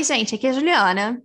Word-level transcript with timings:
Oi, 0.00 0.04
gente, 0.04 0.34
aqui 0.34 0.46
é 0.46 0.50
a 0.50 0.54
Juliana. 0.54 1.22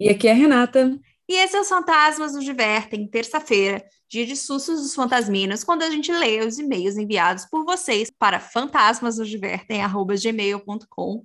E 0.00 0.08
aqui 0.08 0.26
é 0.26 0.32
a 0.32 0.34
Renata. 0.34 0.98
E 1.28 1.34
esses 1.34 1.52
são 1.52 1.60
os 1.60 1.68
Fantasmas 1.68 2.34
nos 2.34 2.44
Divertem, 2.44 3.06
terça-feira, 3.06 3.80
dia 4.10 4.26
de 4.26 4.34
sustos 4.34 4.82
dos 4.82 4.92
fantasminos, 4.92 5.62
quando 5.62 5.84
a 5.84 5.90
gente 5.90 6.10
lê 6.10 6.40
os 6.40 6.58
e-mails 6.58 6.96
enviados 6.96 7.46
por 7.48 7.64
vocês 7.64 8.10
para 8.10 8.40
fantasmasnosdivertem.gmail.com. 8.40 11.24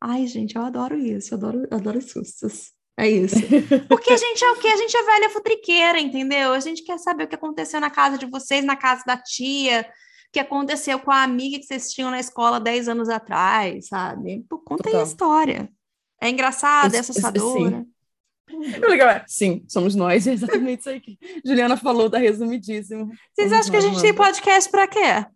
Ai, 0.00 0.26
gente, 0.26 0.56
eu 0.56 0.62
adoro 0.62 0.98
isso, 0.98 1.34
eu 1.34 1.36
adoro, 1.36 1.68
eu 1.70 1.76
adoro 1.76 2.00
sustos. 2.00 2.72
É 2.98 3.06
isso. 3.06 3.36
Porque 3.86 4.10
a 4.10 4.16
gente 4.16 4.42
é 4.42 4.50
o 4.50 4.56
quê? 4.56 4.68
A 4.68 4.78
gente 4.78 4.96
é 4.96 5.02
velha 5.02 5.28
futriqueira, 5.28 6.00
entendeu? 6.00 6.54
A 6.54 6.60
gente 6.60 6.82
quer 6.84 6.96
saber 6.96 7.24
o 7.24 7.28
que 7.28 7.34
aconteceu 7.34 7.82
na 7.82 7.90
casa 7.90 8.16
de 8.16 8.24
vocês, 8.24 8.64
na 8.64 8.76
casa 8.76 9.02
da 9.06 9.18
tia, 9.18 9.82
o 9.82 9.84
que 10.32 10.40
aconteceu 10.40 10.98
com 11.00 11.10
a 11.10 11.22
amiga 11.22 11.58
que 11.58 11.66
vocês 11.66 11.92
tinham 11.92 12.10
na 12.10 12.18
escola 12.18 12.58
10 12.58 12.88
anos 12.88 13.10
atrás, 13.10 13.88
sabe? 13.88 14.42
Pô, 14.48 14.58
conta 14.58 14.88
aí 14.88 14.96
a 14.96 15.02
história. 15.02 15.70
É 16.24 16.30
engraçada, 16.30 16.96
é 16.96 17.00
assustadora. 17.00 17.84
Sim. 18.48 18.74
É 18.74 18.78
legal. 18.88 19.22
Sim, 19.26 19.62
somos 19.68 19.94
nós, 19.94 20.24
é 20.26 20.32
exatamente 20.32 20.80
isso 20.80 20.88
aí 20.88 20.98
que 20.98 21.18
Juliana 21.44 21.76
falou, 21.76 22.08
tá 22.08 22.16
resumidíssimo. 22.16 23.06
Vocês 23.34 23.50
somos 23.50 23.52
acham 23.52 23.70
que 23.70 23.76
a 23.76 23.80
gente 23.80 24.00
tem 24.00 24.14
podcast 24.14 24.70
para 24.70 24.88
quê? 24.88 25.28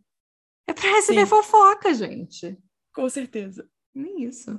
É 0.66 0.73
para 0.73 0.91
receber 0.97 1.20
Sim. 1.20 1.27
fofoca, 1.27 1.92
gente. 1.92 2.56
Com 2.95 3.06
certeza. 3.09 3.69
Nem 3.95 4.24
isso. 4.24 4.59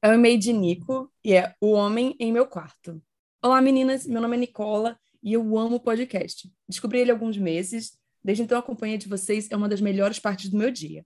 É 0.00 0.08
o 0.10 0.14
e-mail 0.14 0.38
de 0.38 0.52
Nico 0.52 1.10
e 1.24 1.34
é 1.34 1.54
O 1.60 1.72
Homem 1.72 2.14
em 2.20 2.32
Meu 2.32 2.46
Quarto. 2.46 3.02
Olá, 3.42 3.60
meninas. 3.60 4.06
Meu 4.06 4.22
nome 4.22 4.36
é 4.36 4.40
Nicola 4.40 4.96
e 5.22 5.32
eu 5.32 5.58
amo 5.58 5.76
o 5.76 5.80
podcast. 5.80 6.48
Descobri 6.68 7.00
ele 7.00 7.10
há 7.10 7.14
alguns 7.14 7.36
meses. 7.36 7.98
Desde 8.22 8.44
então, 8.44 8.58
a 8.58 8.62
companhia 8.62 8.98
de 8.98 9.08
vocês 9.08 9.48
é 9.50 9.56
uma 9.56 9.68
das 9.68 9.80
melhores 9.80 10.20
partes 10.20 10.48
do 10.50 10.56
meu 10.56 10.70
dia. 10.70 11.04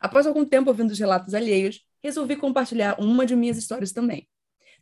Após 0.00 0.26
algum 0.26 0.44
tempo 0.44 0.70
ouvindo 0.70 0.90
os 0.90 0.98
relatos 0.98 1.34
alheios, 1.34 1.86
resolvi 2.02 2.36
compartilhar 2.36 3.00
uma 3.00 3.26
de 3.26 3.34
minhas 3.36 3.56
histórias 3.56 3.92
também. 3.92 4.28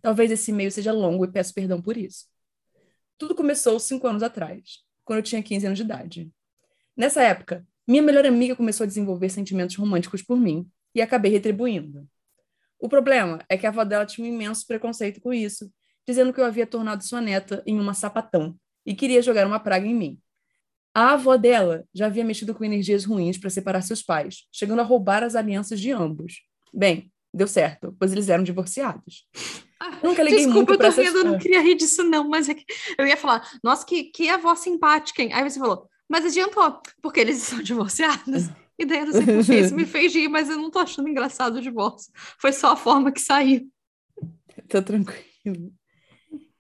Talvez 0.03 0.31
esse 0.31 0.51
e-mail 0.51 0.71
seja 0.71 0.93
longo 0.93 1.25
e 1.25 1.33
peço 1.33 1.55
perdão 1.55 1.81
por 1.81 1.97
isso. 1.97 2.27
Tudo 3.19 3.35
começou 3.35 3.79
cinco 3.81 4.07
anos 4.07 4.23
atrás, 4.23 4.85
quando 5.05 5.19
eu 5.19 5.23
tinha 5.23 5.43
15 5.43 5.67
anos 5.67 5.79
de 5.79 5.85
idade. 5.85 6.31
Nessa 6.97 7.23
época, 7.23 7.67
minha 7.87 8.03
melhor 8.03 8.27
amiga 8.27 8.55
começou 8.57 8.85
a 8.85 8.87
desenvolver 8.87 9.29
sentimentos 9.29 9.77
românticos 9.77 10.23
por 10.23 10.39
mim 10.39 10.69
e 10.95 11.01
acabei 11.01 11.31
retribuindo. 11.31 12.07
O 12.79 12.89
problema 12.89 13.39
é 13.49 13.57
que 13.57 13.67
a 13.67 13.71
avó 13.71 13.85
dela 13.85 14.05
tinha 14.05 14.27
um 14.27 14.33
imenso 14.33 14.67
preconceito 14.67 15.21
com 15.21 15.33
isso, 15.33 15.73
dizendo 16.07 16.33
que 16.33 16.41
eu 16.41 16.45
havia 16.45 16.67
tornado 16.67 17.03
sua 17.03 17.21
neta 17.21 17.63
em 17.67 17.79
uma 17.79 17.95
sapatão 17.95 18.59
e 18.85 18.95
queria 18.95 19.23
jogar 19.23 19.47
uma 19.47 19.59
praga 19.59 19.87
em 19.87 19.95
mim. 19.95 20.21
A 20.95 21.13
avó 21.13 21.37
dela 21.37 21.85
já 21.93 22.07
havia 22.07 22.25
mexido 22.25 22.55
com 22.55 22.65
energias 22.65 23.05
ruins 23.05 23.37
para 23.37 23.51
separar 23.51 23.83
seus 23.83 24.03
pais, 24.03 24.47
chegando 24.51 24.81
a 24.81 24.85
roubar 24.85 25.23
as 25.23 25.35
alianças 25.35 25.81
de 25.81 25.91
ambos. 25.91 26.43
Bem, 26.77 27.11
deu 27.33 27.49
certo, 27.49 27.97
pois 27.99 28.13
eles 28.13 28.29
eram 28.29 28.45
divorciados. 28.45 29.27
Ah, 29.81 29.99
Nunca 30.03 30.23
liguei 30.23 30.45
Desculpa, 30.45 30.73
muito 30.73 30.85
eu 30.85 30.93
tô 30.93 31.01
rindo, 31.01 31.19
eu 31.19 31.25
não 31.25 31.39
queria 31.39 31.63
rir 31.63 31.75
disso 31.75 32.05
não, 32.05 32.29
mas 32.29 32.49
é 32.51 32.57
eu 32.99 33.07
ia 33.07 33.17
falar, 33.17 33.49
nossa, 33.65 33.85
que, 33.87 34.05
que 34.05 34.29
avó 34.29 34.55
simpática, 34.55 35.23
hein? 35.23 35.33
Aí 35.33 35.49
você 35.49 35.59
falou, 35.59 35.89
mas 36.09 36.27
adiantou, 36.27 36.81
porque 37.01 37.21
eles 37.21 37.39
são 37.43 37.63
divorciados. 37.63 38.49
E 38.79 38.85
daí 38.85 38.99
eu 38.99 39.07
não 39.07 39.13
sei 39.13 39.25
porque 39.25 39.59
isso 39.59 39.75
me 39.75 39.85
fez 39.87 40.15
rir, 40.15 40.29
mas 40.29 40.51
eu 40.51 40.59
não 40.59 40.71
tô 40.71 40.79
achando 40.79 41.09
engraçado 41.09 41.57
o 41.57 41.63
divórcio. 41.63 42.13
Foi 42.39 42.53
só 42.53 42.73
a 42.73 42.77
forma 42.77 43.11
que 43.11 43.21
saiu. 43.21 43.71
Tá 44.69 44.83
tranquilo. 44.83 45.73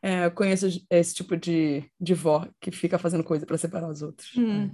É, 0.01 0.25
eu 0.27 0.30
conheço 0.30 0.67
esse 0.89 1.14
tipo 1.14 1.36
de, 1.36 1.84
de 2.01 2.14
vó 2.14 2.48
que 2.61 2.70
fica 2.70 2.98
fazendo 2.98 3.25
coisa 3.25 3.45
para 3.45 3.58
separar 3.58 3.91
os 3.91 4.03
outros. 4.03 4.30
Hum. 4.36 4.70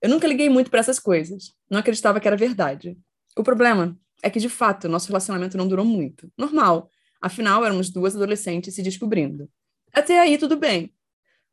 Eu 0.00 0.08
nunca 0.08 0.26
liguei 0.26 0.48
muito 0.48 0.70
para 0.70 0.80
essas 0.80 0.98
coisas. 0.98 1.54
Não 1.68 1.80
acreditava 1.80 2.20
que 2.20 2.28
era 2.28 2.36
verdade. 2.36 2.96
O 3.38 3.44
problema 3.44 3.96
é 4.20 4.28
que, 4.28 4.40
de 4.40 4.48
fato, 4.48 4.88
nosso 4.88 5.06
relacionamento 5.06 5.56
não 5.56 5.68
durou 5.68 5.84
muito. 5.84 6.28
Normal. 6.36 6.90
Afinal, 7.20 7.64
éramos 7.64 7.88
duas 7.88 8.16
adolescentes 8.16 8.74
se 8.74 8.82
descobrindo. 8.82 9.48
Até 9.92 10.18
aí, 10.18 10.36
tudo 10.36 10.56
bem. 10.56 10.92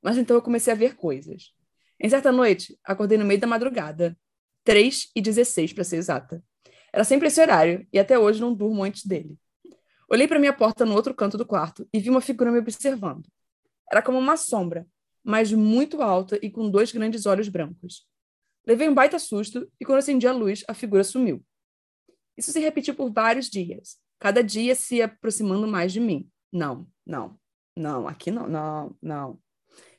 Mas 0.02 0.18
então 0.18 0.36
eu 0.36 0.42
comecei 0.42 0.74
a 0.74 0.76
ver 0.76 0.96
coisas. 0.96 1.54
Em 2.00 2.10
certa 2.10 2.32
noite, 2.32 2.76
acordei 2.84 3.20
no 3.20 3.24
meio 3.24 3.40
da 3.40 3.46
madrugada. 3.46 4.18
3 4.64 5.12
e 5.16 5.22
16, 5.22 5.74
para 5.74 5.84
ser 5.84 5.98
exata. 5.98 6.44
Era 6.92 7.04
sempre 7.04 7.28
esse 7.28 7.40
horário, 7.40 7.88
e 7.94 8.00
até 8.00 8.18
hoje 8.18 8.42
não 8.42 8.52
durmo 8.52 8.84
antes 8.84 9.06
dele. 9.06 9.38
Olhei 10.10 10.28
para 10.28 10.40
minha 10.40 10.54
porta 10.54 10.88
no 10.88 10.96
outro 10.96 11.14
canto 11.14 11.38
do 11.38 11.46
quarto 11.46 11.88
e 11.94 12.00
vi 12.00 12.10
uma 12.10 12.22
figura 12.22 12.52
me 12.52 12.58
observando. 12.58 13.30
Era 13.92 14.02
como 14.02 14.18
uma 14.18 14.38
sombra, 14.38 14.88
mas 15.24 15.54
muito 15.54 16.02
alta 16.02 16.40
e 16.42 16.50
com 16.50 16.68
dois 16.68 16.92
grandes 16.92 17.28
olhos 17.28 17.48
brancos. 17.48 18.08
Levei 18.66 18.90
um 18.90 18.94
baita 18.96 19.20
susto 19.20 19.72
e 19.80 19.86
quando 19.86 20.00
acendi 20.00 20.26
a 20.26 20.34
luz, 20.34 20.64
a 20.68 20.74
figura 20.74 21.04
sumiu. 21.04 21.46
Isso 22.38 22.52
se 22.52 22.60
repetiu 22.60 22.96
por 22.96 23.12
vários 23.12 23.50
dias, 23.50 23.98
cada 24.20 24.44
dia 24.44 24.76
se 24.76 25.02
aproximando 25.02 25.68
mais 25.68 25.92
de 25.94 26.00
mim. 26.00 26.30
Não, 26.52 26.88
não, 27.06 27.40
não, 27.76 28.08
aqui 28.08 28.32
não, 28.32 28.48
não, 28.48 28.96
não. 29.02 29.40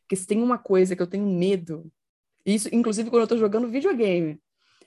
Porque 0.00 0.16
se 0.16 0.26
tem 0.26 0.42
uma 0.42 0.58
coisa 0.58 0.94
que 0.94 1.02
eu 1.02 1.06
tenho 1.06 1.26
medo, 1.26 1.90
isso, 2.44 2.68
inclusive 2.72 3.10
quando 3.10 3.22
eu 3.22 3.28
tô 3.28 3.36
jogando 3.36 3.68
videogame, 3.68 4.40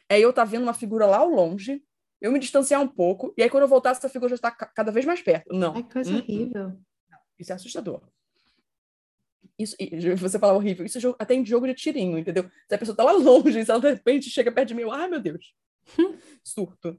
é 0.07 0.19
eu 0.19 0.31
tá 0.31 0.45
vendo 0.45 0.63
uma 0.63 0.73
figura 0.73 1.05
lá 1.05 1.17
ao 1.17 1.29
longe, 1.29 1.83
eu 2.21 2.31
me 2.31 2.39
distanciar 2.39 2.81
um 2.81 2.87
pouco, 2.87 3.33
e 3.37 3.43
aí 3.43 3.49
quando 3.49 3.63
eu 3.63 3.67
voltar, 3.67 3.91
essa 3.91 4.09
figura 4.09 4.29
já 4.29 4.35
está 4.35 4.51
cada 4.51 4.91
vez 4.91 5.05
mais 5.05 5.21
perto. 5.21 5.53
Não. 5.53 5.75
É 5.75 5.83
coisa 5.83 6.11
hum, 6.11 6.17
horrível. 6.17 6.79
Isso 7.37 7.51
é 7.51 7.55
assustador. 7.55 8.01
Isso, 9.57 9.75
você 10.17 10.39
fala 10.39 10.53
horrível, 10.53 10.85
isso 10.85 10.97
é 10.97 11.15
até 11.19 11.33
em 11.33 11.45
jogo 11.45 11.67
de 11.67 11.73
tirinho, 11.73 12.17
entendeu? 12.17 12.49
Se 12.67 12.75
a 12.75 12.77
pessoa 12.77 12.95
tá 12.95 13.03
lá 13.03 13.11
longe, 13.19 13.63
se 13.63 13.69
ela 13.69 13.81
de 13.81 13.89
repente 13.89 14.29
chega 14.29 14.51
perto 14.51 14.69
de 14.69 14.73
mim, 14.73 14.83
eu, 14.83 14.91
ai 14.91 15.09
meu 15.09 15.19
Deus, 15.19 15.53
surto. 16.43 16.97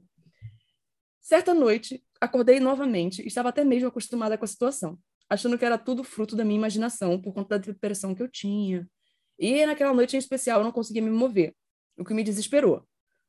Certa 1.21 1.53
noite, 1.53 2.03
acordei 2.19 2.59
novamente 2.59 3.21
e 3.21 3.27
estava 3.27 3.49
até 3.49 3.63
mesmo 3.63 3.87
acostumada 3.87 4.37
com 4.37 4.43
a 4.43 4.47
situação, 4.47 4.97
achando 5.29 5.57
que 5.57 5.63
era 5.63 5.77
tudo 5.77 6.03
fruto 6.03 6.35
da 6.35 6.43
minha 6.43 6.57
imaginação 6.57 7.21
por 7.21 7.33
conta 7.33 7.59
da 7.59 7.65
depressão 7.65 8.15
que 8.15 8.23
eu 8.23 8.27
tinha. 8.27 8.89
E 9.37 9.65
naquela 9.65 9.93
noite 9.93 10.15
em 10.15 10.19
especial 10.19 10.59
eu 10.59 10.63
não 10.63 10.71
conseguia 10.71 11.01
me 11.01 11.11
mover, 11.11 11.55
o 11.97 12.03
que 12.03 12.13
me 12.13 12.23
desesperou. 12.23 12.85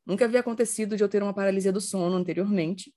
Nunca 0.07 0.25
havia 0.25 0.41
acontecido 0.41 0.97
de 0.97 1.05
eu 1.05 1.09
ter 1.09 1.23
uma 1.23 1.35
paralisia 1.35 1.71
do 1.71 1.81
sono 1.81 2.17
anteriormente. 2.17 2.93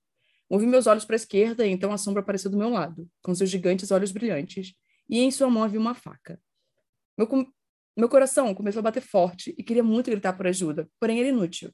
Movi 0.50 0.66
meus 0.66 0.86
olhos 0.86 1.04
para 1.04 1.14
a 1.14 1.16
esquerda 1.16 1.66
e 1.66 1.70
então 1.70 1.92
a 1.92 1.98
sombra 1.98 2.22
apareceu 2.22 2.50
do 2.50 2.56
meu 2.56 2.70
lado, 2.70 3.08
com 3.22 3.34
seus 3.34 3.50
gigantes 3.50 3.90
olhos 3.90 4.12
brilhantes, 4.12 4.74
e 5.08 5.20
em 5.20 5.30
sua 5.30 5.50
mão 5.50 5.62
havia 5.62 5.78
uma 5.78 5.94
faca. 5.94 6.40
Meu, 7.18 7.28
meu 7.96 8.08
coração 8.08 8.54
começou 8.54 8.80
a 8.80 8.82
bater 8.82 9.02
forte 9.02 9.54
e 9.56 9.62
queria 9.62 9.84
muito 9.84 10.10
gritar 10.10 10.32
por 10.32 10.46
ajuda, 10.46 10.88
porém 10.98 11.20
era 11.20 11.28
inútil. 11.28 11.72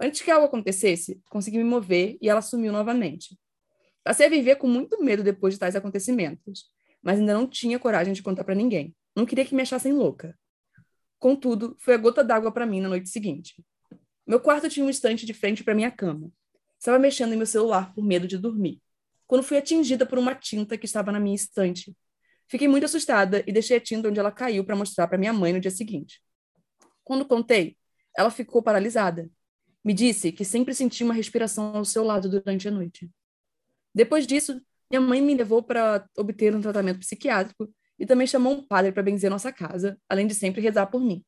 Antes 0.00 0.22
que 0.22 0.30
algo 0.30 0.46
acontecesse, 0.46 1.20
consegui 1.30 1.58
me 1.58 1.64
mover 1.64 2.18
e 2.20 2.28
ela 2.28 2.42
sumiu 2.42 2.72
novamente. 2.72 3.38
Passei 4.02 4.26
a 4.26 4.30
viver 4.30 4.56
com 4.56 4.66
muito 4.66 5.02
medo 5.02 5.22
depois 5.22 5.54
de 5.54 5.60
tais 5.60 5.76
acontecimentos, 5.76 6.70
mas 7.02 7.18
ainda 7.18 7.34
não 7.34 7.46
tinha 7.46 7.78
coragem 7.78 8.12
de 8.12 8.22
contar 8.22 8.44
para 8.44 8.54
ninguém. 8.54 8.94
Não 9.14 9.24
queria 9.24 9.44
que 9.44 9.54
me 9.54 9.62
achassem 9.62 9.92
louca. 9.92 10.36
Contudo, 11.18 11.76
foi 11.78 11.94
a 11.94 11.96
gota 11.96 12.24
d'água 12.24 12.52
para 12.52 12.66
mim 12.66 12.80
na 12.80 12.88
noite 12.88 13.08
seguinte. 13.08 13.64
Meu 14.26 14.40
quarto 14.40 14.68
tinha 14.68 14.84
um 14.84 14.90
estante 14.90 15.24
de 15.24 15.32
frente 15.32 15.62
para 15.62 15.74
minha 15.74 15.90
cama. 15.90 16.30
Estava 16.78 16.98
mexendo 16.98 17.32
em 17.32 17.36
meu 17.36 17.46
celular 17.46 17.94
por 17.94 18.04
medo 18.04 18.26
de 18.26 18.36
dormir, 18.36 18.82
quando 19.26 19.42
fui 19.42 19.56
atingida 19.56 20.04
por 20.04 20.18
uma 20.18 20.34
tinta 20.34 20.76
que 20.76 20.84
estava 20.84 21.10
na 21.12 21.20
minha 21.20 21.34
estante. 21.34 21.96
Fiquei 22.46 22.68
muito 22.68 22.84
assustada 22.84 23.42
e 23.46 23.52
deixei 23.52 23.78
a 23.78 23.80
tinta 23.80 24.08
onde 24.08 24.20
ela 24.20 24.30
caiu 24.30 24.64
para 24.64 24.76
mostrar 24.76 25.08
para 25.08 25.16
minha 25.16 25.32
mãe 25.32 25.52
no 25.52 25.60
dia 25.60 25.70
seguinte. 25.70 26.20
Quando 27.02 27.24
contei, 27.24 27.76
ela 28.16 28.30
ficou 28.30 28.62
paralisada 28.62 29.30
me 29.84 29.92
disse 29.92 30.32
que 30.32 30.44
sempre 30.44 30.74
sentia 30.74 31.04
uma 31.04 31.14
respiração 31.14 31.76
ao 31.76 31.84
seu 31.84 32.02
lado 32.02 32.28
durante 32.28 32.66
a 32.66 32.70
noite. 32.70 33.10
Depois 33.94 34.26
disso, 34.26 34.60
minha 34.90 35.00
mãe 35.00 35.20
me 35.20 35.34
levou 35.34 35.62
para 35.62 36.08
obter 36.16 36.54
um 36.54 36.60
tratamento 36.60 37.00
psiquiátrico 37.00 37.72
e 37.98 38.06
também 38.06 38.26
chamou 38.26 38.54
um 38.54 38.66
padre 38.66 38.92
para 38.92 39.02
benzer 39.02 39.30
nossa 39.30 39.52
casa, 39.52 39.98
além 40.08 40.26
de 40.26 40.34
sempre 40.34 40.60
rezar 40.60 40.86
por 40.86 41.00
mim. 41.00 41.24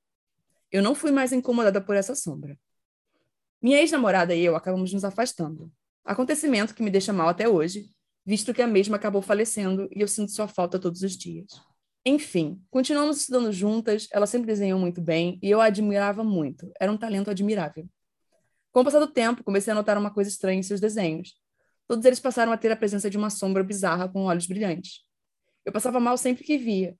Eu 0.73 0.83
não 0.83 0.95
fui 0.95 1.11
mais 1.13 1.33
incomodada 1.33 1.81
por 1.81 1.95
essa 1.95 2.15
sombra. 2.15 2.59
Minha 3.63 3.79
ex-namorada 3.81 4.35
e 4.35 4.45
eu 4.45 4.57
acabamos 4.57 4.93
nos 4.93 5.05
afastando. 5.05 5.71
Acontecimento 6.05 6.75
que 6.75 6.83
me 6.83 6.91
deixa 6.91 7.13
mal 7.13 7.29
até 7.29 7.49
hoje, 7.49 7.91
visto 8.25 8.53
que 8.55 8.63
a 8.63 8.67
mesma 8.67 8.97
acabou 8.97 9.23
falecendo 9.23 9.89
e 9.93 10.01
eu 10.01 10.09
sinto 10.09 10.33
sua 10.33 10.49
falta 10.49 10.79
todos 10.79 11.03
os 11.03 11.17
dias. 11.17 11.47
Enfim, 12.05 12.63
continuamos 12.71 13.19
estudando 13.19 13.53
juntas, 13.53 14.07
ela 14.13 14.27
sempre 14.27 14.47
desenhou 14.47 14.79
muito 14.79 15.01
bem 15.01 15.39
e 15.43 15.51
eu 15.51 15.61
a 15.61 15.67
admirava 15.67 16.23
muito. 16.23 16.71
Era 16.81 16.93
um 16.93 16.97
talento 16.97 17.31
admirável. 17.31 17.89
Com 18.77 18.83
o 18.83 18.85
passar 18.85 19.01
do 19.01 19.07
tempo, 19.07 19.43
comecei 19.43 19.73
a 19.73 19.75
notar 19.75 19.97
uma 19.97 20.11
coisa 20.11 20.29
estranha 20.29 20.61
em 20.61 20.63
seus 20.63 20.81
desenhos. 20.81 21.35
Todos 21.89 22.05
eles 22.05 22.21
passaram 22.21 22.53
a 22.53 22.59
ter 22.59 22.71
a 22.71 22.77
presença 22.77 23.09
de 23.09 23.17
uma 23.17 23.31
sombra 23.31 23.65
bizarra 23.65 24.07
com 24.07 24.25
olhos 24.25 24.47
brilhantes. 24.47 25.01
Eu 25.65 25.73
passava 25.73 25.99
mal 25.99 26.19
sempre 26.19 26.45
que 26.45 26.59
via. 26.59 26.95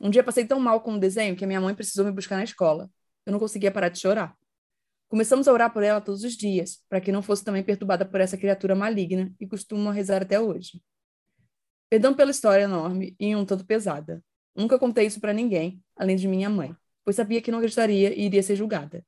Um 0.00 0.10
dia 0.10 0.24
passei 0.24 0.44
tão 0.44 0.58
mal 0.58 0.80
com 0.80 0.94
o 0.94 0.98
desenho 0.98 1.36
que 1.36 1.44
a 1.44 1.46
minha 1.46 1.60
mãe 1.60 1.72
precisou 1.72 2.04
me 2.04 2.10
buscar 2.10 2.34
na 2.34 2.42
escola. 2.42 2.90
Eu 3.24 3.30
não 3.30 3.38
conseguia 3.38 3.70
parar 3.70 3.90
de 3.90 4.00
chorar. 4.00 4.36
Começamos 5.08 5.46
a 5.46 5.52
orar 5.52 5.72
por 5.72 5.84
ela 5.84 6.00
todos 6.00 6.24
os 6.24 6.36
dias, 6.36 6.80
para 6.88 7.00
que 7.00 7.12
não 7.12 7.22
fosse 7.22 7.44
também 7.44 7.62
perturbada 7.62 8.04
por 8.04 8.20
essa 8.20 8.36
criatura 8.36 8.74
maligna 8.74 9.32
e 9.38 9.46
costumo 9.46 9.88
rezar 9.90 10.22
até 10.22 10.40
hoje. 10.40 10.82
Perdão 11.88 12.12
pela 12.12 12.32
história 12.32 12.64
enorme 12.64 13.14
e 13.20 13.36
um 13.36 13.44
tanto 13.44 13.64
pesada. 13.64 14.20
Nunca 14.52 14.80
contei 14.80 15.06
isso 15.06 15.20
para 15.20 15.32
ninguém, 15.32 15.80
além 15.94 16.16
de 16.16 16.26
minha 16.26 16.50
mãe, 16.50 16.74
pois 17.04 17.14
sabia 17.14 17.40
que 17.40 17.52
não 17.52 17.58
acreditaria 17.58 18.12
e 18.12 18.22
iria 18.26 18.42
ser 18.42 18.56
julgada. 18.56 19.04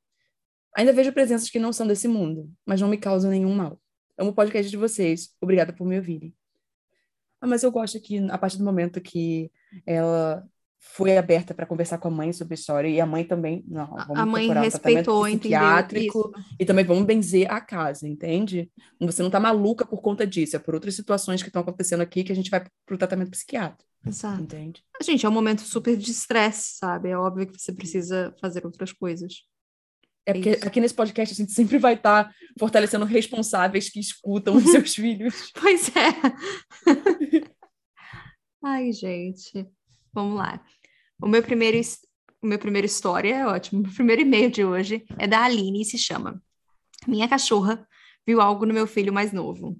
Ainda 0.77 0.93
vejo 0.93 1.13
presenças 1.13 1.51
que 1.51 1.59
não 1.59 1.73
são 1.73 1.87
desse 1.87 2.09
mundo, 2.09 2.51
mas 2.65 2.81
não 2.81 2.89
me 2.89 2.97
causam 2.97 3.31
nenhum 3.31 3.55
mal. 3.55 3.79
Amo 4.17 4.31
o 4.31 4.35
podcast 4.35 4.71
de 4.71 4.77
vocês. 4.77 5.31
Obrigada 5.41 5.73
por 5.73 5.87
me 5.87 5.97
ouvirem. 5.97 6.35
Ah, 7.41 7.47
mas 7.47 7.63
eu 7.63 7.73
gosto 7.73 8.01
que, 8.01 8.19
a 8.31 8.39
partir 8.39 8.59
do 8.59 8.65
momento 8.65 9.01
que 9.01 9.51
ela 9.85 10.47
foi 10.79 11.17
aberta 11.17 11.55
para 11.55 11.67
conversar 11.67 11.99
com 11.99 12.09
a 12.09 12.11
mãe 12.11 12.33
sobre 12.33 12.55
a 12.55 12.57
história 12.57 12.89
e 12.89 13.01
a 13.01 13.07
mãe 13.07 13.25
também, 13.25 13.65
não, 13.69 13.87
vamos 13.87 14.19
a 14.19 14.27
mãe 14.27 14.49
respeitou, 14.53 15.27
um 15.27 15.39
psiquiátrico 15.39 16.33
e 16.59 16.65
também 16.65 16.85
vamos 16.85 17.05
benzer 17.05 17.51
a 17.51 17.61
casa, 17.61 18.07
entende? 18.09 18.71
Você 19.01 19.23
não 19.23 19.31
tá 19.31 19.39
maluca 19.39 19.87
por 19.87 20.03
conta 20.03 20.27
disso, 20.27 20.57
é 20.57 20.59
por 20.59 20.75
outras 20.75 20.97
situações 20.97 21.41
que 21.41 21.49
estão 21.49 21.63
acontecendo 21.63 22.01
aqui 22.01 22.25
que 22.25 22.33
a 22.33 22.35
gente 22.35 22.51
vai 22.51 22.65
pro 22.85 22.99
tratamento 22.99 23.31
psiquiátrico. 23.31 23.85
Exato. 24.05 24.43
Entende? 24.43 24.85
Gente, 25.01 25.25
é 25.25 25.29
um 25.29 25.33
momento 25.33 25.63
super 25.63 25.97
de 25.97 26.11
estresse, 26.11 26.79
sabe? 26.79 27.11
É 27.11 27.17
óbvio 27.17 27.47
que 27.47 27.59
você 27.59 27.73
precisa 27.73 28.35
fazer 28.41 28.65
outras 28.67 28.93
coisas. 28.93 29.45
É 30.25 30.33
porque 30.33 30.51
Isso. 30.51 30.67
aqui 30.67 30.81
nesse 30.81 30.95
podcast 30.95 31.35
a 31.35 31.37
gente 31.37 31.53
sempre 31.53 31.79
vai 31.79 31.95
estar 31.95 32.25
tá 32.25 32.35
fortalecendo 32.59 33.05
responsáveis 33.05 33.89
que 33.89 33.99
escutam 33.99 34.57
os 34.57 34.65
seus 34.71 34.95
filhos. 34.95 35.51
Pois 35.53 35.89
é. 35.89 37.51
Ai, 38.65 38.93
gente. 38.93 39.67
Vamos 40.13 40.39
lá. 40.39 40.65
O 41.21 41.27
meu 41.27 41.43
primeiro, 41.43 41.81
o 42.41 42.47
meu 42.47 42.59
primeiro 42.59 42.87
história 42.87 43.35
é 43.35 43.47
ótimo. 43.47 43.81
O 43.83 43.95
primeiro 43.95 44.23
e-mail 44.23 44.51
de 44.51 44.65
hoje 44.65 45.05
é 45.19 45.27
da 45.27 45.43
Aline 45.43 45.83
e 45.83 45.85
se 45.85 45.99
chama 45.99 46.41
Minha 47.07 47.29
cachorra 47.29 47.87
viu 48.27 48.41
algo 48.41 48.65
no 48.65 48.75
meu 48.75 48.87
filho 48.87 49.13
mais 49.13 49.33
novo. 49.33 49.79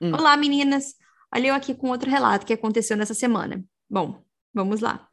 Hum. 0.00 0.12
Olá, 0.12 0.36
meninas. 0.36 0.94
Olha 1.32 1.48
eu 1.48 1.54
aqui 1.54 1.74
com 1.74 1.88
outro 1.88 2.10
relato 2.10 2.44
que 2.44 2.52
aconteceu 2.52 2.96
nessa 2.96 3.14
semana. 3.14 3.64
Bom, 3.88 4.22
vamos 4.52 4.80
lá. 4.80 5.08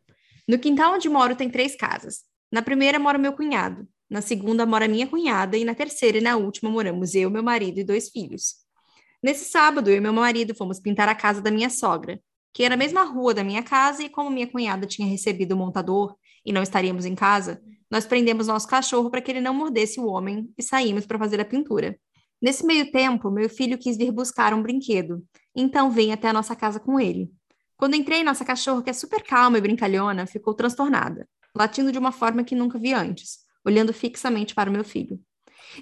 No 0.47 0.57
quintal 0.57 0.95
onde 0.95 1.09
moro 1.09 1.35
tem 1.35 1.49
três 1.49 1.75
casas. 1.75 2.23
Na 2.51 2.61
primeira 2.61 2.97
mora 2.97 3.17
meu 3.17 3.33
cunhado, 3.33 3.87
na 4.09 4.21
segunda 4.21 4.65
mora 4.65 4.87
minha 4.87 5.07
cunhada 5.07 5.57
e 5.57 5.65
na 5.65 5.75
terceira 5.75 6.17
e 6.17 6.21
na 6.21 6.37
última 6.37 6.69
moramos 6.69 7.13
eu, 7.13 7.29
meu 7.29 7.43
marido 7.43 7.79
e 7.79 7.83
dois 7.83 8.09
filhos. 8.09 8.55
Nesse 9.21 9.45
sábado, 9.45 9.89
eu 9.89 9.97
e 9.97 9.99
meu 9.99 10.13
marido 10.13 10.55
fomos 10.55 10.79
pintar 10.79 11.09
a 11.09 11.15
casa 11.15 11.41
da 11.41 11.51
minha 11.51 11.69
sogra, 11.69 12.19
que 12.53 12.63
era 12.63 12.75
a 12.75 12.77
mesma 12.77 13.03
rua 13.03 13.33
da 13.33 13.43
minha 13.43 13.61
casa 13.61 14.03
e 14.03 14.09
como 14.09 14.29
minha 14.29 14.47
cunhada 14.47 14.87
tinha 14.87 15.07
recebido 15.07 15.53
o 15.53 15.57
montador 15.57 16.15
e 16.45 16.53
não 16.53 16.63
estaríamos 16.63 17.05
em 17.05 17.15
casa, 17.15 17.61
nós 17.91 18.05
prendemos 18.05 18.47
nosso 18.47 18.67
cachorro 18.67 19.09
para 19.09 19.21
que 19.21 19.31
ele 19.31 19.41
não 19.41 19.53
mordesse 19.53 19.99
o 19.99 20.05
homem 20.05 20.49
e 20.57 20.63
saímos 20.63 21.05
para 21.05 21.19
fazer 21.19 21.41
a 21.41 21.45
pintura. 21.45 21.97
Nesse 22.41 22.65
meio 22.65 22.91
tempo, 22.91 23.31
meu 23.31 23.49
filho 23.49 23.77
quis 23.77 23.97
vir 23.97 24.11
buscar 24.11 24.53
um 24.53 24.61
brinquedo, 24.61 25.25
então 25.55 25.89
vim 25.89 26.11
até 26.11 26.29
a 26.29 26.33
nossa 26.33 26.55
casa 26.55 26.79
com 26.79 26.99
ele. 26.99 27.31
Quando 27.75 27.95
entrei, 27.95 28.23
nossa 28.23 28.45
cachorra, 28.45 28.83
que 28.83 28.89
é 28.89 28.93
super 28.93 29.23
calma 29.23 29.57
e 29.57 29.61
brincalhona, 29.61 30.25
ficou 30.25 30.53
transtornada, 30.53 31.27
latindo 31.55 31.91
de 31.91 31.97
uma 31.97 32.11
forma 32.11 32.43
que 32.43 32.55
nunca 32.55 32.77
vi 32.77 32.93
antes 32.93 33.46
olhando 33.67 33.91
fixamente 33.93 34.55
para 34.55 34.69
o 34.69 34.73
meu 34.73 34.83
filho. 34.83 35.19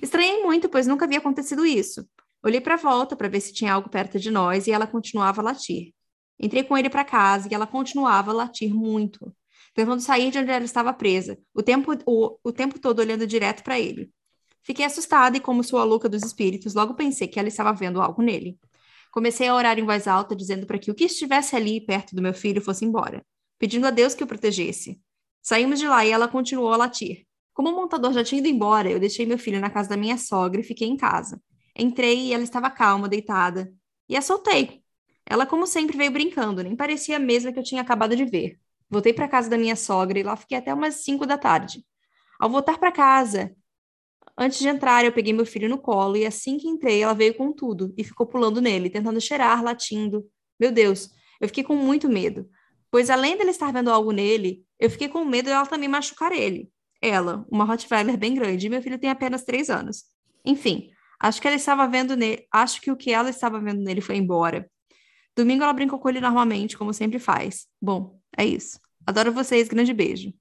Estranhei 0.02 0.42
muito, 0.42 0.68
pois 0.68 0.88
nunca 0.88 1.06
havia 1.06 1.20
acontecido 1.20 1.64
isso. 1.66 2.04
Olhei 2.44 2.60
para 2.60 2.74
a 2.74 2.78
volta 2.78 3.16
para 3.16 3.28
ver 3.28 3.40
se 3.40 3.54
tinha 3.54 3.74
algo 3.74 3.90
perto 3.90 4.20
de 4.20 4.32
nós 4.32 4.66
e 4.66 4.72
ela 4.72 4.88
continuava 4.88 5.42
a 5.42 5.44
latir. 5.44 5.94
Entrei 6.40 6.64
com 6.64 6.76
ele 6.76 6.90
para 6.90 7.06
casa 7.06 7.48
e 7.50 7.54
ela 7.54 7.68
continuava 7.68 8.32
a 8.32 8.34
latir 8.34 8.74
muito, 8.74 9.32
tentando 9.74 10.02
sair 10.02 10.32
de 10.32 10.40
onde 10.40 10.50
ela 10.50 10.66
estava 10.66 10.92
presa, 10.92 11.38
o 11.54 11.62
tempo, 11.62 11.94
o, 12.06 12.38
o 12.44 12.52
tempo 12.52 12.80
todo 12.80 13.00
olhando 13.00 13.28
direto 13.28 13.64
para 13.64 13.80
ele. 13.80 14.12
Fiquei 14.64 14.84
assustada 14.84 15.38
e, 15.38 15.40
como 15.40 15.64
sou 15.64 15.78
a 15.78 15.84
louca 15.84 16.10
dos 16.10 16.24
espíritos, 16.24 16.74
logo 16.74 16.96
pensei 16.96 17.28
que 17.28 17.38
ela 17.38 17.48
estava 17.48 17.72
vendo 17.72 18.02
algo 18.02 18.24
nele. 18.24 18.58
Comecei 19.12 19.48
a 19.48 19.54
orar 19.54 19.78
em 19.78 19.86
voz 19.86 20.08
alta, 20.08 20.36
dizendo 20.36 20.66
para 20.66 20.80
que 20.80 20.90
o 20.90 20.96
que 20.96 21.06
estivesse 21.06 21.56
ali 21.56 21.80
perto 21.80 22.16
do 22.16 22.22
meu 22.22 22.34
filho 22.34 22.62
fosse 22.62 22.84
embora, 22.84 23.24
pedindo 23.60 23.86
a 23.86 23.92
Deus 23.92 24.16
que 24.16 24.24
o 24.24 24.28
protegesse. 24.28 25.00
Saímos 25.42 25.80
de 25.80 25.88
lá 25.88 26.04
e 26.04 26.10
ela 26.10 26.28
continuou 26.28 26.74
a 26.74 26.78
latir. 26.78 27.26
Como 27.56 27.70
o 27.70 27.74
montador 27.74 28.12
já 28.12 28.22
tinha 28.22 28.40
ido 28.40 28.50
embora, 28.50 28.92
eu 28.92 29.00
deixei 29.00 29.26
meu 29.26 29.40
filho 29.40 29.62
na 29.62 29.70
casa 29.70 29.88
da 29.88 29.96
minha 29.96 30.18
sogra 30.18 30.60
e 30.60 30.64
fiquei 30.64 30.90
em 30.90 30.98
casa. 30.98 31.42
Entrei 31.74 32.28
e 32.28 32.34
ela 32.34 32.44
estava 32.44 32.70
calma, 32.70 33.08
deitada, 33.08 33.74
e 34.10 34.18
a 34.18 34.22
soltei. 34.22 34.84
Ela, 35.26 35.46
como 35.46 35.66
sempre, 35.66 35.98
veio 35.98 36.12
brincando, 36.12 36.62
nem 36.62 36.76
parecia 36.76 37.16
a 37.16 37.20
mesma 37.20 37.54
que 37.54 37.58
eu 37.58 37.64
tinha 37.64 37.82
acabado 37.82 38.14
de 38.14 38.26
ver. 38.26 38.60
Voltei 38.90 39.14
para 39.14 39.30
casa 39.30 39.50
da 39.50 39.58
minha 39.58 39.78
sogra 39.78 40.20
e 40.20 40.24
lá 40.24 40.36
fiquei 40.36 40.58
até 40.58 40.74
umas 40.74 40.96
5 40.96 41.26
da 41.26 41.38
tarde. 41.38 41.86
Ao 42.42 42.50
voltar 42.50 42.78
para 42.78 42.92
casa, 42.92 43.56
antes 44.38 44.60
de 44.60 44.68
entrar, 44.68 45.06
eu 45.06 45.14
peguei 45.14 45.32
meu 45.32 45.46
filho 45.46 45.70
no 45.70 45.78
colo 45.78 46.18
e 46.18 46.26
assim 46.26 46.58
que 46.58 46.68
entrei, 46.68 47.04
ela 47.04 47.14
veio 47.14 47.36
com 47.36 47.54
tudo 47.54 47.94
e 47.98 48.04
ficou 48.04 48.28
pulando 48.28 48.60
nele, 48.60 48.90
tentando 48.90 49.22
cheirar, 49.22 49.64
latindo. 49.64 50.30
Meu 50.60 50.74
Deus, 50.74 51.10
eu 51.40 51.48
fiquei 51.48 51.64
com 51.64 51.78
muito 51.78 52.10
medo, 52.10 52.50
pois 52.92 53.10
além 53.10 53.38
dele 53.38 53.52
estar 53.52 53.72
vendo 53.72 53.90
algo 53.90 54.12
nele, 54.12 54.66
eu 54.78 54.90
fiquei 54.90 55.08
com 55.08 55.24
medo 55.24 55.46
de 55.46 55.52
ela 55.52 55.66
também 55.66 55.88
machucar 55.88 56.34
ele 56.34 56.70
ela, 57.06 57.46
uma 57.50 57.66
Rottweiler 57.66 58.18
bem 58.18 58.34
grande, 58.34 58.68
e 58.68 58.70
meu 58.70 58.82
filho 58.82 58.98
tem 58.98 59.10
apenas 59.10 59.44
três 59.44 59.70
anos. 59.70 60.06
Enfim, 60.44 60.92
acho 61.20 61.42
que 61.42 61.48
ela 61.48 61.56
estava 61.56 61.88
vendo 61.88 62.16
nele, 62.16 62.46
acho 62.52 62.82
que 62.82 62.92
o 62.92 62.98
que 62.98 63.12
ela 63.12 63.30
estava 63.30 63.60
vendo 63.60 63.82
nele 63.82 64.02
foi 64.02 64.16
embora. 64.16 64.70
Domingo 65.36 65.64
ela 65.64 65.74
brincou 65.74 66.00
com 66.00 66.10
ele 66.10 66.22
normalmente, 66.22 66.78
como 66.78 66.94
sempre 66.94 67.20
faz. 67.20 67.68
Bom, 67.82 68.20
é 68.38 68.46
isso. 68.46 68.80
Adoro 69.06 69.34
vocês, 69.34 69.68
grande 69.68 69.94
beijo. 69.94 70.34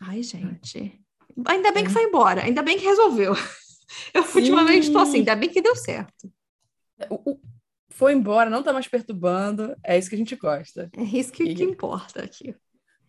Ai, 0.00 0.22
gente. 0.22 1.00
Ainda 1.46 1.72
bem 1.72 1.84
que 1.84 1.90
é. 1.90 1.92
foi 1.92 2.04
embora, 2.04 2.44
ainda 2.44 2.62
bem 2.62 2.78
que 2.78 2.84
resolveu. 2.84 3.34
Eu 4.14 4.22
Sim. 4.24 4.38
ultimamente 4.38 4.86
estou 4.86 5.02
assim, 5.02 5.18
ainda 5.18 5.36
bem 5.36 5.48
que 5.48 5.62
deu 5.62 5.76
certo. 5.76 6.32
foi 7.90 8.12
embora, 8.12 8.50
não 8.50 8.60
está 8.60 8.72
mais 8.72 8.88
perturbando, 8.88 9.76
é 9.84 9.98
isso 9.98 10.08
que 10.08 10.14
a 10.14 10.18
gente 10.18 10.36
gosta. 10.36 10.90
É 10.96 11.02
isso 11.02 11.32
que, 11.32 11.44
e... 11.44 11.54
que 11.54 11.64
importa 11.64 12.22
aqui. 12.22 12.54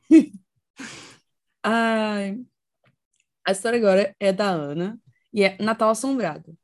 Ai. 1.69 2.39
A 3.45 3.51
história 3.51 3.77
agora 3.77 4.15
é 4.21 4.31
da 4.31 4.49
Ana 4.49 4.97
e 5.33 5.43
é 5.43 5.57
Natal 5.61 5.89
Assombrado. 5.89 6.57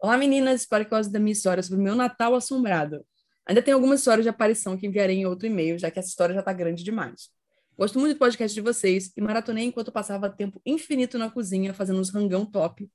Olá, 0.00 0.16
meninas, 0.16 0.60
espero 0.60 0.84
que 0.84 0.90
gostem 0.90 1.12
da 1.12 1.18
minha 1.18 1.32
história 1.32 1.60
sobre 1.64 1.80
o 1.80 1.82
meu 1.82 1.96
Natal 1.96 2.32
Assombrado. 2.32 3.04
Ainda 3.44 3.60
tem 3.60 3.74
algumas 3.74 3.98
histórias 3.98 4.24
de 4.24 4.28
aparição 4.28 4.76
que 4.76 4.86
enviarei 4.86 5.16
em 5.16 5.26
outro 5.26 5.48
e-mail, 5.48 5.76
já 5.80 5.90
que 5.90 5.98
essa 5.98 6.10
história 6.10 6.32
já 6.32 6.38
está 6.38 6.52
grande 6.52 6.84
demais. 6.84 7.28
Gosto 7.76 7.98
muito 7.98 8.14
do 8.14 8.20
podcast 8.20 8.54
de 8.54 8.60
vocês 8.60 9.12
e 9.16 9.20
maratonei 9.20 9.64
enquanto 9.64 9.90
passava 9.90 10.30
tempo 10.30 10.62
infinito 10.64 11.18
na 11.18 11.28
cozinha 11.28 11.74
fazendo 11.74 11.98
uns 11.98 12.10
rangão 12.10 12.46
top. 12.46 12.88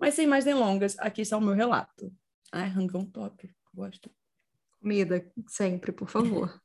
Mas 0.00 0.14
sem 0.14 0.26
mais 0.26 0.46
delongas, 0.46 0.98
aqui 0.98 1.20
está 1.20 1.36
o 1.36 1.40
meu 1.42 1.52
relato. 1.52 2.10
Ai, 2.50 2.70
rangão 2.70 3.04
top, 3.04 3.54
gosto. 3.74 4.10
Comida, 4.80 5.30
sempre, 5.48 5.92
por 5.92 6.08
favor. 6.08 6.63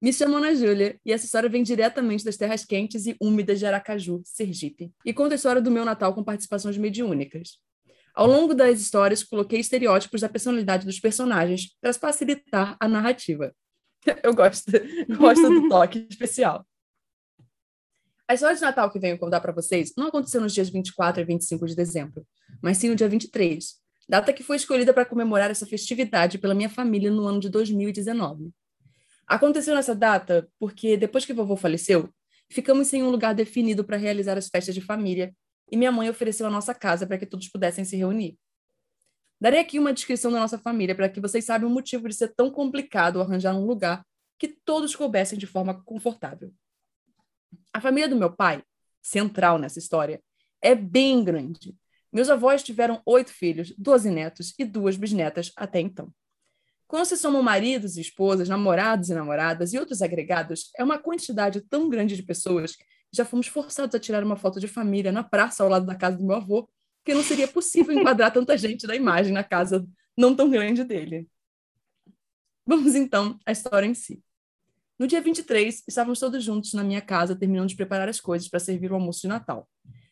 Me 0.00 0.12
chamo 0.12 0.36
Ana 0.36 0.54
Júlia 0.54 1.00
e 1.06 1.12
essa 1.12 1.24
história 1.24 1.48
vem 1.48 1.62
diretamente 1.62 2.22
das 2.22 2.36
terras 2.36 2.64
quentes 2.64 3.06
e 3.06 3.16
úmidas 3.18 3.58
de 3.58 3.64
Aracaju, 3.64 4.20
Sergipe, 4.24 4.92
e 5.04 5.12
conta 5.12 5.34
a 5.34 5.36
história 5.36 5.62
do 5.62 5.70
meu 5.70 5.86
Natal 5.86 6.14
com 6.14 6.22
participações 6.22 6.76
mediúnicas. 6.76 7.58
Ao 8.14 8.26
longo 8.26 8.54
das 8.54 8.78
histórias, 8.78 9.24
coloquei 9.24 9.58
estereótipos 9.58 10.20
da 10.20 10.28
personalidade 10.28 10.84
dos 10.84 11.00
personagens 11.00 11.74
para 11.80 11.94
facilitar 11.94 12.76
a 12.78 12.86
narrativa. 12.86 13.54
Eu 14.22 14.34
gosto, 14.34 14.70
gosto 15.16 15.48
do 15.48 15.68
toque 15.68 16.06
especial. 16.10 16.66
A 18.28 18.34
história 18.34 18.56
de 18.56 18.62
Natal 18.62 18.90
que 18.90 18.98
venho 18.98 19.18
contar 19.18 19.40
para 19.40 19.52
vocês 19.52 19.92
não 19.96 20.08
aconteceu 20.08 20.40
nos 20.42 20.52
dias 20.52 20.68
24 20.68 21.22
e 21.22 21.24
25 21.24 21.66
de 21.66 21.74
dezembro, 21.74 22.26
mas 22.60 22.76
sim 22.76 22.90
no 22.90 22.96
dia 22.96 23.08
23, 23.08 23.76
data 24.06 24.32
que 24.32 24.42
foi 24.42 24.56
escolhida 24.56 24.92
para 24.92 25.06
comemorar 25.06 25.50
essa 25.50 25.64
festividade 25.64 26.36
pela 26.36 26.54
minha 26.54 26.68
família 26.68 27.10
no 27.10 27.26
ano 27.26 27.40
de 27.40 27.48
2019. 27.48 28.52
Aconteceu 29.26 29.74
nessa 29.74 29.94
data 29.94 30.48
porque, 30.58 30.96
depois 30.96 31.24
que 31.24 31.32
vovô 31.32 31.56
faleceu, 31.56 32.08
ficamos 32.48 32.86
sem 32.88 33.02
um 33.02 33.10
lugar 33.10 33.34
definido 33.34 33.84
para 33.84 33.96
realizar 33.96 34.38
as 34.38 34.48
festas 34.48 34.74
de 34.74 34.80
família 34.80 35.34
e 35.70 35.76
minha 35.76 35.90
mãe 35.90 36.08
ofereceu 36.08 36.46
a 36.46 36.50
nossa 36.50 36.74
casa 36.74 37.06
para 37.06 37.18
que 37.18 37.26
todos 37.26 37.48
pudessem 37.48 37.84
se 37.84 37.96
reunir. 37.96 38.38
Darei 39.40 39.60
aqui 39.60 39.78
uma 39.78 39.92
descrição 39.92 40.30
da 40.30 40.38
nossa 40.38 40.58
família 40.58 40.94
para 40.94 41.08
que 41.08 41.20
vocês 41.20 41.44
saibam 41.44 41.68
o 41.68 41.72
motivo 41.72 42.08
de 42.08 42.14
ser 42.14 42.34
tão 42.34 42.50
complicado 42.50 43.20
arranjar 43.20 43.54
um 43.54 43.66
lugar 43.66 44.04
que 44.38 44.48
todos 44.48 44.94
coubessem 44.94 45.38
de 45.38 45.46
forma 45.46 45.82
confortável. 45.84 46.52
A 47.72 47.80
família 47.80 48.08
do 48.08 48.16
meu 48.16 48.32
pai, 48.32 48.62
central 49.02 49.58
nessa 49.58 49.78
história, 49.78 50.22
é 50.62 50.74
bem 50.74 51.22
grande. 51.22 51.76
Meus 52.12 52.30
avós 52.30 52.62
tiveram 52.62 53.02
oito 53.04 53.30
filhos, 53.30 53.74
doze 53.76 54.10
netos 54.10 54.54
e 54.58 54.64
duas 54.64 54.96
bisnetas 54.96 55.52
até 55.56 55.80
então. 55.80 56.12
Quando 56.86 57.04
se 57.04 57.16
somam 57.16 57.42
maridos 57.42 57.96
e 57.96 58.00
esposas, 58.00 58.48
namorados 58.48 59.10
e 59.10 59.14
namoradas 59.14 59.72
e 59.72 59.78
outros 59.78 60.02
agregados, 60.02 60.70
é 60.76 60.84
uma 60.84 60.98
quantidade 60.98 61.60
tão 61.62 61.88
grande 61.88 62.14
de 62.14 62.22
pessoas 62.22 62.76
que 62.76 62.84
já 63.12 63.24
fomos 63.24 63.48
forçados 63.48 63.94
a 63.94 63.98
tirar 63.98 64.22
uma 64.22 64.36
foto 64.36 64.60
de 64.60 64.68
família 64.68 65.10
na 65.10 65.24
praça 65.24 65.64
ao 65.64 65.68
lado 65.68 65.84
da 65.84 65.96
casa 65.96 66.16
do 66.16 66.24
meu 66.24 66.36
avô, 66.36 66.68
que 67.04 67.14
não 67.14 67.22
seria 67.22 67.48
possível 67.48 67.96
enquadrar 67.96 68.32
tanta 68.32 68.56
gente 68.56 68.86
da 68.86 68.94
imagem 68.94 69.32
na 69.32 69.42
casa 69.42 69.86
não 70.16 70.34
tão 70.34 70.48
grande 70.48 70.84
dele. 70.84 71.28
Vamos 72.64 72.94
então 72.94 73.38
à 73.44 73.52
história 73.52 73.86
em 73.86 73.94
si. 73.94 74.22
No 74.98 75.06
dia 75.06 75.20
23, 75.20 75.84
estávamos 75.86 76.18
todos 76.18 76.42
juntos 76.42 76.72
na 76.72 76.82
minha 76.82 77.02
casa, 77.02 77.36
terminando 77.36 77.68
de 77.68 77.76
preparar 77.76 78.08
as 78.08 78.20
coisas 78.20 78.48
para 78.48 78.58
servir 78.58 78.90
o 78.90 78.94
almoço 78.94 79.20
de 79.20 79.28
Natal, 79.28 79.68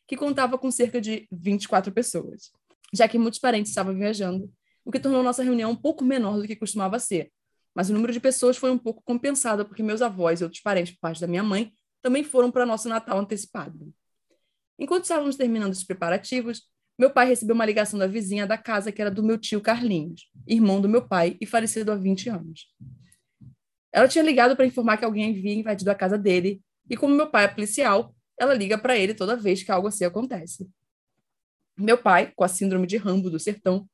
que 0.07 0.17
contava 0.17 0.59
com 0.59 0.71
cerca 0.71 1.01
de 1.01 1.27
24 1.33 1.91
pessoas, 1.93 2.53
já 2.93 3.09
que 3.09 3.19
muitos 3.19 3.41
parentes 3.41 3.71
estavam 3.71 3.95
viajando 3.95 4.53
o 4.85 4.91
que 4.91 5.01
tornou 5.01 5.23
nossa 5.23 5.43
reunião 5.43 5.71
um 5.71 5.77
pouco 5.77 6.05
menor 6.05 6.37
do 6.37 6.47
que 6.47 6.57
costumava 6.57 6.99
ser. 6.99 7.33
Mas 7.75 7.91
o 7.91 7.93
número 7.93 8.13
de 8.13 8.21
pessoas 8.21 8.57
foi 8.57 8.71
um 8.71 8.79
pouco 8.79 9.03
compensado 9.03 9.65
porque 9.65 9.83
meus 9.83 10.03
avós 10.03 10.41
e 10.41 10.45
outros 10.45 10.63
parentes 10.63 10.95
por 10.95 11.01
parte 11.01 11.21
da 11.21 11.27
minha 11.27 11.43
mãe 11.43 11.73
também 12.03 12.23
foram 12.23 12.51
para 12.51 12.67
nosso 12.67 12.89
Natal 12.89 13.19
antecipado. 13.19 13.93
Enquanto 14.79 15.05
estávamos 15.05 15.37
terminando 15.37 15.73
os 15.73 15.85
preparativos, 15.85 16.63
meu 16.99 17.11
pai 17.11 17.27
recebeu 17.27 17.55
uma 17.55 17.65
ligação 17.65 17.99
da 17.99 18.07
vizinha 18.07 18.47
da 18.47 18.59
casa, 18.59 18.93
que 18.93 19.01
era 19.01 19.11
do 19.11 19.23
meu 19.23 19.39
tio 19.39 19.61
Carlinhos, 19.61 20.31
irmão 20.47 20.81
do 20.81 20.89
meu 20.89 21.07
pai 21.07 21.37
e 21.41 21.47
falecido 21.47 21.91
há 21.91 21.97
20 21.97 22.29
anos. 22.29 22.69
Ela 23.93 24.07
tinha 24.07 24.23
ligado 24.23 24.55
para 24.55 24.67
informar 24.67 24.97
que 24.97 25.05
alguém 25.05 25.31
havia 25.31 25.55
invadido 25.55 25.91
a 25.91 25.95
casa 25.95 26.19
dele, 26.19 26.61
e 26.89 26.97
como 26.97 27.15
meu 27.15 27.31
pai 27.31 27.45
é 27.45 27.49
policial, 27.49 28.15
ela 28.39 28.55
liga 28.55 28.77
para 28.77 28.97
ele 28.97 29.15
toda 29.15 29.37
vez 29.37 29.63
que 29.63 29.73
algo 29.73 29.89
assim 29.89 30.05
acontece. 30.05 30.69
Meu 31.77 31.99
pai, 31.99 32.33
com 32.37 32.45
a 32.45 32.49
síndrome 32.49 32.87
de 32.87 32.97
Rambo 32.97 33.31
do 33.31 33.39
sertão. 33.39 33.89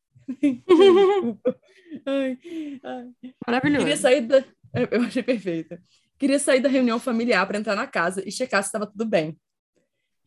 Ai, 2.06 2.38
ai. 2.82 3.08
Maravilhoso. 3.46 3.84
Queria 3.84 3.96
sair 3.96 4.20
da. 4.22 4.44
Eu 4.90 5.02
achei 5.02 5.22
perfeita. 5.22 5.82
Queria 6.18 6.38
sair 6.38 6.60
da 6.60 6.68
reunião 6.68 7.00
familiar 7.00 7.46
para 7.46 7.58
entrar 7.58 7.74
na 7.74 7.86
casa 7.86 8.22
e 8.26 8.30
checar 8.30 8.62
se 8.62 8.68
estava 8.68 8.86
tudo 8.86 9.04
bem. 9.04 9.38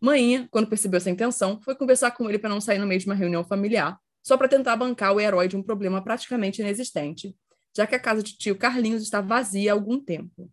Maninha, 0.01 0.49
quando 0.51 0.67
percebeu 0.67 0.97
essa 0.97 1.09
intenção, 1.09 1.61
foi 1.61 1.75
conversar 1.75 2.11
com 2.11 2.27
ele 2.27 2.37
para 2.37 2.49
não 2.49 2.59
sair 2.59 2.77
no 2.77 2.85
meio 2.85 2.99
de 2.99 3.05
uma 3.05 3.15
reunião 3.15 3.41
familiar, 3.41 3.97
só 4.21 4.35
para 4.35 4.49
tentar 4.49 4.75
bancar 4.75 5.13
o 5.15 5.19
herói 5.21 5.47
de 5.47 5.55
um 5.55 5.63
problema 5.63 6.03
praticamente 6.03 6.61
inexistente, 6.61 7.33
já 7.73 7.87
que 7.87 7.95
a 7.95 7.99
casa 7.99 8.21
de 8.21 8.37
tio 8.37 8.57
Carlinhos 8.57 9.01
está 9.01 9.21
vazia 9.21 9.71
há 9.71 9.73
algum 9.73 9.97
tempo. 9.97 10.51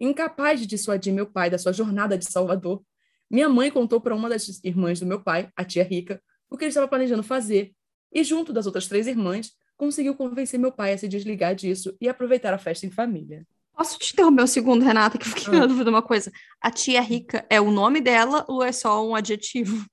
Incapaz 0.00 0.58
de 0.58 0.66
dissuadir 0.66 1.12
meu 1.12 1.26
pai 1.26 1.50
da 1.50 1.58
sua 1.58 1.72
jornada 1.72 2.16
de 2.16 2.24
Salvador, 2.24 2.82
minha 3.30 3.48
mãe 3.48 3.70
contou 3.70 4.00
para 4.00 4.14
uma 4.14 4.28
das 4.30 4.64
irmãs 4.64 5.00
do 5.00 5.06
meu 5.06 5.22
pai, 5.22 5.50
a 5.54 5.62
tia 5.62 5.84
Rica, 5.84 6.22
o 6.48 6.56
que 6.56 6.64
ele 6.64 6.70
estava 6.70 6.88
planejando 6.88 7.22
fazer, 7.22 7.74
e 8.12 8.22
junto 8.24 8.52
das 8.52 8.66
outras 8.66 8.86
três 8.88 9.06
irmãs, 9.06 9.52
conseguiu 9.76 10.14
convencer 10.14 10.58
meu 10.58 10.72
pai 10.72 10.92
a 10.94 10.98
se 10.98 11.06
desligar 11.08 11.54
disso 11.54 11.94
e 12.00 12.08
aproveitar 12.08 12.52
a 12.54 12.58
festa 12.58 12.86
em 12.86 12.90
família. 12.90 13.46
Posso 13.76 13.98
te 13.98 14.12
interromper 14.14 14.42
um 14.42 14.46
segundo, 14.46 14.82
Renata, 14.84 15.18
que 15.18 15.26
eu 15.26 15.30
fiquei 15.30 15.54
Ah. 15.54 15.60
na 15.60 15.66
dúvida 15.66 15.84
de 15.84 15.90
uma 15.90 16.02
coisa. 16.02 16.32
A 16.62 16.70
tia 16.70 17.00
rica 17.02 17.44
é 17.50 17.60
o 17.60 17.70
nome 17.70 18.00
dela 18.00 18.44
ou 18.48 18.62
é 18.62 18.72
só 18.72 19.06
um 19.06 19.14
adjetivo? 19.14 19.84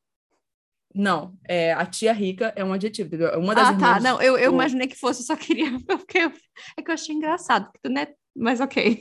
Não, 0.96 1.36
é, 1.48 1.74
a 1.74 1.86
tia 1.88 2.14
Rica 2.14 2.54
é 2.56 2.64
um 2.64 2.72
adjetivo, 2.72 3.08
entendeu? 3.08 3.28
É 3.30 3.36
Uma 3.38 3.56
das 3.56 3.70
Ah, 3.70 3.72
irmãs 3.72 3.94
tá. 3.96 4.00
Não, 4.00 4.22
eu, 4.22 4.38
eu 4.38 4.52
imaginei 4.54 4.86
que 4.86 4.96
fosse, 4.96 5.22
eu 5.22 5.26
só 5.26 5.36
queria. 5.36 5.66
Porque 5.88 6.20
eu- 6.20 6.32
é 6.78 6.82
que 6.84 6.92
eu 6.92 6.94
achei 6.94 7.16
engraçado, 7.16 7.66
porque 7.66 7.80
tu 7.82 7.90
não 7.92 8.00
é. 8.02 8.14
Mas 8.36 8.60
ok. 8.62 9.00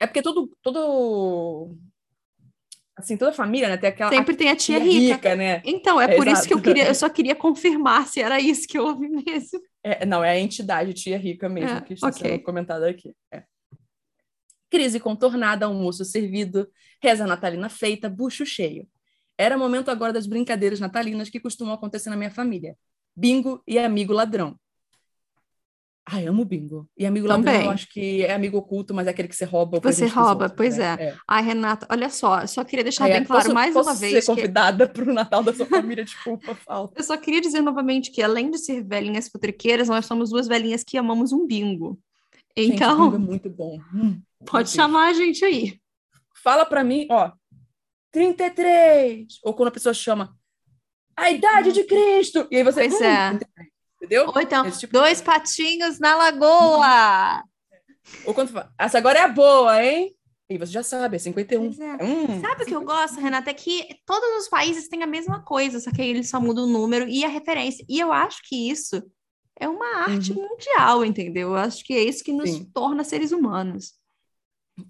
É 0.00 0.06
porque 0.06 0.22
todo, 0.22 0.48
todo... 0.62 1.76
Assim, 2.98 3.16
toda 3.16 3.32
família, 3.32 3.68
né? 3.68 3.76
Tem 3.76 3.90
aquela 3.90 4.10
Sempre 4.10 4.34
tem 4.34 4.48
a 4.48 4.52
a 4.52 4.56
tia 4.56 4.78
rica. 4.80 5.36
né? 5.36 5.62
Então, 5.64 6.00
é, 6.00 6.12
É, 6.12 6.16
por 6.16 6.26
isso 6.26 6.46
que 6.48 6.52
eu 6.52 6.60
queria, 6.60 6.88
eu 6.88 6.94
só 6.94 7.08
queria 7.08 7.34
confirmar 7.36 8.08
se 8.08 8.20
era 8.20 8.40
isso 8.40 8.66
que 8.66 8.76
eu 8.76 8.86
ouvi 8.86 9.08
mesmo. 9.08 9.60
É, 9.84 10.04
não, 10.04 10.24
é 10.24 10.30
a 10.30 10.38
entidade 10.40 10.92
tia 10.92 11.16
rica 11.16 11.48
mesmo 11.48 11.78
É, 11.78 11.80
que 11.80 11.94
está 11.94 12.08
ok. 12.08 12.32
sendo 12.32 12.42
comentada 12.42 12.88
aqui. 12.90 13.14
É. 13.32 13.44
Crise 14.68 14.98
contornada, 14.98 15.64
almoço 15.66 16.04
servido, 16.04 16.68
reza 17.00 17.24
natalina 17.24 17.68
feita, 17.68 18.10
bucho 18.10 18.44
cheio. 18.44 18.86
Era 19.38 19.56
momento 19.56 19.90
agora 19.90 20.12
das 20.12 20.26
brincadeiras 20.26 20.80
natalinas 20.80 21.30
que 21.30 21.38
costumam 21.38 21.72
acontecer 21.74 22.10
na 22.10 22.16
minha 22.16 22.30
família. 22.32 22.76
Bingo 23.16 23.62
e 23.66 23.78
amigo 23.78 24.12
ladrão. 24.12 24.58
Ai, 26.10 26.26
amo 26.26 26.42
bingo. 26.42 26.88
E 26.96 27.04
amigo 27.04 27.26
ladrão, 27.26 27.44
Também. 27.52 27.66
eu 27.66 27.70
acho 27.70 27.86
que 27.90 28.22
é 28.22 28.32
amigo 28.32 28.56
oculto, 28.56 28.94
mas 28.94 29.06
é 29.06 29.10
aquele 29.10 29.28
que 29.28 29.36
você 29.36 29.44
rouba. 29.44 29.78
Você 29.80 30.06
rouba, 30.06 30.44
outros, 30.44 30.52
pois 30.56 30.78
né? 30.78 30.96
é. 30.98 31.16
Ai, 31.28 31.42
Renata, 31.42 31.86
olha 31.90 32.08
só, 32.08 32.40
eu 32.40 32.48
só 32.48 32.64
queria 32.64 32.82
deixar 32.82 33.04
Ai, 33.04 33.12
bem 33.12 33.20
é, 33.20 33.24
claro 33.26 33.42
posso- 33.42 33.54
mais 33.54 33.74
posso 33.74 33.88
uma 33.90 33.94
ser 33.94 34.10
vez 34.12 34.24
que 34.24 34.30
convidada 34.34 34.88
para 34.88 35.02
o 35.04 35.12
Natal 35.12 35.42
da 35.42 35.52
sua 35.52 35.66
família, 35.66 36.02
desculpa, 36.04 36.54
falta. 36.54 36.98
eu 36.98 37.04
só 37.04 37.16
queria 37.18 37.42
dizer 37.42 37.60
novamente 37.60 38.10
que 38.10 38.22
além 38.22 38.50
de 38.50 38.56
ser 38.58 38.82
velhinhas 38.82 39.28
futriqueiras, 39.28 39.88
nós 39.88 40.06
somos 40.06 40.30
duas 40.30 40.48
velhinhas 40.48 40.82
que 40.82 40.96
amamos 40.96 41.30
um 41.32 41.46
bingo. 41.46 41.98
Gente, 42.56 42.76
Então, 42.76 43.10
bingo 43.10 43.16
é 43.16 43.18
muito 43.28 43.50
bom. 43.50 43.78
Hum, 43.94 44.18
pode 44.46 44.70
chamar 44.70 45.08
a 45.08 45.12
gente 45.12 45.44
aí. 45.44 45.78
fala 46.42 46.64
pra 46.64 46.82
mim, 46.82 47.06
ó, 47.10 47.32
33. 48.10 49.38
Ou 49.44 49.54
quando 49.54 49.68
a 49.68 49.72
pessoa 49.72 49.92
chama 49.94 50.34
a 51.16 51.30
idade 51.30 51.72
de 51.72 51.84
Cristo. 51.84 52.46
E 52.50 52.56
aí 52.56 52.62
você. 52.64 52.88
Pois 52.88 53.00
hum, 53.00 53.04
é. 53.04 53.28
33, 53.30 53.68
Entendeu? 54.00 54.30
Ou 54.34 54.40
então, 54.40 54.70
tipo- 54.70 54.92
dois 54.92 55.20
patinhos 55.20 55.98
na 55.98 56.14
lagoa. 56.16 57.42
Ou 58.24 58.32
quando 58.34 58.48
fala, 58.48 58.72
essa 58.78 58.98
agora 58.98 59.18
é 59.18 59.22
a 59.22 59.28
boa, 59.28 59.82
hein? 59.84 60.14
E 60.50 60.56
você 60.56 60.72
já 60.72 60.82
sabe, 60.82 61.16
é 61.16 61.18
51. 61.18 61.60
Pois 61.66 61.78
é. 61.78 61.94
Hum, 62.02 62.40
Sabe 62.40 62.62
o 62.62 62.66
que 62.66 62.74
eu 62.74 62.82
gosto, 62.84 63.20
Renata? 63.20 63.50
É 63.50 63.54
que 63.54 63.86
todos 64.06 64.42
os 64.44 64.48
países 64.48 64.88
têm 64.88 65.02
a 65.02 65.06
mesma 65.06 65.42
coisa, 65.42 65.78
só 65.78 65.90
que 65.92 66.00
aí 66.00 66.08
eles 66.08 66.30
só 66.30 66.40
mudam 66.40 66.64
o 66.64 66.68
número 66.68 67.06
e 67.06 67.22
a 67.24 67.28
referência. 67.28 67.84
E 67.88 68.00
eu 68.00 68.10
acho 68.12 68.40
que 68.44 68.70
isso 68.70 69.02
é 69.60 69.68
uma 69.68 70.04
arte 70.04 70.32
mundial, 70.32 71.04
entendeu? 71.04 71.48
Eu 71.50 71.56
acho 71.56 71.84
que 71.84 71.92
é 71.92 72.02
isso 72.02 72.24
que 72.24 72.32
nos 72.32 72.48
Uhum. 72.48 72.56
Sim. 72.58 72.70
torna 72.72 73.04
seres 73.04 73.30
humanos. 73.32 73.92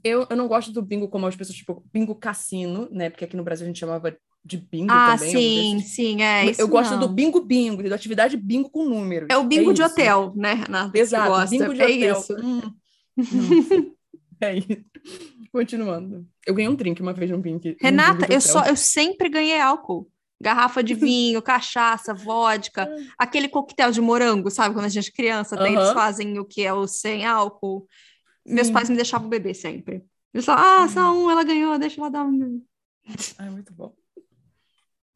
eu, 0.04 0.26
eu 0.30 0.36
não 0.36 0.46
gosto 0.46 0.70
do 0.70 0.82
bingo 0.82 1.08
como 1.08 1.26
as 1.26 1.34
pessoas, 1.34 1.56
tipo, 1.56 1.82
bingo 1.92 2.14
cassino, 2.14 2.88
né? 2.92 3.08
Porque 3.10 3.24
aqui 3.24 3.36
no 3.36 3.42
Brasil 3.42 3.64
a 3.64 3.68
gente 3.68 3.80
chamava 3.80 4.16
de 4.48 4.56
bingo 4.56 4.90
Ah, 4.92 5.16
também. 5.18 5.30
sim, 5.30 5.36
alguma 5.36 5.72
coisa 5.74 5.88
sim, 5.94 6.22
é 6.22 6.40
assim. 6.40 6.50
isso. 6.50 6.60
Eu 6.62 6.68
gosto 6.68 6.90
não. 6.92 7.00
do 7.00 7.08
bingo 7.08 7.40
bingo, 7.40 7.88
da 7.88 7.94
atividade 7.94 8.36
bingo 8.36 8.70
com 8.70 8.84
números. 8.88 9.28
É 9.30 9.36
o 9.36 9.44
bingo 9.44 9.72
de 9.72 9.82
isso. 9.82 9.90
hotel, 9.92 10.32
né, 10.34 10.54
Renata? 10.54 10.98
Exato, 10.98 11.50
bingo 11.50 11.74
de 11.74 11.80
é 11.82 11.84
hotel. 11.84 12.18
isso. 12.18 12.36
Hum, 12.42 12.60
é 14.40 14.56
isso. 14.56 14.84
Continuando. 15.52 16.26
Eu 16.46 16.54
ganhei 16.54 16.70
um 16.70 16.74
drink 16.74 17.00
uma 17.00 17.12
vez 17.12 17.30
num 17.30 17.40
bingo. 17.40 17.60
Renata, 17.80 18.26
de 18.26 18.34
eu, 18.34 18.40
só, 18.40 18.64
eu 18.64 18.76
sempre 18.76 19.28
ganhei 19.28 19.60
álcool. 19.60 20.10
Garrafa 20.40 20.82
de 20.84 20.94
vinho, 20.94 21.42
cachaça, 21.42 22.14
vodka, 22.14 22.88
aquele 23.18 23.48
coquetel 23.48 23.90
de 23.90 24.00
morango, 24.00 24.50
sabe? 24.50 24.72
Quando 24.74 24.84
a 24.86 24.88
gente 24.88 25.08
é 25.08 25.12
criança, 25.12 25.56
daí 25.56 25.74
eles 25.74 25.90
fazem 25.92 26.38
o 26.38 26.44
que 26.44 26.62
é 26.64 26.72
o 26.72 26.86
sem 26.86 27.26
álcool. 27.26 27.86
Meus 28.46 28.68
Sim. 28.68 28.72
pais 28.72 28.88
me 28.88 28.94
deixavam 28.96 29.28
beber 29.28 29.54
sempre. 29.54 30.02
Eu 30.32 30.40
só, 30.42 30.52
ah, 30.56 30.82
Uhum. 30.82 30.88
só 30.88 31.12
um, 31.12 31.30
ela 31.30 31.42
ganhou, 31.42 31.76
deixa 31.78 32.00
ela 32.00 32.08
dar 32.10 32.24
um. 32.24 32.62
Ai, 33.38 33.50
muito 33.50 33.72
bom. 33.74 33.92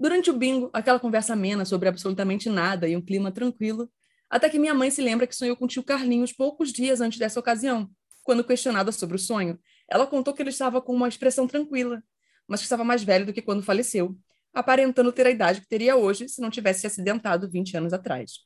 Durante 0.03 0.31
o 0.31 0.33
bingo, 0.33 0.69
aquela 0.73 0.99
conversa 0.99 1.35
amena 1.35 1.65
sobre 1.65 1.89
absolutamente 1.89 2.51
nada 2.51 2.89
e 2.89 2.97
um 2.97 3.01
clima 3.01 3.31
tranquilo, 3.31 3.89
até 4.29 4.51
que 4.51 4.59
minha 4.59 4.75
mãe 4.75 4.91
se 4.91 5.01
lembra 5.01 5.29
que 5.29 5.37
sonhou 5.37 5.57
com 5.57 5.65
o 5.65 5.69
tio 5.69 5.85
Carlinhos 5.85 6.33
poucos 6.33 6.73
dias 6.73 7.01
antes 7.01 7.21
dessa 7.21 7.39
ocasião. 7.39 7.89
Quando 8.25 8.43
questionada 8.43 8.91
sobre 8.91 9.15
o 9.15 9.19
sonho, 9.19 9.61
ela 9.89 10.05
contou 10.05 10.35
que 10.35 10.43
ele 10.43 10.51
estava 10.51 10.83
com 10.83 10.93
uma 10.93 11.07
expressão 11.07 11.47
tranquila, 11.47 12.03
mas 12.49 12.59
que 12.59 12.65
estava 12.65 12.83
mais 12.83 13.05
velho 13.05 13.27
do 13.27 13.33
que 13.33 13.41
quando 13.41 13.63
faleceu, 13.63 14.19
aparentando 14.53 15.13
ter 15.13 15.25
a 15.25 15.31
idade 15.31 15.61
que 15.61 15.69
teria 15.69 15.95
hoje 15.95 16.29
se 16.29 16.41
não 16.41 16.51
tivesse 16.51 16.81
se 16.81 16.89
acidentado 16.89 17.49
20 17.49 17.77
anos 17.77 17.93
atrás. 17.93 18.41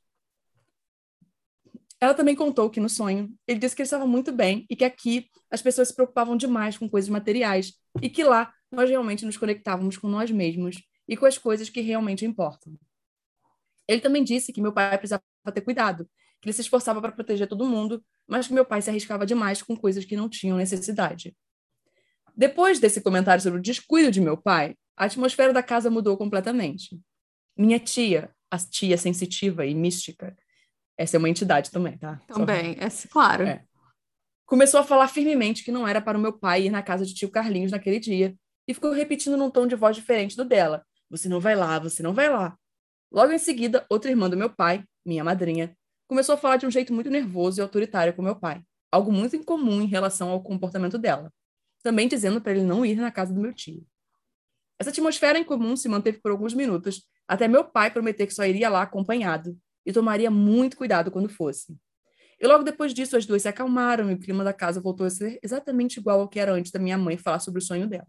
Ela 1.99 2.13
também 2.13 2.35
contou 2.35 2.69
que 2.69 2.81
no 2.81 2.91
sonho 2.91 3.33
ele 3.49 3.59
disse 3.59 3.75
que 3.75 3.81
ele 3.81 3.87
estava 3.87 4.07
muito 4.07 4.31
bem 4.31 4.67
e 4.69 4.77
que 4.77 4.85
aqui 4.85 5.31
as 5.51 5.63
pessoas 5.63 5.89
se 5.89 5.95
preocupavam 5.95 6.37
demais 6.37 6.77
com 6.77 6.87
coisas 6.87 7.09
materiais 7.09 7.73
e 8.03 8.11
que 8.11 8.23
lá 8.23 8.53
nós 8.71 8.91
realmente 8.91 9.25
nos 9.25 9.39
conectávamos 9.39 9.97
com 9.97 10.07
nós 10.07 10.31
mesmos 10.31 10.77
e 11.09 11.17
com 11.17 11.27
as 11.27 11.39
coisas 11.39 11.69
que 11.69 11.81
realmente 11.81 12.25
importam. 12.25 12.75
Ele 13.89 14.01
também 14.01 14.25
disse 14.25 14.53
que 14.53 14.61
meu 14.61 14.73
pai 14.73 14.97
precisava 14.99 15.23
ter 15.55 15.61
cuidado, 15.61 16.09
que 16.41 16.49
ele 16.49 16.53
se 16.53 16.61
esforçava 16.63 17.01
para 17.01 17.13
proteger 17.13 17.47
todo 17.49 17.65
mundo, 17.67 18.05
mas 18.27 18.49
que 18.49 18.53
meu 18.53 18.65
pai 18.65 18.83
se 18.83 18.91
arriscava 18.91 19.25
demais 19.25 19.63
com 19.63 19.77
coisas 19.77 20.05
que 20.05 20.17
não 20.17 20.29
tinham 20.29 20.57
necessidade. 20.57 21.37
Depois 22.37 22.79
desse 22.79 23.01
comentário 23.01 23.43
sobre 23.43 23.59
o 23.61 23.63
descuido 23.63 24.11
de 24.11 24.21
meu 24.21 24.37
pai, 24.37 24.77
a 24.97 25.05
atmosfera 25.07 25.53
da 25.53 25.63
casa 25.63 25.91
mudou 25.91 26.17
completamente. 26.17 26.99
Minha 27.57 27.79
tia, 27.79 28.31
a 28.51 28.59
tia 28.59 28.99
sensitiva 28.99 29.65
e 29.65 29.75
mística, 29.75 30.37
essa 30.99 31.17
é 31.17 31.19
uma 31.19 31.29
entidade 31.29 31.71
também, 31.71 31.97
tá? 31.97 32.21
Só- 32.29 32.35
Também, 32.41 32.73
é, 32.81 32.89
claro. 33.11 33.45
É. 33.45 33.65
Começou 34.45 34.81
a 34.81 34.85
falar 34.85 35.09
firmemente 35.09 35.65
que 35.65 35.73
não 35.73 35.87
era 35.87 36.01
para 36.01 36.19
o 36.19 36.21
meu 36.21 36.33
pai 36.33 36.67
ir 36.67 36.71
na 36.71 36.83
casa 36.83 37.05
de 37.05 37.15
tio 37.15 37.31
Carlinhos 37.31 37.73
naquele 37.73 37.99
dia 37.99 38.37
e 38.69 38.75
ficou 38.75 38.93
repetindo 38.93 39.37
num 39.37 39.51
tom 39.51 39.67
de 39.67 39.75
voz 39.75 39.97
diferente 39.97 40.37
do 40.37 40.45
dela: 40.45 40.85
Você 41.11 41.29
não 41.29 41.41
vai 41.41 41.55
lá, 41.55 41.79
você 41.79 42.03
não 42.03 42.13
vai 42.13 42.29
lá. 42.29 42.57
Logo 43.11 43.33
em 43.33 43.39
seguida, 43.39 43.87
outra 43.89 44.11
irmã 44.11 44.29
do 44.29 44.37
meu 44.37 44.51
pai, 44.51 44.85
minha 45.05 45.23
madrinha, 45.23 45.77
começou 46.09 46.35
a 46.35 46.39
falar 46.39 46.57
de 46.57 46.67
um 46.67 46.71
jeito 46.71 46.93
muito 46.93 47.11
nervoso 47.11 47.61
e 47.61 47.63
autoritário 47.63 48.13
com 48.15 48.23
meu 48.23 48.37
pai, 48.37 48.63
algo 48.91 49.13
muito 49.13 49.37
incomum 49.37 49.81
em 49.81 49.87
relação 49.87 50.31
ao 50.31 50.43
comportamento 50.43 50.99
dela, 50.99 51.33
também 51.83 52.09
dizendo 52.09 52.41
para 52.41 52.53
ele 52.53 52.63
não 52.63 52.85
ir 52.85 52.97
na 52.97 53.11
casa 53.11 53.33
do 53.33 53.41
meu 53.41 53.53
tio. 53.53 53.87
Essa 54.79 54.91
atmosfera 54.91 55.39
incomum 55.39 55.77
se 55.77 55.89
manteve 55.89 56.19
por 56.19 56.31
alguns 56.31 56.53
minutos, 56.53 57.07
até 57.27 57.49
meu 57.49 57.65
pai 57.65 57.91
prometer 57.91 58.27
que 58.27 58.35
só 58.35 58.45
iria 58.45 58.69
lá 58.69 58.83
acompanhado 58.83 59.57
e 59.85 59.93
tomaria 59.93 60.31
muito 60.31 60.77
cuidado 60.77 61.11
quando 61.11 61.29
fosse. 61.29 61.77
E 62.39 62.47
logo 62.47 62.63
depois 62.63 62.93
disso, 62.93 63.17
as 63.17 63.25
duas 63.25 63.43
se 63.43 63.49
acalmaram 63.49 64.11
e 64.11 64.15
o 64.15 64.19
clima 64.19 64.45
da 64.45 64.53
casa 64.53 64.81
voltou 64.81 65.07
a 65.07 65.11
ser 65.11 65.39
exatamente 65.43 65.99
igual 65.99 66.21
ao 66.21 66.29
que 66.29 66.39
era 66.39 66.53
antes 66.53 66.71
da 66.71 66.79
minha 66.79 66.99
mãe 66.99 67.17
falar 67.17 67.39
sobre 67.39 67.61
o 67.61 67.63
sonho 67.63 67.89
dela. 67.89 68.07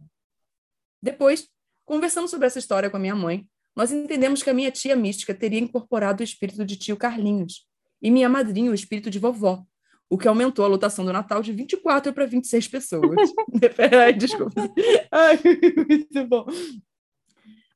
Depois, 1.02 1.48
conversando 1.88 2.28
sobre 2.28 2.46
essa 2.46 2.60
história 2.60 2.90
com 2.90 2.98
a 2.98 3.00
minha 3.00 3.16
mãe, 3.16 3.48
nós 3.74 3.92
entendemos 3.92 4.44
que 4.44 4.50
a 4.50 4.54
minha 4.54 4.70
tia 4.70 4.96
mística 4.96 5.34
teria 5.34 5.60
incorporado 5.60 6.22
o 6.22 6.24
espírito 6.24 6.66
de 6.66 6.76
tio 6.76 6.98
Carlinhos 6.98 7.66
e 8.02 8.12
minha 8.12 8.28
madrinha 8.28 8.70
o 8.70 8.74
espírito 8.74 9.10
de 9.10 9.18
vovó, 9.18 9.64
o 10.10 10.18
que 10.18 10.28
aumentou 10.28 10.66
a 10.66 10.68
lotação 10.68 11.06
do 11.06 11.14
Natal 11.14 11.42
de 11.42 11.54
24 11.54 12.14
para 12.14 12.26
26 12.26 12.68
pessoas. 12.68 13.32
Ai, 14.04 14.14
desculpa. 14.14 14.70
Ai, 15.12 15.40
muito 15.88 16.28
bom. 16.28 16.46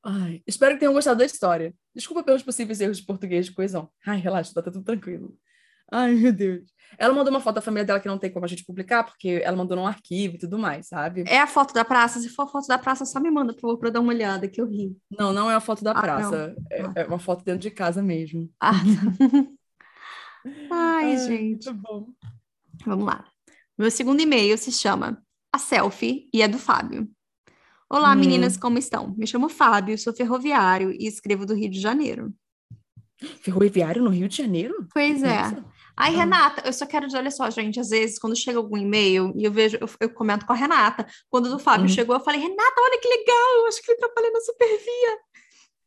Ai, 0.04 0.42
espero 0.46 0.74
que 0.74 0.82
tenham 0.82 0.94
gostado 0.94 1.20
da 1.20 1.26
história. 1.26 1.74
Desculpa 1.96 2.24
pelos 2.24 2.44
possíveis 2.44 2.82
erros 2.82 2.98
de 2.98 3.06
português 3.06 3.46
de 3.46 3.54
coesão. 3.54 3.90
Ai, 4.06 4.20
relaxa, 4.20 4.54
tá 4.54 4.62
tudo 4.62 4.84
tranquilo. 4.84 5.38
Ai, 5.92 6.16
meu 6.16 6.32
Deus. 6.34 6.72
Ela 6.98 7.14
mandou 7.14 7.32
uma 7.34 7.40
foto 7.40 7.56
da 7.56 7.62
família 7.62 7.86
dela 7.86 8.00
que 8.00 8.08
não 8.08 8.18
tem 8.18 8.32
como 8.32 8.46
a 8.46 8.48
gente 8.48 8.66
publicar, 8.66 9.04
porque 9.04 9.42
ela 9.44 9.56
mandou 9.58 9.76
num 9.78 9.88
arquivo 9.88 10.36
e 10.36 10.40
tudo 10.40 10.58
mais, 10.60 10.88
sabe? 10.88 11.24
É 11.28 11.40
a 11.40 11.48
foto 11.48 11.74
da 11.74 11.84
praça? 11.86 12.20
Se 12.20 12.30
for 12.30 12.44
a 12.44 12.48
foto 12.48 12.68
da 12.68 12.78
praça, 12.78 13.06
só 13.06 13.20
me 13.20 13.32
manda, 13.32 13.54
por 13.54 13.62
favor, 13.62 13.78
pra 13.78 13.88
eu 13.90 13.94
dar 13.94 14.00
uma 14.02 14.12
olhada, 14.14 14.48
que 14.48 14.60
eu 14.62 14.66
ri. 14.68 14.96
Não, 15.10 15.32
não 15.34 15.50
é 15.50 15.56
a 15.56 15.60
foto 15.60 15.84
da 15.84 15.92
Ah, 15.92 16.02
praça. 16.02 16.56
É, 16.70 16.82
Ah. 16.82 16.92
é 16.98 17.06
uma 17.06 17.18
foto 17.20 17.44
dentro 17.46 17.62
de 17.62 17.72
casa 17.72 18.02
mesmo. 18.04 18.50
Ah, 18.60 18.72
Ai, 20.46 21.12
Ai, 21.12 21.18
gente. 21.18 21.66
Muito 21.70 21.74
bom. 21.74 22.08
Vamos 22.86 23.06
lá. 23.06 23.26
Meu 23.78 23.92
segundo 23.92 24.22
e-mail 24.22 24.58
se 24.58 24.72
chama 24.72 25.22
A 25.54 25.58
Selfie 25.58 26.30
e 26.34 26.42
é 26.42 26.48
do 26.48 26.58
Fábio. 26.58 27.08
Olá, 27.90 28.14
Hum. 28.14 28.20
meninas, 28.20 28.58
como 28.58 28.78
estão? 28.78 29.14
Me 29.18 29.28
chamo 29.28 29.50
Fábio, 29.50 29.98
sou 29.98 30.14
ferroviário 30.14 30.92
e 30.92 31.08
escrevo 31.08 31.46
do 31.46 31.54
Rio 31.54 31.70
de 31.70 31.80
Janeiro. 31.80 32.34
Ferroviário 33.42 34.02
no 34.04 34.10
Rio 34.10 34.28
de 34.28 34.38
Janeiro? 34.38 34.88
Pois 34.94 35.22
é. 35.22 35.44
Nossa. 35.44 35.66
Ai, 35.96 36.14
Ah. 36.16 36.18
Renata, 36.18 36.62
eu 36.66 36.74
só 36.74 36.86
quero 36.86 37.06
dizer, 37.06 37.18
olha 37.20 37.32
só, 37.32 37.50
gente, 37.50 37.80
às 37.80 37.90
vezes 37.90 38.18
quando 38.20 38.36
chega 38.36 38.58
algum 38.58 38.78
e-mail 38.78 39.32
e 39.36 39.44
eu 39.44 39.52
vejo, 39.52 39.78
eu, 39.80 39.90
eu 40.00 40.10
comento 40.14 40.46
com 40.46 40.54
a 40.54 40.56
Renata. 40.56 41.06
Quando 41.30 41.46
o 41.48 41.50
do 41.50 41.60
Fábio 41.60 41.84
Uhum. 41.88 41.94
chegou, 41.94 42.16
eu 42.16 42.20
falei, 42.24 42.40
Renata, 42.42 42.76
olha 42.82 43.00
que 43.00 43.08
legal, 43.08 43.56
eu 43.60 43.68
acho 43.68 43.82
que 43.82 43.92
ele 43.92 44.00
trabalha 44.00 44.32
na 44.32 44.40
Supervia. 44.42 45.18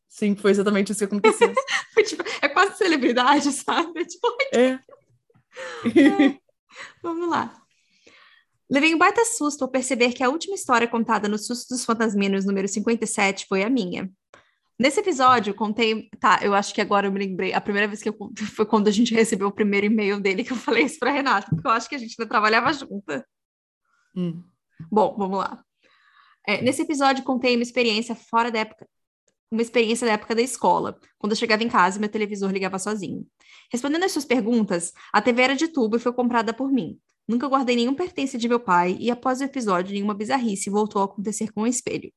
Sim, 0.09 0.37
foi 0.37 0.51
exatamente 0.53 0.93
isso 0.93 0.99
que 1.01 1.05
aconteceu. 1.07 1.53
Foi, 1.93 2.03
tipo, 2.05 2.23
é 2.41 2.49
quase 2.49 2.77
celebridade, 2.79 3.51
sabe? 3.51 4.05
Tipo, 4.07 4.29
é. 4.53 4.79
Vamos 7.03 7.29
lá. 7.29 7.61
Levei 8.71 8.95
um 8.95 8.99
baita 8.99 9.25
susto 9.25 9.63
ao 9.63 9.71
perceber 9.71 10.13
que 10.13 10.23
a 10.23 10.29
última 10.29 10.55
história 10.55 10.89
contada 10.89 11.29
no 11.29 11.39
Susto 11.39 11.69
dos 11.75 11.85
Fantasminos 11.85 12.45
número 12.45 12.67
57 12.67 13.47
foi 13.49 13.63
a 13.63 13.71
minha. 13.71 14.11
Nesse 14.79 15.01
episódio, 15.01 15.55
contei. 15.55 16.09
Tá, 16.19 16.41
eu 16.43 16.53
acho 16.55 16.75
que 16.75 16.81
agora 16.81 17.07
eu 17.07 17.13
me 17.13 17.19
lembrei. 17.19 17.53
A 17.53 17.61
primeira 17.61 17.87
vez 17.87 18.03
que 18.03 18.09
eu 18.09 18.15
contei 18.15 18.47
foi 18.47 18.67
quando 18.67 18.89
a 18.89 18.91
gente 18.91 19.15
recebeu 19.15 19.49
o 19.49 19.53
primeiro 19.53 19.87
e-mail 19.87 20.21
dele 20.21 20.45
que 20.45 20.53
eu 20.53 20.57
falei 20.57 20.85
isso 20.85 20.99
pra 20.99 21.13
Renata, 21.13 21.49
porque 21.49 21.67
eu 21.67 21.71
acho 21.71 21.89
que 21.89 21.95
a 21.95 21.99
gente 21.99 22.17
ainda 22.19 22.29
trabalhava 22.29 22.73
junta. 22.73 23.27
Hum. 24.17 24.43
Bom, 24.91 25.15
vamos 25.17 25.39
lá. 25.39 25.63
É, 26.47 26.61
nesse 26.61 26.83
episódio, 26.83 27.25
contei 27.25 27.55
uma 27.55 27.63
experiência 27.63 28.15
fora 28.15 28.51
da 28.51 28.61
época. 28.61 28.87
Uma 29.51 29.63
experiência 29.63 30.07
da 30.07 30.15
época 30.15 30.35
da 30.35 30.43
escola, 30.43 30.99
quando 31.17 31.33
eu 31.33 31.37
chegava 31.37 31.63
em 31.63 31.69
casa 31.69 31.97
e 31.97 32.01
meu 32.01 32.09
televisor 32.09 32.51
ligava 32.51 32.79
sozinho. 32.79 33.25
Respondendo 33.71 34.05
às 34.05 34.13
suas 34.13 34.25
perguntas, 34.25 34.93
a 35.13 35.23
TV 35.23 35.43
era 35.43 35.55
de 35.55 35.69
tubo 35.69 35.97
e 35.97 36.01
foi 36.01 36.13
comprada 36.13 36.53
por 36.53 36.73
mim. 36.73 36.99
Nunca 37.27 37.47
guardei 37.49 37.77
nenhum 37.77 37.95
pertence 37.95 38.37
de 38.37 38.49
meu 38.49 38.59
pai 38.59 38.97
e, 38.99 39.11
após 39.11 39.41
o 39.41 39.45
episódio, 39.45 39.95
nenhuma 39.95 40.13
bizarrice 40.13 40.69
voltou 40.69 41.01
a 41.01 41.05
acontecer 41.05 41.53
com 41.53 41.63
o 41.63 41.67
espelho. 41.67 42.13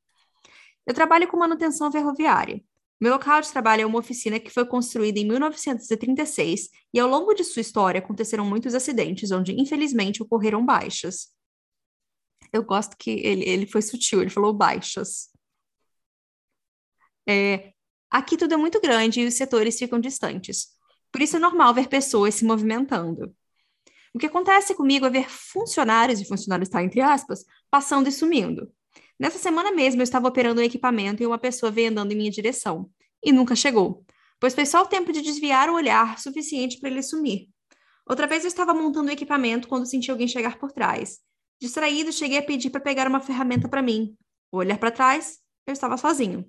Eu 0.87 0.93
trabalho 0.93 1.27
com 1.27 1.35
manutenção 1.35 1.91
ferroviária. 1.91 2.63
Meu 2.99 3.11
local 3.11 3.41
de 3.41 3.51
trabalho 3.51 3.81
é 3.81 3.85
uma 3.85 3.99
oficina 3.99 4.39
que 4.39 4.49
foi 4.49 4.65
construída 4.65 5.19
em 5.19 5.27
1936 5.27 6.69
e, 6.93 6.99
ao 6.99 7.09
longo 7.09 7.33
de 7.33 7.43
sua 7.43 7.59
história, 7.59 7.99
aconteceram 7.99 8.45
muitos 8.45 8.73
acidentes 8.73 9.29
onde, 9.31 9.51
infelizmente, 9.51 10.23
ocorreram 10.23 10.65
baixas. 10.65 11.27
Eu 12.53 12.63
gosto 12.63 12.95
que 12.97 13.11
ele, 13.11 13.43
ele 13.47 13.67
foi 13.67 13.81
sutil, 13.81 14.21
ele 14.21 14.29
falou 14.29 14.53
baixas. 14.53 15.29
É, 17.27 17.73
aqui 18.09 18.37
tudo 18.37 18.53
é 18.53 18.57
muito 18.57 18.79
grande 18.79 19.19
e 19.19 19.27
os 19.27 19.35
setores 19.35 19.77
ficam 19.77 19.99
distantes. 19.99 20.69
Por 21.11 21.21
isso 21.21 21.35
é 21.35 21.39
normal 21.39 21.73
ver 21.73 21.89
pessoas 21.89 22.35
se 22.35 22.45
movimentando. 22.45 23.35
O 24.13 24.17
que 24.17 24.25
acontece 24.25 24.73
comigo 24.73 25.05
é 25.05 25.09
ver 25.09 25.29
funcionários, 25.29 26.21
e 26.21 26.25
funcionários 26.25 26.69
está 26.69 26.81
entre 26.81 27.01
aspas, 27.01 27.43
passando 27.69 28.07
e 28.07 28.11
sumindo. 28.11 28.71
Nessa 29.19 29.39
semana 29.39 29.71
mesmo 29.71 30.01
eu 30.01 30.03
estava 30.03 30.27
operando 30.27 30.61
um 30.61 30.63
equipamento 30.63 31.23
e 31.23 31.25
uma 31.25 31.39
pessoa 31.39 31.71
veio 31.71 31.89
andando 31.89 32.11
em 32.11 32.15
minha 32.15 32.31
direção. 32.31 32.89
E 33.23 33.31
nunca 33.31 33.55
chegou, 33.55 34.05
pois 34.39 34.53
foi 34.53 34.65
só 34.65 34.83
o 34.83 34.87
tempo 34.87 35.11
de 35.11 35.21
desviar 35.21 35.69
o 35.69 35.73
olhar 35.73 36.19
suficiente 36.19 36.79
para 36.79 36.89
ele 36.89 37.01
sumir. 37.01 37.49
Outra 38.05 38.27
vez 38.27 38.43
eu 38.43 38.47
estava 38.47 38.73
montando 38.73 39.09
o 39.09 39.11
equipamento 39.11 39.67
quando 39.67 39.85
senti 39.85 40.11
alguém 40.11 40.27
chegar 40.27 40.57
por 40.57 40.71
trás. 40.71 41.19
Distraído, 41.59 42.13
cheguei 42.13 42.37
a 42.37 42.43
pedir 42.43 42.69
para 42.69 42.79
pegar 42.79 43.07
uma 43.07 43.19
ferramenta 43.19 43.67
para 43.67 43.81
mim. 43.81 44.15
Olhar 44.51 44.77
para 44.77 44.91
trás, 44.91 45.39
eu 45.65 45.73
estava 45.73 45.97
sozinho. 45.97 46.45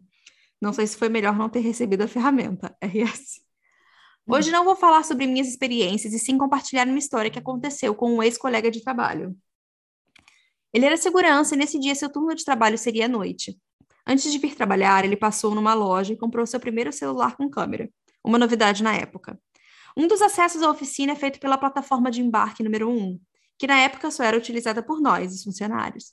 Não 0.60 0.72
sei 0.72 0.86
se 0.86 0.96
foi 0.96 1.08
melhor 1.08 1.36
não 1.36 1.48
ter 1.48 1.60
recebido 1.60 2.02
a 2.02 2.08
ferramenta. 2.08 2.76
RS. 2.82 3.40
Hoje 4.26 4.50
não 4.50 4.64
vou 4.64 4.76
falar 4.76 5.04
sobre 5.04 5.26
minhas 5.26 5.48
experiências 5.48 6.12
e 6.12 6.18
sim 6.18 6.36
compartilhar 6.36 6.86
uma 6.86 6.98
história 6.98 7.30
que 7.30 7.38
aconteceu 7.38 7.94
com 7.94 8.14
um 8.14 8.22
ex-colega 8.22 8.70
de 8.70 8.82
trabalho. 8.82 9.34
Ele 10.72 10.84
era 10.84 10.96
segurança 10.96 11.54
e 11.54 11.58
nesse 11.58 11.78
dia 11.78 11.94
seu 11.94 12.10
turno 12.10 12.34
de 12.34 12.44
trabalho 12.44 12.76
seria 12.76 13.06
à 13.06 13.08
noite. 13.08 13.58
Antes 14.06 14.30
de 14.30 14.38
vir 14.38 14.54
trabalhar, 14.54 15.04
ele 15.04 15.16
passou 15.16 15.54
numa 15.54 15.74
loja 15.74 16.12
e 16.12 16.16
comprou 16.16 16.46
seu 16.46 16.60
primeiro 16.60 16.92
celular 16.92 17.36
com 17.36 17.48
câmera, 17.48 17.90
uma 18.24 18.38
novidade 18.38 18.82
na 18.82 18.94
época. 18.94 19.38
Um 19.96 20.06
dos 20.06 20.22
acessos 20.22 20.62
à 20.62 20.70
oficina 20.70 21.12
é 21.12 21.16
feito 21.16 21.40
pela 21.40 21.58
plataforma 21.58 22.10
de 22.10 22.22
embarque 22.22 22.62
número 22.62 22.88
1, 22.88 23.18
que 23.58 23.66
na 23.66 23.80
época 23.80 24.10
só 24.10 24.22
era 24.22 24.36
utilizada 24.36 24.82
por 24.82 25.00
nós, 25.00 25.34
os 25.34 25.44
funcionários. 25.44 26.12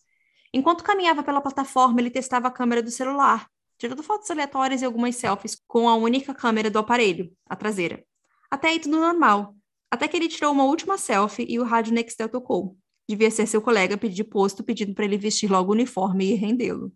Enquanto 0.53 0.83
caminhava 0.83 1.21
pela 1.21 1.41
plataforma, 1.41 1.99
ele 1.99 2.09
testava 2.09 2.47
a 2.47 2.51
câmera 2.51 2.81
do 2.81 2.89
celular, 2.89 3.47
tirando 3.77 4.01
fotos 4.01 4.31
aleatórias 4.31 4.81
e 4.81 4.85
algumas 4.85 5.15
selfies 5.15 5.61
com 5.67 5.87
a 5.87 5.95
única 5.95 6.33
câmera 6.33 6.69
do 6.69 6.79
aparelho, 6.79 7.31
a 7.47 7.55
traseira. 7.55 8.03
Até 8.49 8.69
aí 8.69 8.79
tudo 8.79 8.97
normal. 8.97 9.55
Até 9.91 10.07
que 10.07 10.17
ele 10.17 10.27
tirou 10.27 10.51
uma 10.51 10.63
última 10.63 10.97
selfie 10.97 11.45
e 11.47 11.59
o 11.59 11.63
rádio 11.63 11.93
Nextel 11.93 12.29
tocou. 12.29 12.77
Devia 13.07 13.29
ser 13.29 13.47
seu 13.47 13.61
colega 13.61 13.97
pedir 13.97 14.23
posto, 14.23 14.63
pedindo 14.63 14.93
para 14.93 15.05
ele 15.05 15.17
vestir 15.17 15.49
logo 15.49 15.69
o 15.69 15.73
uniforme 15.73 16.31
e 16.31 16.35
rendê-lo. 16.35 16.91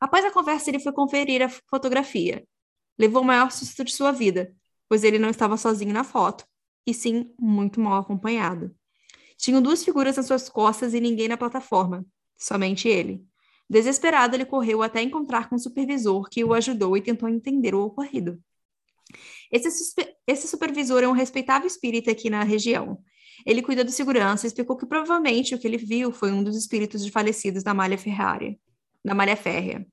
Após 0.00 0.24
a 0.24 0.30
conversa, 0.30 0.70
ele 0.70 0.78
foi 0.78 0.92
conferir 0.92 1.42
a 1.42 1.48
fotografia. 1.48 2.46
Levou 2.98 3.22
o 3.22 3.24
maior 3.24 3.50
susto 3.50 3.84
de 3.84 3.92
sua 3.92 4.12
vida, 4.12 4.54
pois 4.88 5.04
ele 5.04 5.18
não 5.18 5.30
estava 5.30 5.56
sozinho 5.56 5.92
na 5.92 6.04
foto, 6.04 6.44
e 6.86 6.92
sim 6.92 7.32
muito 7.38 7.80
mal 7.80 8.00
acompanhado. 8.00 8.74
Tinham 9.36 9.60
duas 9.60 9.84
figuras 9.84 10.16
nas 10.16 10.26
suas 10.26 10.48
costas 10.48 10.94
e 10.94 11.00
ninguém 11.00 11.28
na 11.28 11.36
plataforma, 11.36 12.04
somente 12.38 12.88
ele. 12.88 13.24
Desesperado, 13.68 14.36
ele 14.36 14.44
correu 14.44 14.82
até 14.82 15.02
encontrar 15.02 15.48
com 15.48 15.56
o 15.56 15.58
supervisor, 15.58 16.28
que 16.30 16.44
o 16.44 16.54
ajudou 16.54 16.96
e 16.96 17.02
tentou 17.02 17.28
entender 17.28 17.74
o 17.74 17.84
ocorrido. 17.84 18.40
Esse, 19.50 19.94
esse, 20.26 20.48
supervisor 20.48 21.02
é 21.02 21.08
um 21.08 21.12
respeitável 21.12 21.66
espírita 21.66 22.10
aqui 22.10 22.30
na 22.30 22.42
região. 22.42 22.98
Ele 23.44 23.62
cuida 23.62 23.84
do 23.84 23.90
segurança 23.90 24.46
e 24.46 24.48
explicou 24.48 24.76
que 24.76 24.86
provavelmente 24.86 25.54
o 25.54 25.58
que 25.58 25.66
ele 25.66 25.76
viu 25.76 26.12
foi 26.12 26.32
um 26.32 26.42
dos 26.42 26.56
espíritos 26.56 27.04
de 27.04 27.10
falecidos 27.10 27.62
da 27.62 27.74
malha 27.74 27.98
ferrária, 27.98 28.56
da 29.04 29.14
malha 29.14 29.36
férrea. 29.36 29.86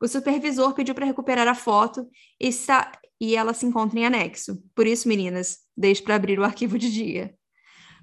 O 0.00 0.08
supervisor 0.08 0.74
pediu 0.74 0.94
para 0.94 1.06
recuperar 1.06 1.46
a 1.46 1.54
foto 1.54 2.08
e, 2.40 2.50
e 3.20 3.36
ela 3.36 3.54
se 3.54 3.64
encontra 3.64 3.98
em 3.98 4.04
anexo. 4.04 4.60
Por 4.74 4.86
isso, 4.86 5.06
meninas, 5.06 5.58
deixe 5.76 6.02
para 6.02 6.16
abrir 6.16 6.40
o 6.40 6.44
arquivo 6.44 6.76
de 6.76 6.90
dia. 6.90 7.34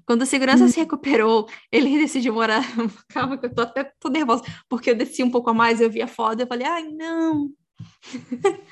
Quando 0.06 0.22
o 0.22 0.26
segurança 0.26 0.64
hum. 0.64 0.68
se 0.68 0.80
recuperou, 0.80 1.46
ele 1.70 1.96
decidiu 2.00 2.32
morar. 2.32 2.64
Calma, 3.10 3.36
que 3.36 3.46
eu 3.46 3.54
tô 3.54 3.62
até 3.62 3.84
tô 4.00 4.08
nervosa, 4.08 4.42
porque 4.68 4.90
eu 4.90 4.96
desci 4.96 5.22
um 5.22 5.30
pouco 5.30 5.50
a 5.50 5.54
mais, 5.54 5.80
eu 5.80 5.90
vi 5.90 6.00
a 6.00 6.08
foto 6.08 6.40
e 6.40 6.42
eu 6.42 6.46
falei, 6.46 6.66
ai, 6.66 6.88
não. 6.88 7.50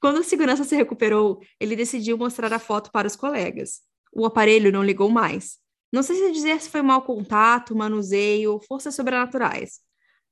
Quando 0.00 0.18
o 0.18 0.24
segurança 0.24 0.64
se 0.64 0.74
recuperou, 0.74 1.40
ele 1.60 1.76
decidiu 1.76 2.18
mostrar 2.18 2.52
a 2.52 2.58
foto 2.58 2.90
para 2.90 3.06
os 3.06 3.14
colegas. 3.14 3.82
O 4.14 4.24
aparelho 4.24 4.70
não 4.70 4.82
ligou 4.82 5.10
mais. 5.10 5.58
Não 5.92 6.02
sei 6.02 6.16
se 6.16 6.32
dizer 6.32 6.60
se 6.60 6.70
foi 6.70 6.82
mau 6.82 7.02
contato, 7.02 7.76
manuseio 7.76 8.60
forças 8.66 8.94
sobrenaturais, 8.94 9.80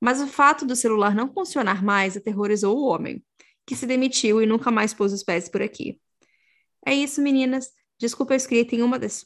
mas 0.00 0.20
o 0.20 0.26
fato 0.26 0.66
do 0.66 0.74
celular 0.74 1.14
não 1.14 1.32
funcionar 1.32 1.84
mais 1.84 2.16
aterrorizou 2.16 2.76
o 2.76 2.84
homem, 2.86 3.22
que 3.64 3.76
se 3.76 3.86
demitiu 3.86 4.42
e 4.42 4.46
nunca 4.46 4.70
mais 4.70 4.92
pôs 4.92 5.12
os 5.12 5.22
pés 5.22 5.48
por 5.48 5.62
aqui. 5.62 6.00
É 6.84 6.92
isso, 6.92 7.22
meninas. 7.22 7.70
Desculpa 7.98 8.32
a 8.34 8.36
escrita 8.36 8.74
em 8.74 8.82
uma 8.82 8.98
das. 8.98 9.24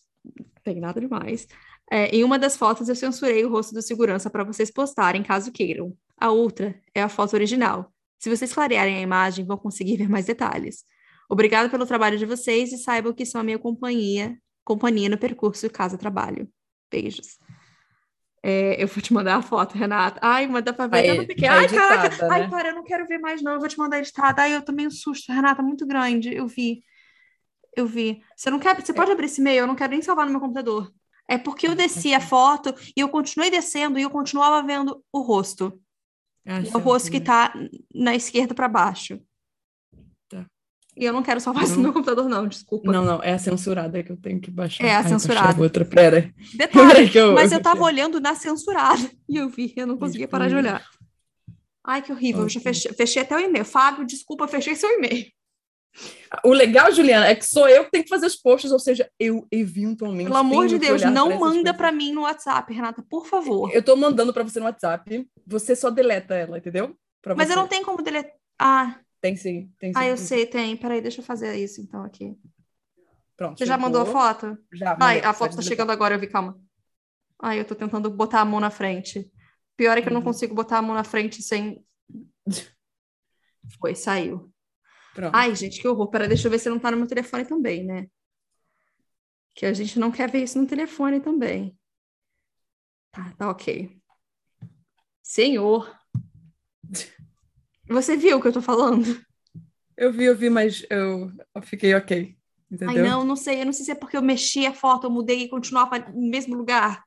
Tem 0.62 0.78
nada 0.78 1.00
demais. 1.00 1.46
É, 1.90 2.14
em 2.14 2.24
uma 2.24 2.38
das 2.38 2.56
fotos 2.56 2.88
eu 2.88 2.96
censurei 2.96 3.44
o 3.44 3.48
rosto 3.48 3.72
do 3.72 3.80
segurança 3.80 4.28
para 4.28 4.44
vocês 4.44 4.70
postarem, 4.70 5.22
caso 5.22 5.52
queiram. 5.52 5.96
A 6.18 6.30
outra 6.30 6.78
é 6.94 7.02
a 7.02 7.08
foto 7.08 7.34
original. 7.34 7.90
Se 8.18 8.28
vocês 8.28 8.52
clarearem 8.52 8.96
a 8.96 9.00
imagem, 9.00 9.46
vão 9.46 9.56
conseguir 9.56 9.96
ver 9.96 10.08
mais 10.08 10.26
detalhes. 10.26 10.84
Obrigado 11.30 11.70
pelo 11.70 11.86
trabalho 11.86 12.18
de 12.18 12.26
vocês 12.26 12.72
e 12.72 12.78
saibam 12.78 13.12
que 13.12 13.24
são 13.24 13.40
a 13.40 13.44
minha 13.44 13.58
companhia, 13.58 14.38
companhia 14.66 15.08
no 15.08 15.16
percurso 15.16 15.70
casa-trabalho. 15.70 16.48
Beijos. 16.90 17.38
É, 18.42 18.82
eu 18.82 18.88
vou 18.88 19.00
te 19.00 19.12
mandar 19.14 19.36
a 19.36 19.42
foto, 19.42 19.78
Renata. 19.78 20.20
Ai, 20.20 20.46
manda 20.46 20.72
pra 20.72 20.88
ver. 20.88 20.96
Aí, 20.98 21.08
eu 21.08 21.14
não 21.16 21.22
Ai, 21.22 21.64
editada, 21.64 22.10
caraca. 22.10 22.28
né? 22.28 22.34
Ai, 22.34 22.50
para, 22.50 22.68
eu 22.70 22.74
não 22.74 22.84
quero 22.84 23.06
ver 23.06 23.18
mais, 23.18 23.42
não. 23.42 23.54
Eu 23.54 23.60
vou 23.60 23.68
te 23.68 23.78
mandar 23.78 23.98
editada. 23.98 24.42
Ai, 24.42 24.56
eu 24.56 24.62
tomei 24.62 24.86
um 24.86 24.90
susto, 24.90 25.32
Renata, 25.32 25.62
muito 25.62 25.86
grande. 25.86 26.34
Eu 26.34 26.46
vi. 26.46 26.82
Eu 27.76 27.86
vi. 27.86 28.22
Você 28.36 28.50
não 28.50 28.58
quer. 28.58 28.74
Você 28.80 28.92
pode 28.92 29.10
abrir 29.10 29.26
esse 29.26 29.40
e-mail? 29.40 29.60
Eu 29.60 29.66
não 29.66 29.76
quero 29.76 29.92
nem 29.92 30.02
salvar 30.02 30.26
no 30.26 30.32
meu 30.32 30.40
computador. 30.40 30.92
É 31.28 31.38
porque 31.38 31.66
eu 31.66 31.74
desci 31.74 32.14
a 32.14 32.20
foto 32.20 32.74
e 32.96 33.00
eu 33.00 33.08
continuei 33.08 33.50
descendo 33.50 33.98
e 33.98 34.02
eu 34.02 34.10
continuava 34.10 34.64
vendo 34.66 35.02
o 35.12 35.20
rosto. 35.20 35.80
Ah, 36.46 36.60
o 36.74 36.78
rosto 36.78 37.10
que 37.10 37.20
tá 37.20 37.52
na 37.92 38.14
esquerda 38.14 38.54
para 38.54 38.68
baixo. 38.68 39.20
E 40.96 41.04
eu 41.04 41.12
não 41.12 41.22
quero 41.22 41.38
salvar 41.40 41.64
isso 41.64 41.72
Não. 41.72 41.78
no 41.78 41.82
meu 41.84 41.92
computador, 41.92 42.26
não, 42.28 42.48
desculpa. 42.48 42.90
Não, 42.90 43.04
não, 43.04 43.22
é 43.22 43.32
a 43.34 43.38
censurada 43.38 44.02
que 44.02 44.10
eu 44.10 44.16
tenho 44.16 44.40
que 44.40 44.50
baixar. 44.50 44.82
É 44.84 44.94
a 44.94 44.98
Ai, 44.98 45.08
censurada. 45.08 45.62
outra, 45.62 45.84
pera. 45.84 46.32
Detalhe, 46.54 47.10
eu- 47.14 47.34
mas 47.34 47.52
eu 47.52 47.60
tava 47.60 47.82
olhando 47.84 48.18
na 48.18 48.34
censurada 48.34 48.98
e 49.28 49.36
eu 49.36 49.48
vi, 49.48 49.74
eu 49.76 49.86
não 49.86 49.98
conseguia 49.98 50.24
Isso, 50.24 50.30
parar 50.30 50.48
de 50.48 50.54
isso. 50.54 50.58
olhar. 50.58 50.82
Ai, 51.84 52.00
que 52.02 52.10
horrível, 52.10 52.42
eu 52.44 52.48
já 52.48 52.60
fechei, 52.60 52.92
fechei 52.94 53.22
até 53.22 53.36
o 53.36 53.38
e-mail. 53.40 53.64
Fábio, 53.64 54.06
desculpa, 54.06 54.48
fechei 54.48 54.74
seu 54.74 54.88
e-mail. 54.90 55.26
O 56.44 56.52
legal, 56.52 56.90
Juliana, 56.92 57.26
é 57.26 57.34
que 57.34 57.44
sou 57.46 57.68
eu 57.68 57.84
que 57.84 57.90
tenho 57.90 58.04
que 58.04 58.10
fazer 58.10 58.26
os 58.26 58.36
posts, 58.36 58.70
ou 58.72 58.78
seja, 58.78 59.08
eu 59.18 59.46
eventualmente. 59.50 60.24
Pelo 60.24 60.36
amor 60.38 60.66
de 60.66 60.78
Deus, 60.78 61.02
não 61.02 61.38
manda 61.38 61.72
para 61.72 61.92
mim 61.92 62.12
no 62.12 62.22
WhatsApp, 62.22 62.72
Renata, 62.72 63.02
por 63.08 63.26
favor. 63.26 63.70
Eu 63.72 63.82
tô 63.82 63.94
mandando 63.96 64.32
para 64.32 64.42
você 64.42 64.58
no 64.58 64.66
WhatsApp, 64.66 65.26
você 65.46 65.76
só 65.76 65.88
deleta 65.90 66.34
ela, 66.34 66.58
entendeu? 66.58 66.94
Pra 67.22 67.34
Mas 67.34 67.48
você. 67.48 67.52
eu 67.52 67.56
não 67.56 67.68
tenho 67.68 67.84
como 67.84 68.02
deletar. 68.02 68.32
Ah. 68.58 68.96
Tem 69.20 69.36
sim, 69.36 69.72
tem 69.78 69.92
sim. 69.92 69.98
Ah, 69.98 70.06
eu 70.06 70.16
sei, 70.16 70.46
tem. 70.46 70.76
Peraí, 70.76 71.00
deixa 71.00 71.20
eu 71.20 71.24
fazer 71.24 71.54
isso 71.56 71.80
então 71.80 72.02
aqui. 72.04 72.36
Pronto. 73.36 73.58
Você 73.58 73.66
já 73.66 73.76
mandou 73.76 74.02
a 74.02 74.06
foto? 74.06 74.56
Já. 74.72 74.96
Ai, 75.00 75.20
a 75.20 75.32
foto 75.32 75.56
tá 75.56 75.62
chegando 75.62 75.92
agora, 75.92 76.14
eu 76.14 76.18
vi, 76.18 76.26
calma. 76.26 76.58
Ai, 77.40 77.60
eu 77.60 77.64
tô 77.64 77.74
tentando 77.74 78.10
botar 78.10 78.40
a 78.40 78.44
mão 78.44 78.60
na 78.60 78.70
frente. 78.70 79.30
Pior 79.76 79.98
é 79.98 80.00
que 80.00 80.08
eu 80.08 80.12
não 80.12 80.20
uhum. 80.20 80.26
consigo 80.26 80.54
botar 80.54 80.78
a 80.78 80.82
mão 80.82 80.94
na 80.94 81.04
frente 81.04 81.42
sem. 81.42 81.84
Foi, 83.78 83.94
saiu. 83.94 84.50
Pronto. 85.14 85.34
Ai, 85.34 85.54
gente, 85.54 85.80
que 85.80 85.88
horror. 85.88 86.08
Pera, 86.08 86.28
deixa 86.28 86.46
eu 86.46 86.50
ver 86.50 86.58
se 86.58 86.70
não 86.70 86.78
tá 86.78 86.90
no 86.90 86.96
meu 86.96 87.06
telefone 87.06 87.44
também, 87.44 87.84
né? 87.84 88.08
Que 89.54 89.66
a 89.66 89.72
gente 89.72 89.98
não 89.98 90.10
quer 90.10 90.30
ver 90.30 90.42
isso 90.42 90.58
no 90.58 90.66
telefone 90.66 91.20
também. 91.20 91.76
Tá, 93.10 93.32
tá 93.36 93.50
ok. 93.50 93.98
Senhor. 95.22 95.94
Você 97.88 98.16
viu 98.16 98.38
o 98.38 98.42
que 98.42 98.48
eu 98.48 98.52
tô 98.52 98.62
falando? 98.62 99.04
Eu 99.96 100.12
vi, 100.12 100.24
eu 100.24 100.36
vi, 100.36 100.50
mas 100.50 100.84
eu, 100.90 101.30
eu 101.54 101.62
fiquei 101.62 101.94
ok. 101.94 102.36
Entendeu? 102.70 102.94
Ai, 102.94 103.02
não, 103.02 103.24
não 103.24 103.36
sei. 103.36 103.60
Eu 103.60 103.66
não 103.66 103.72
sei 103.72 103.84
se 103.84 103.90
é 103.92 103.94
porque 103.94 104.16
eu 104.16 104.22
mexi 104.22 104.66
a 104.66 104.74
foto, 104.74 105.06
eu 105.06 105.10
mudei 105.10 105.42
e 105.42 105.48
continuava 105.48 105.98
no 105.98 106.28
mesmo 106.28 106.54
lugar. 106.54 107.04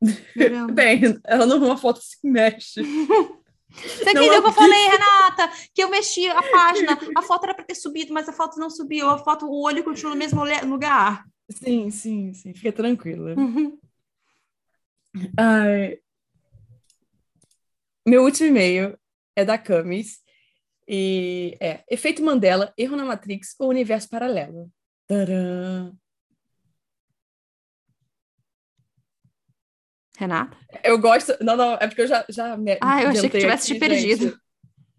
Bem, 0.72 1.18
ela 1.24 1.46
não 1.46 1.56
é 1.56 1.66
uma 1.66 1.76
foto 1.76 2.00
se 2.02 2.18
mexe. 2.24 2.82
Você 3.74 4.02
entendeu 4.02 4.38
o 4.38 4.42
que 4.42 4.48
eu 4.48 4.52
falei, 4.52 4.86
Renata? 4.86 5.50
Que 5.74 5.82
eu 5.82 5.90
mexi 5.90 6.28
a 6.28 6.40
página, 6.42 6.96
a 7.16 7.22
foto 7.22 7.44
era 7.44 7.54
para 7.54 7.64
ter 7.64 7.74
subido, 7.74 8.14
mas 8.14 8.28
a 8.28 8.32
foto 8.32 8.58
não 8.58 8.70
subiu, 8.70 9.08
a 9.10 9.18
foto, 9.18 9.46
o 9.46 9.62
olho 9.62 9.82
continua 9.82 10.12
no 10.12 10.18
mesmo 10.18 10.44
lugar. 10.68 11.24
Sim, 11.50 11.90
sim, 11.90 12.32
sim, 12.32 12.54
fica 12.54 12.72
tranquila. 12.72 13.34
Uhum. 13.34 13.76
Ai. 15.36 15.98
Meu 18.06 18.22
último 18.22 18.48
e-mail 18.48 18.96
é 19.36 19.44
da 19.44 19.58
Camis 19.58 20.18
e 20.86 21.56
é 21.60 21.82
Efeito 21.90 22.22
Mandela, 22.22 22.72
erro 22.76 22.96
na 22.96 23.04
Matrix 23.04 23.54
ou 23.58 23.68
universo 23.68 24.08
paralelo. 24.08 24.70
Tadã. 25.06 25.92
Renata? 30.16 30.56
Eu 30.82 30.98
gosto. 30.98 31.36
Não, 31.40 31.56
não, 31.56 31.74
é 31.74 31.86
porque 31.86 32.02
eu 32.02 32.06
já. 32.06 32.24
já 32.28 32.56
me 32.56 32.78
ah, 32.80 33.02
eu 33.02 33.08
achei 33.08 33.28
que 33.28 33.38
tivesse 33.38 33.72
aqui, 33.72 33.80
te 33.80 33.88
perdido. 33.88 34.24
Gente, 34.26 34.38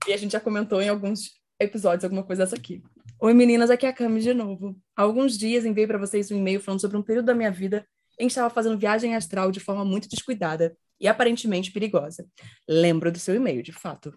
e 0.08 0.14
a 0.14 0.18
gente 0.18 0.32
já 0.32 0.40
comentou 0.40 0.82
em 0.82 0.90
alguns 0.90 1.32
episódios 1.60 2.04
alguma 2.04 2.24
coisa 2.24 2.44
dessa 2.44 2.56
aqui. 2.56 2.84
Oi, 3.20 3.34
meninas, 3.34 3.70
aqui 3.70 3.86
é 3.86 3.90
a 3.90 3.94
Cami 3.94 4.20
de 4.20 4.34
novo. 4.34 4.78
Há 4.96 5.04
alguns 5.04 5.38
dias 5.38 5.66
enviei 5.66 5.88
para 5.88 5.98
vocês 5.98 6.30
um 6.32 6.38
e-mail 6.38 6.60
falando 6.60 6.82
sobre 6.82 6.98
um 6.98 7.02
período 7.02 7.28
da 7.28 7.34
minha 7.34 7.52
vida 7.52 7.88
em 8.20 8.28
que 8.28 8.32
estava 8.32 8.54
fazendo 8.54 8.78
viagem 8.78 9.16
astral 9.16 9.52
de 9.52 9.60
forma 9.60 9.86
muito 9.86 10.10
descuidada 10.10 10.76
e 11.00 11.08
aparentemente 11.08 11.72
perigosa. 11.72 12.26
Lembro 12.68 13.12
do 13.12 13.20
seu 13.20 13.36
e-mail, 13.36 13.64
de 13.64 13.72
fato. 13.72 14.14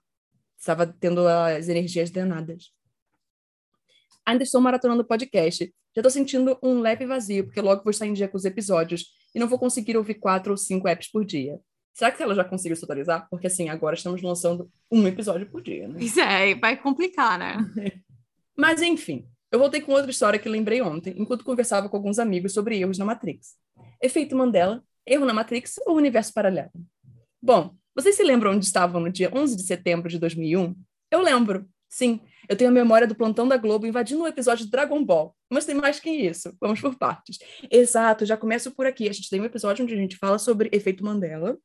Estava 0.59 0.87
tendo 0.87 1.27
as 1.27 1.69
energias 1.69 2.11
drenadas. 2.11 2.73
Ainda 4.27 4.43
estou 4.43 4.61
maratonando 4.61 5.03
o 5.03 5.07
podcast. 5.07 5.65
Já 5.95 6.01
estou 6.01 6.11
sentindo 6.11 6.59
um 6.63 6.81
leve 6.81 7.07
vazio, 7.07 7.45
porque 7.45 7.61
logo 7.61 7.83
vou 7.83 7.91
estar 7.91 8.07
em 8.07 8.13
dia 8.13 8.29
com 8.29 8.37
os 8.37 8.45
episódios 8.45 9.07
e 9.35 9.39
não 9.39 9.49
vou 9.49 9.59
conseguir 9.59 9.97
ouvir 9.97 10.15
quatro 10.15 10.53
ou 10.53 10.57
cinco 10.57 10.89
apps 10.89 11.11
por 11.11 11.25
dia. 11.25 11.59
Será 11.95 12.13
que 12.13 12.23
ela 12.23 12.35
já 12.35 12.45
conseguiu 12.45 12.77
se 12.77 12.85
atualizar? 12.85 13.27
Porque 13.31 13.47
assim, 13.47 13.69
agora 13.69 13.97
estamos 13.97 14.23
lançando 14.23 14.71
um 14.91 15.07
episódio 15.07 15.51
por 15.51 15.63
dia, 15.63 15.89
né? 15.89 15.99
Isso 16.01 16.21
é, 16.21 16.55
vai 16.55 16.77
complicar, 16.77 17.39
né? 17.39 17.57
Mas 18.57 18.83
enfim, 18.83 19.27
eu 19.51 19.59
voltei 19.59 19.81
com 19.81 19.93
outra 19.93 20.11
história 20.11 20.39
que 20.39 20.49
lembrei 20.49 20.83
ontem, 20.83 21.15
enquanto 21.17 21.45
conversava 21.45 21.89
com 21.89 21.97
alguns 21.97 22.19
amigos 22.19 22.53
sobre 22.53 22.79
erros 22.79 22.99
na 22.99 23.05
Matrix. 23.05 23.55
Efeito 24.01 24.37
Mandela, 24.37 24.83
erro 25.07 25.25
na 25.25 25.33
Matrix 25.33 25.77
ou 25.87 25.97
universo 25.97 26.33
paralelo? 26.35 26.71
Bom, 27.43 27.75
vocês 28.01 28.15
se 28.15 28.23
lembram 28.23 28.53
onde 28.53 28.65
estavam 28.65 29.01
no 29.01 29.11
dia 29.11 29.31
11 29.35 29.57
de 29.57 29.63
setembro 29.65 30.09
de 30.09 30.19
2001? 30.19 30.75
Eu 31.11 31.21
lembro. 31.21 31.69
Sim, 31.89 32.21
eu 32.49 32.55
tenho 32.55 32.71
a 32.71 32.73
memória 32.73 33.07
do 33.07 33.15
plantão 33.15 33.49
da 33.49 33.57
Globo 33.57 33.87
invadindo 33.87 34.23
um 34.23 34.27
episódio 34.27 34.65
de 34.65 34.71
Dragon 34.71 35.03
Ball. 35.05 35.35
Mas 35.51 35.65
tem 35.65 35.75
mais 35.75 35.99
que 35.99 36.11
isso. 36.11 36.55
Vamos 36.61 36.81
por 36.81 36.95
partes. 36.97 37.39
Exato, 37.71 38.25
já 38.25 38.37
começo 38.37 38.71
por 38.71 38.87
aqui. 38.87 39.09
A 39.09 39.13
gente 39.13 39.29
tem 39.29 39.41
um 39.41 39.45
episódio 39.45 39.83
onde 39.85 39.95
a 39.95 39.97
gente 39.97 40.17
fala 40.17 40.39
sobre 40.39 40.69
efeito 40.73 41.05
Mandela. 41.05 41.59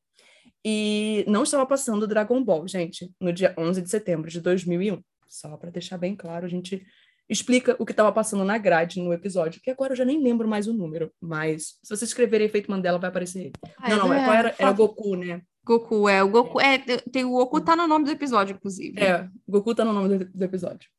E 0.65 1.26
não 1.28 1.43
estava 1.43 1.65
passando 1.65 2.08
Dragon 2.08 2.41
Ball, 2.43 2.67
gente, 2.67 3.12
no 3.19 3.32
dia 3.32 3.54
11 3.58 3.82
de 3.82 3.89
setembro 3.89 4.32
de 4.32 4.41
2001. 4.41 5.04
Só 5.28 5.56
para 5.58 5.69
deixar 5.69 5.98
bem 5.98 6.15
claro, 6.15 6.46
a 6.46 6.50
gente 6.50 6.84
explica 7.30 7.76
o 7.78 7.86
que 7.86 7.91
estava 7.91 8.12
passando 8.12 8.43
na 8.43 8.58
grade 8.58 9.02
no 9.02 9.13
episódio, 9.13 9.62
que 9.62 9.69
agora 9.69 9.93
eu 9.93 9.98
já 9.98 10.06
nem 10.06 10.22
lembro 10.22 10.48
mais 10.48 10.67
o 10.67 10.74
número, 10.74 11.12
mas 11.22 11.80
se 11.84 11.89
você 11.96 12.06
escrever 12.06 12.41
efeito 12.41 12.69
Mandela 12.69 12.98
vai 12.98 13.10
aparecer 13.10 13.46
ele. 13.46 13.54
Ah, 13.78 13.89
não, 13.89 13.98
não, 14.08 14.13
é, 14.13 14.24
qual 14.24 14.36
era? 14.36 14.56
Era 14.58 14.72
Goku, 14.72 15.15
né? 15.15 15.41
Goku, 15.65 16.10
é. 16.10 16.21
O 16.21 16.30
Goku, 16.30 16.60
é, 16.60 16.78
tem, 16.78 17.23
o 17.23 17.32
Goku 17.32 17.62
tá 17.62 17.76
no 17.76 17.88
nome 17.88 18.06
do 18.06 18.12
episódio, 18.12 18.56
inclusive. 18.56 18.99
É, 18.99 19.30
Goku 19.47 19.73
tá 19.73 19.86
no 19.86 19.93
nome 19.93 20.17
do, 20.17 20.26
do 20.26 20.43
episódio. 20.43 20.89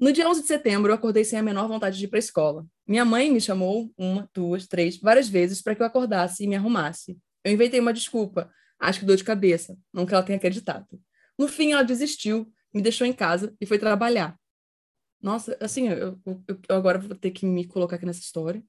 No 0.00 0.12
dia 0.12 0.28
11 0.28 0.42
de 0.42 0.46
setembro, 0.46 0.90
eu 0.90 0.94
acordei 0.94 1.24
sem 1.24 1.38
a 1.38 1.42
menor 1.42 1.66
vontade 1.66 1.98
de 1.98 2.04
ir 2.04 2.08
para 2.08 2.18
a 2.18 2.20
escola. 2.20 2.64
Minha 2.86 3.04
mãe 3.04 3.30
me 3.30 3.40
chamou 3.40 3.92
uma, 3.98 4.28
duas, 4.32 4.68
três, 4.68 4.96
várias 4.98 5.28
vezes 5.28 5.60
para 5.60 5.74
que 5.74 5.82
eu 5.82 5.86
acordasse 5.86 6.44
e 6.44 6.46
me 6.46 6.54
arrumasse. 6.54 7.18
Eu 7.42 7.52
inventei 7.52 7.80
uma 7.80 7.92
desculpa, 7.92 8.50
acho 8.78 9.00
que 9.00 9.06
dor 9.06 9.16
de 9.16 9.24
cabeça, 9.24 9.76
não 9.92 10.06
que 10.06 10.14
ela 10.14 10.22
tenha 10.22 10.36
acreditado. 10.36 10.86
No 11.36 11.48
fim, 11.48 11.72
ela 11.72 11.82
desistiu, 11.82 12.52
me 12.72 12.80
deixou 12.80 13.06
em 13.06 13.12
casa 13.12 13.54
e 13.60 13.66
foi 13.66 13.78
trabalhar. 13.78 14.38
Nossa, 15.20 15.56
assim, 15.60 15.88
eu, 15.88 16.18
eu, 16.24 16.42
eu 16.46 16.76
agora 16.76 16.98
vou 16.98 17.16
ter 17.16 17.32
que 17.32 17.44
me 17.44 17.66
colocar 17.66 17.96
aqui 17.96 18.06
nessa 18.06 18.20
história. 18.20 18.62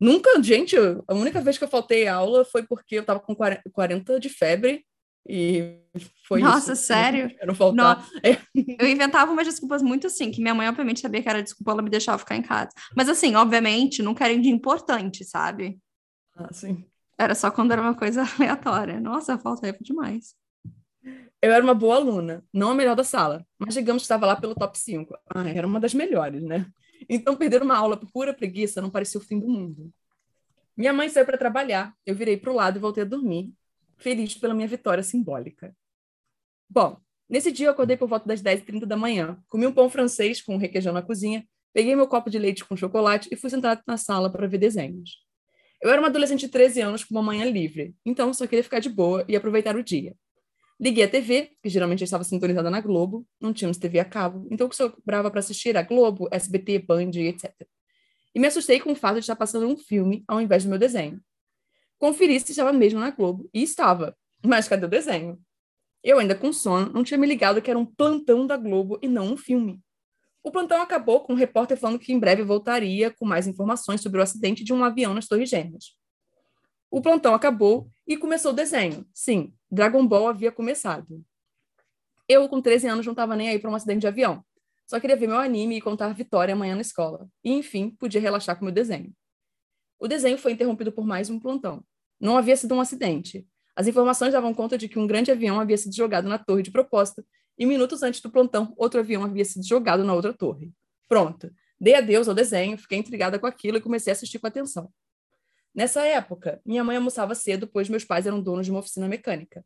Nunca, 0.00 0.42
gente, 0.42 0.76
a 0.76 1.14
única 1.14 1.40
vez 1.40 1.56
que 1.56 1.64
eu 1.64 1.68
faltei 1.68 2.06
aula 2.06 2.44
foi 2.44 2.62
porque 2.62 2.96
eu 2.96 3.04
tava 3.04 3.20
com 3.20 3.34
40 3.72 4.20
de 4.20 4.28
febre 4.28 4.84
e 5.28 5.80
foi 6.26 6.40
Nossa, 6.40 6.74
isso. 6.74 6.82
sério? 6.82 7.34
Eu 7.40 7.46
não 7.46 7.54
faltar. 7.54 8.06
Eu 8.54 8.86
inventava 8.86 9.32
umas 9.32 9.46
desculpas 9.46 9.82
muito 9.82 10.06
assim, 10.06 10.30
que 10.30 10.40
minha 10.40 10.54
mãe 10.54 10.68
obviamente 10.68 11.00
sabia 11.00 11.22
que 11.22 11.28
era 11.28 11.42
desculpa, 11.42 11.72
ela 11.72 11.82
me 11.82 11.90
deixava 11.90 12.18
ficar 12.18 12.36
em 12.36 12.42
casa. 12.42 12.70
Mas 12.96 13.08
assim, 13.08 13.34
obviamente, 13.34 14.02
nunca 14.02 14.24
era 14.24 14.38
de 14.38 14.48
importante, 14.48 15.24
sabe? 15.24 15.78
Ah, 16.36 16.52
sim. 16.52 16.84
Era 17.18 17.34
só 17.34 17.50
quando 17.50 17.72
era 17.72 17.80
uma 17.80 17.94
coisa 17.94 18.22
aleatória. 18.38 19.00
Nossa, 19.00 19.38
falta 19.38 19.72
demais. 19.80 20.34
Eu 21.40 21.52
era 21.52 21.62
uma 21.62 21.74
boa 21.74 21.96
aluna, 21.96 22.44
não 22.52 22.70
a 22.70 22.74
melhor 22.74 22.96
da 22.96 23.04
sala, 23.04 23.46
mas 23.58 23.74
digamos 23.74 24.02
que 24.02 24.04
estava 24.04 24.26
lá 24.26 24.36
pelo 24.36 24.54
top 24.54 24.78
5. 24.78 25.16
Ah, 25.34 25.48
era 25.48 25.66
uma 25.66 25.78
das 25.78 25.94
melhores, 25.94 26.42
né? 26.42 26.66
Então, 27.08 27.36
perder 27.36 27.62
uma 27.62 27.76
aula 27.76 27.96
por 27.96 28.10
pura 28.10 28.34
preguiça 28.34 28.80
não 28.80 28.90
parecia 28.90 29.20
o 29.20 29.24
fim 29.24 29.38
do 29.38 29.48
mundo. 29.48 29.92
Minha 30.76 30.92
mãe 30.92 31.08
saiu 31.08 31.24
para 31.24 31.38
trabalhar, 31.38 31.94
eu 32.04 32.14
virei 32.14 32.36
para 32.36 32.50
o 32.50 32.54
lado 32.54 32.76
e 32.76 32.80
voltei 32.80 33.02
a 33.02 33.06
dormir, 33.06 33.52
feliz 33.96 34.34
pela 34.34 34.54
minha 34.54 34.68
vitória 34.68 35.02
simbólica. 35.02 35.74
Bom, 36.68 36.98
nesse 37.28 37.50
dia 37.50 37.68
eu 37.68 37.70
acordei 37.72 37.96
por 37.96 38.08
volta 38.08 38.26
das 38.26 38.42
10h30 38.42 38.84
da 38.84 38.96
manhã, 38.96 39.38
comi 39.48 39.66
um 39.66 39.72
pão 39.72 39.88
francês 39.88 40.42
com 40.42 40.56
requeijão 40.58 40.92
na 40.92 41.00
cozinha, 41.00 41.46
peguei 41.72 41.96
meu 41.96 42.06
copo 42.06 42.28
de 42.28 42.38
leite 42.38 42.64
com 42.64 42.76
chocolate 42.76 43.28
e 43.32 43.36
fui 43.36 43.48
sentar 43.48 43.82
na 43.86 43.96
sala 43.96 44.30
para 44.30 44.46
ver 44.46 44.58
desenhos. 44.58 45.24
Eu 45.80 45.90
era 45.90 46.00
uma 46.00 46.08
adolescente 46.08 46.40
de 46.40 46.48
13 46.48 46.80
anos 46.80 47.04
com 47.04 47.14
uma 47.14 47.22
manhã 47.22 47.44
livre, 47.44 47.94
então 48.04 48.32
só 48.34 48.46
queria 48.46 48.64
ficar 48.64 48.80
de 48.80 48.88
boa 48.88 49.24
e 49.28 49.36
aproveitar 49.36 49.76
o 49.76 49.82
dia. 49.82 50.14
Liguei 50.78 51.04
a 51.04 51.08
TV, 51.08 51.52
que 51.62 51.70
geralmente 51.70 52.04
estava 52.04 52.22
sintonizada 52.22 52.70
na 52.70 52.80
Globo, 52.80 53.26
não 53.40 53.52
tínhamos 53.52 53.78
TV 53.78 53.98
a 53.98 54.04
cabo, 54.04 54.46
então 54.50 54.66
o 54.66 54.70
que 54.70 54.76
sobrava 54.76 55.30
para 55.30 55.40
assistir 55.40 55.70
era 55.70 55.82
Globo, 55.82 56.28
SBT, 56.30 56.80
Band, 56.80 57.10
etc. 57.14 57.50
E 58.34 58.38
me 58.38 58.46
assustei 58.46 58.78
com 58.78 58.92
o 58.92 58.96
fato 58.96 59.14
de 59.14 59.20
estar 59.20 59.36
passando 59.36 59.66
um 59.66 59.76
filme 59.76 60.22
ao 60.28 60.40
invés 60.40 60.64
do 60.64 60.68
meu 60.70 60.78
desenho. 60.78 61.18
Conferi 61.98 62.38
se 62.38 62.50
estava 62.50 62.74
mesmo 62.74 63.00
na 63.00 63.10
Globo, 63.10 63.48
e 63.54 63.62
estava. 63.62 64.14
Mas 64.44 64.68
cadê 64.68 64.84
o 64.84 64.88
desenho? 64.88 65.40
Eu, 66.04 66.18
ainda 66.18 66.34
com 66.34 66.52
sono, 66.52 66.92
não 66.92 67.02
tinha 67.02 67.16
me 67.16 67.26
ligado 67.26 67.62
que 67.62 67.70
era 67.70 67.78
um 67.78 67.86
plantão 67.86 68.46
da 68.46 68.58
Globo 68.58 68.98
e 69.00 69.08
não 69.08 69.32
um 69.32 69.36
filme. 69.36 69.80
O 70.42 70.52
plantão 70.52 70.80
acabou 70.80 71.20
com 71.20 71.32
o 71.32 71.36
um 71.36 71.38
repórter 71.38 71.76
falando 71.76 71.98
que 71.98 72.12
em 72.12 72.18
breve 72.18 72.42
voltaria 72.42 73.10
com 73.10 73.24
mais 73.24 73.46
informações 73.48 74.02
sobre 74.02 74.20
o 74.20 74.22
acidente 74.22 74.62
de 74.62 74.72
um 74.72 74.84
avião 74.84 75.14
nas 75.14 75.26
Torres 75.26 75.48
Gêmeas. 75.48 75.96
O 76.88 77.00
plantão 77.00 77.34
acabou 77.34 77.90
e 78.06 78.16
começou 78.16 78.52
o 78.52 78.54
desenho. 78.54 79.04
Sim, 79.12 79.52
Dragon 79.70 80.06
Ball 80.06 80.28
havia 80.28 80.52
começado. 80.52 81.24
Eu, 82.28 82.48
com 82.48 82.60
13 82.60 82.88
anos, 82.88 83.06
não 83.06 83.12
estava 83.12 83.36
nem 83.36 83.48
aí 83.48 83.58
para 83.58 83.70
um 83.70 83.74
acidente 83.74 84.00
de 84.00 84.06
avião. 84.06 84.44
Só 84.86 85.00
queria 85.00 85.16
ver 85.16 85.26
meu 85.26 85.38
anime 85.38 85.76
e 85.76 85.80
contar 85.80 86.12
vitória 86.12 86.54
amanhã 86.54 86.74
na 86.74 86.80
escola. 86.80 87.28
E, 87.42 87.52
enfim, 87.52 87.90
podia 87.90 88.20
relaxar 88.20 88.56
com 88.56 88.64
meu 88.64 88.74
desenho. 88.74 89.12
O 89.98 90.06
desenho 90.06 90.38
foi 90.38 90.52
interrompido 90.52 90.92
por 90.92 91.04
mais 91.06 91.30
um 91.30 91.40
plantão. 91.40 91.84
Não 92.20 92.36
havia 92.36 92.56
sido 92.56 92.74
um 92.74 92.80
acidente. 92.80 93.46
As 93.74 93.86
informações 93.86 94.32
davam 94.32 94.54
conta 94.54 94.78
de 94.78 94.88
que 94.88 94.98
um 94.98 95.06
grande 95.06 95.30
avião 95.30 95.60
havia 95.60 95.76
sido 95.76 95.94
jogado 95.94 96.28
na 96.28 96.38
torre 96.38 96.62
de 96.62 96.70
propósito 96.70 97.24
e 97.58 97.66
minutos 97.66 98.02
antes 98.02 98.20
do 98.20 98.30
plantão, 98.30 98.72
outro 98.76 99.00
avião 99.00 99.24
havia 99.24 99.44
sido 99.44 99.66
jogado 99.66 100.04
na 100.04 100.14
outra 100.14 100.32
torre. 100.32 100.72
Pronto. 101.08 101.50
Dei 101.80 101.94
adeus 101.94 102.28
ao 102.28 102.34
desenho, 102.34 102.78
fiquei 102.78 102.98
intrigada 102.98 103.38
com 103.38 103.46
aquilo 103.46 103.78
e 103.78 103.80
comecei 103.80 104.10
a 104.10 104.14
assistir 104.14 104.38
com 104.38 104.46
atenção. 104.46 104.90
Nessa 105.76 106.06
época, 106.06 106.58
minha 106.64 106.82
mãe 106.82 106.96
almoçava 106.96 107.34
cedo, 107.34 107.66
pois 107.66 107.86
meus 107.90 108.02
pais 108.02 108.26
eram 108.26 108.40
donos 108.40 108.64
de 108.64 108.72
uma 108.72 108.80
oficina 108.80 109.06
mecânica. 109.06 109.62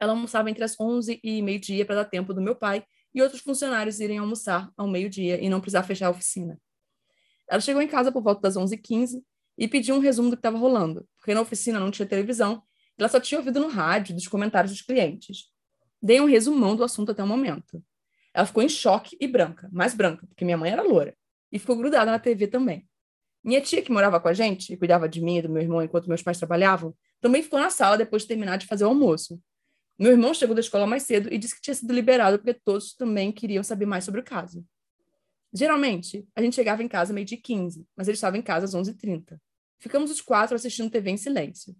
Ela 0.00 0.10
almoçava 0.10 0.50
entre 0.50 0.64
as 0.64 0.74
11 0.78 1.20
e 1.22 1.40
meio-dia 1.42 1.86
para 1.86 1.94
dar 1.94 2.06
tempo 2.06 2.34
do 2.34 2.42
meu 2.42 2.56
pai 2.56 2.84
e 3.14 3.22
outros 3.22 3.40
funcionários 3.40 4.00
irem 4.00 4.18
almoçar 4.18 4.68
ao 4.76 4.88
meio-dia 4.88 5.40
e 5.40 5.48
não 5.48 5.60
precisar 5.60 5.84
fechar 5.84 6.08
a 6.08 6.10
oficina. 6.10 6.60
Ela 7.48 7.60
chegou 7.60 7.80
em 7.80 7.86
casa 7.86 8.10
por 8.10 8.20
volta 8.20 8.40
das 8.40 8.56
11h15 8.56 9.22
e 9.56 9.68
pediu 9.68 9.94
um 9.94 10.00
resumo 10.00 10.28
do 10.28 10.36
que 10.36 10.40
estava 10.40 10.58
rolando, 10.58 11.08
porque 11.16 11.32
na 11.32 11.40
oficina 11.40 11.78
não 11.78 11.92
tinha 11.92 12.04
televisão, 12.04 12.60
ela 12.98 13.08
só 13.08 13.20
tinha 13.20 13.38
ouvido 13.38 13.60
no 13.60 13.68
rádio 13.68 14.12
dos 14.12 14.26
comentários 14.26 14.72
dos 14.72 14.82
clientes. 14.82 15.52
Dei 16.02 16.20
um 16.20 16.26
resumão 16.26 16.74
do 16.74 16.82
assunto 16.82 17.12
até 17.12 17.22
o 17.22 17.28
momento. 17.28 17.80
Ela 18.34 18.44
ficou 18.44 18.60
em 18.60 18.68
choque 18.68 19.16
e 19.20 19.28
branca, 19.28 19.68
mais 19.72 19.94
branca, 19.94 20.26
porque 20.26 20.44
minha 20.44 20.58
mãe 20.58 20.72
era 20.72 20.82
loura, 20.82 21.16
e 21.52 21.60
ficou 21.60 21.76
grudada 21.76 22.10
na 22.10 22.18
TV 22.18 22.48
também. 22.48 22.88
Minha 23.46 23.60
tia, 23.60 23.80
que 23.80 23.92
morava 23.92 24.18
com 24.18 24.26
a 24.26 24.32
gente 24.32 24.72
e 24.72 24.76
cuidava 24.76 25.08
de 25.08 25.22
mim 25.22 25.38
e 25.38 25.42
do 25.42 25.48
meu 25.48 25.62
irmão 25.62 25.80
enquanto 25.80 26.08
meus 26.08 26.20
pais 26.20 26.36
trabalhavam, 26.36 26.92
também 27.20 27.44
ficou 27.44 27.60
na 27.60 27.70
sala 27.70 27.96
depois 27.96 28.22
de 28.22 28.28
terminar 28.28 28.56
de 28.56 28.66
fazer 28.66 28.84
o 28.84 28.88
almoço. 28.88 29.40
Meu 29.96 30.10
irmão 30.10 30.34
chegou 30.34 30.52
da 30.52 30.60
escola 30.60 30.84
mais 30.84 31.04
cedo 31.04 31.32
e 31.32 31.38
disse 31.38 31.54
que 31.54 31.60
tinha 31.60 31.74
sido 31.74 31.92
liberado 31.92 32.38
porque 32.38 32.52
todos 32.52 32.92
também 32.94 33.30
queriam 33.30 33.62
saber 33.62 33.86
mais 33.86 34.02
sobre 34.02 34.20
o 34.20 34.24
caso. 34.24 34.66
Geralmente, 35.54 36.26
a 36.34 36.42
gente 36.42 36.56
chegava 36.56 36.82
em 36.82 36.88
casa 36.88 37.14
meio 37.14 37.24
de 37.24 37.36
15, 37.36 37.86
mas 37.96 38.08
ele 38.08 38.16
estava 38.16 38.36
em 38.36 38.42
casa 38.42 38.64
às 38.64 38.74
11h30. 38.74 39.38
Ficamos 39.78 40.10
os 40.10 40.20
quatro 40.20 40.56
assistindo 40.56 40.90
TV 40.90 41.12
em 41.12 41.16
silêncio. 41.16 41.72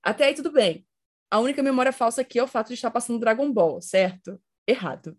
Até 0.00 0.26
aí 0.26 0.34
tudo 0.34 0.52
bem. 0.52 0.86
A 1.28 1.40
única 1.40 1.60
memória 1.60 1.92
falsa 1.92 2.20
aqui 2.20 2.38
é 2.38 2.42
o 2.42 2.46
fato 2.46 2.68
de 2.68 2.74
estar 2.74 2.92
passando 2.92 3.18
Dragon 3.18 3.52
Ball, 3.52 3.80
certo? 3.82 4.40
Errado. 4.64 5.18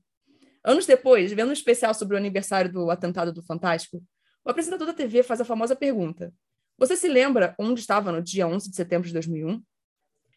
Anos 0.63 0.85
depois, 0.85 1.33
vendo 1.33 1.49
um 1.49 1.53
especial 1.53 1.93
sobre 1.93 2.15
o 2.15 2.17
aniversário 2.17 2.71
do 2.71 2.89
atentado 2.89 3.33
do 3.33 3.43
Fantástico, 3.43 4.01
o 4.45 4.49
apresentador 4.51 4.85
da 4.85 4.93
TV 4.93 5.23
faz 5.23 5.41
a 5.41 5.45
famosa 5.45 5.75
pergunta: 5.75 6.33
Você 6.77 6.95
se 6.95 7.07
lembra 7.07 7.55
onde 7.59 7.81
estava 7.81 8.11
no 8.11 8.21
dia 8.21 8.47
11 8.47 8.69
de 8.69 8.75
setembro 8.75 9.07
de 9.07 9.13
2001? 9.13 9.61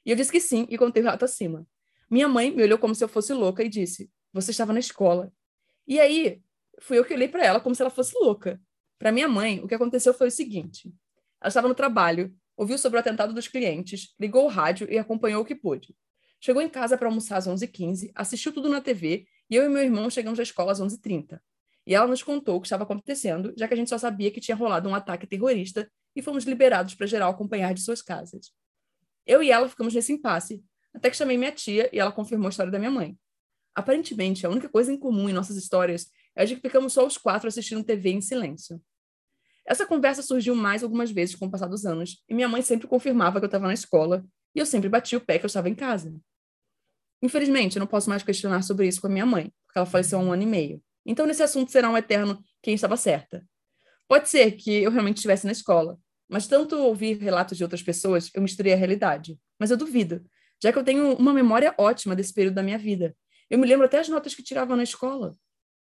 E 0.07 0.11
eu 0.11 0.17
disse 0.17 0.33
que 0.33 0.41
sim 0.41 0.67
e 0.71 0.79
contei 0.79 1.03
o 1.03 1.05
relato 1.05 1.27
acima. 1.27 1.67
Minha 2.11 2.27
mãe 2.27 2.51
me 2.51 2.63
olhou 2.63 2.79
como 2.79 2.95
se 2.95 3.05
eu 3.05 3.09
fosse 3.09 3.33
louca 3.35 3.63
e 3.63 3.69
disse: 3.69 4.11
Você 4.33 4.51
estava 4.51 4.73
na 4.73 4.81
escola. 4.81 5.31
E 5.87 6.01
aí, 6.01 6.43
fui 6.81 6.99
eu 6.99 7.05
que 7.05 7.13
olhei 7.13 7.29
para 7.29 7.45
ela 7.45 7.61
como 7.61 7.75
se 7.75 7.83
ela 7.83 7.91
fosse 7.91 8.19
louca. 8.19 8.61
Para 8.99 9.13
minha 9.13 9.29
mãe, 9.29 9.61
o 9.61 9.69
que 9.69 9.75
aconteceu 9.75 10.15
foi 10.15 10.29
o 10.29 10.31
seguinte: 10.31 10.93
ela 11.41 11.49
estava 11.49 11.69
no 11.69 11.75
trabalho, 11.75 12.35
ouviu 12.57 12.79
sobre 12.79 12.97
o 12.97 13.01
atentado 13.01 13.35
dos 13.35 13.47
clientes, 13.47 14.15
ligou 14.19 14.45
o 14.47 14.49
rádio 14.49 14.91
e 14.91 14.99
acompanhou 14.99 15.43
o 15.43 15.45
que 15.45 15.55
pôde. 15.55 15.95
Chegou 16.41 16.63
em 16.63 16.69
casa 16.69 16.97
para 16.97 17.09
almoçar 17.09 17.37
às 17.37 17.47
11h15, 17.47 18.11
assistiu 18.15 18.53
tudo 18.53 18.69
na 18.69 18.81
TV 18.81 19.27
e 19.51 19.57
eu 19.57 19.65
e 19.65 19.69
meu 19.69 19.83
irmão 19.83 20.09
chegamos 20.09 20.39
à 20.39 20.43
escola 20.43 20.73
às 20.73 20.81
11h30. 20.81 21.41
E 21.89 21.95
ela 21.95 22.07
nos 22.07 22.23
contou 22.23 22.57
o 22.57 22.61
que 22.61 22.67
estava 22.67 22.83
acontecendo, 22.83 23.55
já 23.57 23.67
que 23.67 23.73
a 23.73 23.77
gente 23.77 23.89
só 23.89 23.97
sabia 23.97 24.31
que 24.31 24.43
tinha 24.43 24.55
rolado 24.55 24.87
um 24.91 24.95
ataque 24.95 25.27
terrorista 25.27 25.91
e 26.15 26.21
fomos 26.21 26.45
liberados 26.45 26.95
para 26.95 27.07
geral 27.07 27.31
acompanhar 27.31 27.73
de 27.73 27.81
suas 27.81 28.03
casas. 28.03 28.53
Eu 29.27 29.43
e 29.43 29.51
ela 29.51 29.67
ficamos 29.67 29.95
nesse 29.95 30.13
impasse, 30.13 30.63
até 30.93 31.09
que 31.09 31.17
chamei 31.17 31.39
minha 31.39 31.51
tia 31.51 31.89
e 31.91 31.99
ela 31.99 32.13
confirmou 32.13 32.49
a 32.49 32.51
história 32.51 32.71
da 32.71 32.79
minha 32.79 32.91
mãe. 32.91 33.19
Aparentemente, 33.75 34.45
a 34.45 34.51
única 34.51 34.69
coisa 34.69 34.93
em 34.93 34.99
comum 34.99 35.31
em 35.31 35.33
nossas 35.33 35.57
histórias 35.57 36.11
é 36.37 36.45
de 36.45 36.57
que 36.57 36.61
ficamos 36.61 36.93
só 36.93 37.07
os 37.07 37.17
quatro 37.17 37.49
assistindo 37.49 37.83
TV 37.83 38.11
em 38.11 38.21
silêncio. 38.21 38.79
Essa 39.65 39.87
conversa 39.87 40.21
surgiu 40.21 40.55
mais 40.55 40.83
algumas 40.83 41.11
vezes 41.11 41.37
com 41.37 41.47
o 41.47 41.51
passar 41.51 41.69
dos 41.69 41.87
anos, 41.87 42.23
e 42.29 42.35
minha 42.35 42.51
mãe 42.51 42.61
sempre 42.61 42.87
confirmava 42.87 43.41
que 43.41 43.45
eu 43.45 43.49
estava 43.49 43.67
na 43.67 43.73
escola, 43.73 44.27
e 44.55 44.59
eu 44.59 44.67
sempre 44.67 44.91
batia 44.91 45.17
o 45.17 45.23
pé 45.23 45.39
que 45.39 45.47
eu 45.47 45.49
estava 45.49 45.71
em 45.71 45.75
casa. 45.75 46.15
Infelizmente, 47.23 47.77
eu 47.77 47.81
não 47.81 47.87
posso 47.87 48.11
mais 48.11 48.23
questionar 48.23 48.61
sobre 48.61 48.87
isso 48.87 49.01
com 49.01 49.07
a 49.07 49.11
minha 49.11 49.25
mãe, 49.25 49.51
porque 49.67 49.79
ela 49.79 49.87
faleceu 49.87 50.19
há 50.19 50.23
um 50.23 50.31
ano 50.31 50.43
e 50.43 50.47
meio. 50.47 50.83
Então, 51.09 51.25
nesse 51.25 51.43
assunto 51.43 51.73
será 51.73 51.89
um 51.89 51.97
eterno 51.97 52.39
quem 52.63 52.75
estava 52.75 52.95
certa. 52.95 53.43
Pode 54.07 54.29
ser 54.29 54.53
que 54.53 54.71
eu 54.71 54.91
realmente 54.91 55.17
estivesse 55.17 55.47
na 55.47 55.53
escola, 55.53 55.99
mas 56.29 56.47
tanto 56.47 56.77
ouvir 56.77 57.17
relatos 57.17 57.57
de 57.57 57.65
outras 57.65 57.83
pessoas, 57.83 58.31
eu 58.35 58.43
misturei 58.43 58.75
a 58.75 58.77
realidade. 58.77 59.39
Mas 59.59 59.71
eu 59.71 59.79
duvido, 59.79 60.23
já 60.63 60.71
que 60.71 60.79
eu 60.79 60.85
tenho 60.85 61.15
uma 61.15 61.33
memória 61.33 61.75
ótima 61.79 62.15
desse 62.15 62.35
período 62.35 62.57
da 62.57 62.63
minha 62.63 62.77
vida. 62.77 63.17
Eu 63.49 63.59
me 63.59 63.67
lembro 63.67 63.87
até 63.87 63.99
as 63.99 64.09
notas 64.11 64.35
que 64.35 64.43
tirava 64.43 64.77
na 64.77 64.83
escola. 64.83 65.33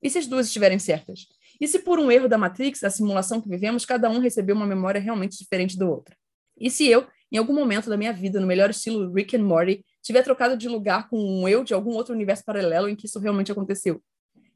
E 0.03 0.09
se 0.09 0.17
as 0.17 0.27
duas 0.27 0.47
estiverem 0.47 0.79
certas? 0.79 1.27
E 1.61 1.69
se 1.69 1.81
por 1.81 1.99
um 1.99 2.11
erro 2.11 2.27
da 2.27 2.39
Matrix, 2.39 2.81
da 2.81 2.89
simulação 2.89 3.43
que 3.43 3.49
vivemos, 3.49 3.85
cada 3.85 4.09
um 4.09 4.21
recebeu 4.21 4.57
uma 4.57 4.67
memória 4.67 4.99
realmente 4.99 5.37
diferente 5.37 5.77
do 5.77 5.87
outro? 5.87 6.17
E 6.59 6.71
se 6.71 6.89
eu, 6.89 7.07
em 7.31 7.37
algum 7.37 7.53
momento 7.53 7.91
da 7.91 7.97
minha 7.99 8.13
vida, 8.13 8.41
no 8.41 8.47
melhor 8.47 8.71
estilo 8.71 9.13
Rick 9.13 9.37
and 9.37 9.45
Morty, 9.45 9.85
tiver 10.03 10.23
trocado 10.23 10.57
de 10.57 10.67
lugar 10.67 11.11
com 11.11 11.19
um 11.19 11.47
eu 11.47 11.63
de 11.63 11.75
algum 11.75 11.91
outro 11.91 12.15
universo 12.15 12.43
paralelo 12.43 12.89
em 12.89 12.97
que 12.97 13.05
isso 13.05 13.19
realmente 13.19 13.53
aconteceu. 13.53 14.03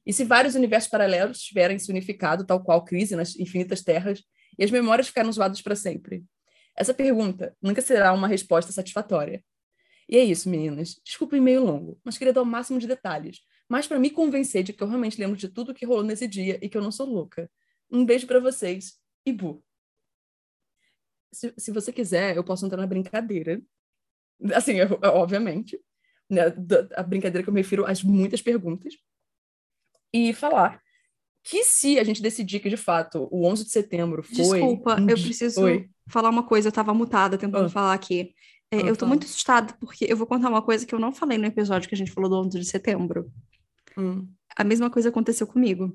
E 0.07 0.13
se 0.13 0.25
vários 0.25 0.55
universos 0.55 0.91
paralelos 0.91 1.41
tiverem 1.41 1.79
se 1.79 1.91
unificado, 1.91 2.45
tal 2.45 2.63
qual 2.63 2.85
crise 2.85 3.17
nas 3.17 3.37
infinitas 3.37 3.83
terras, 3.83 4.23
e 4.59 4.65
as 4.65 4.71
memórias 4.71 5.09
ficaram 5.09 5.33
zoadas 5.33 5.61
para 5.63 5.75
sempre? 5.75 6.25
Essa 6.77 6.93
pergunta 6.93 7.57
nunca 7.63 7.81
será 7.81 8.13
uma 8.13 8.29
resposta 8.29 8.73
satisfatória. 8.73 9.43
E 10.09 10.17
é 10.17 10.25
isso, 10.25 10.49
meninas. 10.49 11.01
Desculpem 11.05 11.41
meio 11.41 11.65
longo, 11.65 11.99
mas 12.05 12.19
queria 12.19 12.33
dar 12.33 12.43
o 12.43 12.47
máximo 12.47 12.79
de 12.79 12.87
detalhes, 12.87 13.41
mais 13.69 13.87
para 13.87 13.99
me 13.99 14.11
convencer 14.11 14.63
de 14.63 14.73
que 14.73 14.83
eu 14.83 14.89
realmente 14.89 15.19
lembro 15.19 15.37
de 15.37 15.49
tudo 15.49 15.75
que 15.75 15.87
rolou 15.87 16.03
nesse 16.03 16.29
dia 16.29 16.59
e 16.61 16.69
que 16.69 16.77
eu 16.77 16.83
não 16.83 16.93
sou 16.93 17.07
louca. 17.07 17.51
Um 17.91 18.05
beijo 18.05 18.27
para 18.27 18.41
vocês 18.41 18.99
e 19.25 19.33
bu. 19.33 19.65
Se, 21.33 21.53
se 21.57 21.73
você 21.73 21.93
quiser, 21.93 22.37
eu 22.37 22.45
posso 22.45 22.67
entrar 22.67 22.79
na 22.79 22.87
brincadeira 22.87 23.63
Assim, 24.53 24.75
eu, 24.75 24.99
obviamente. 25.03 25.81
Né, 26.29 26.43
a 26.97 27.03
brincadeira 27.03 27.43
que 27.43 27.51
eu 27.51 27.55
me 27.55 27.61
refiro 27.61 27.87
às 27.87 28.03
muitas 28.03 28.43
perguntas. 28.43 28.95
E 30.15 30.33
falar 30.33 30.81
que 31.43 31.65
se 31.65 31.99
a 31.99 32.05
gente 32.05 32.23
decidir 32.23 32.61
que, 32.61 32.71
de 32.71 32.77
fato, 32.77 33.29
o 33.31 33.47
11 33.47 33.65
de 33.65 33.71
setembro 33.71 34.23
foi... 34.23 34.37
Desculpa, 34.37 34.97
eu 35.01 35.17
preciso 35.17 35.63
Oi. 35.63 35.91
falar 36.09 36.31
uma 36.31 36.45
coisa. 36.45 36.69
Eu 36.69 36.71
estava 36.71 36.95
mutada 36.95 37.37
tentando 37.37 37.67
ah. 37.67 37.69
falar 37.69 37.93
aqui. 37.93 38.33
É, 38.71 38.79
ah, 38.79 38.81
eu 38.81 38.97
tô 38.97 39.07
muito 39.07 39.25
assustada 39.25 39.75
porque 39.79 40.07
eu 40.09 40.17
vou 40.17 40.27
contar 40.27 40.49
uma 40.49 40.63
coisa 40.63 40.87
que 40.87 40.95
eu 40.95 40.99
não 40.99 41.13
falei 41.13 41.37
no 41.37 41.45
episódio 41.45 41.89
que 41.89 41.95
a 41.95 41.99
gente 41.99 42.13
falou 42.13 42.31
do 42.31 42.37
11 42.37 42.59
de 42.59 42.65
setembro. 42.65 43.31
Hum. 43.99 44.27
A 44.57 44.65
mesma 44.65 44.89
coisa 44.89 45.09
aconteceu 45.09 45.47
comigo. 45.47 45.95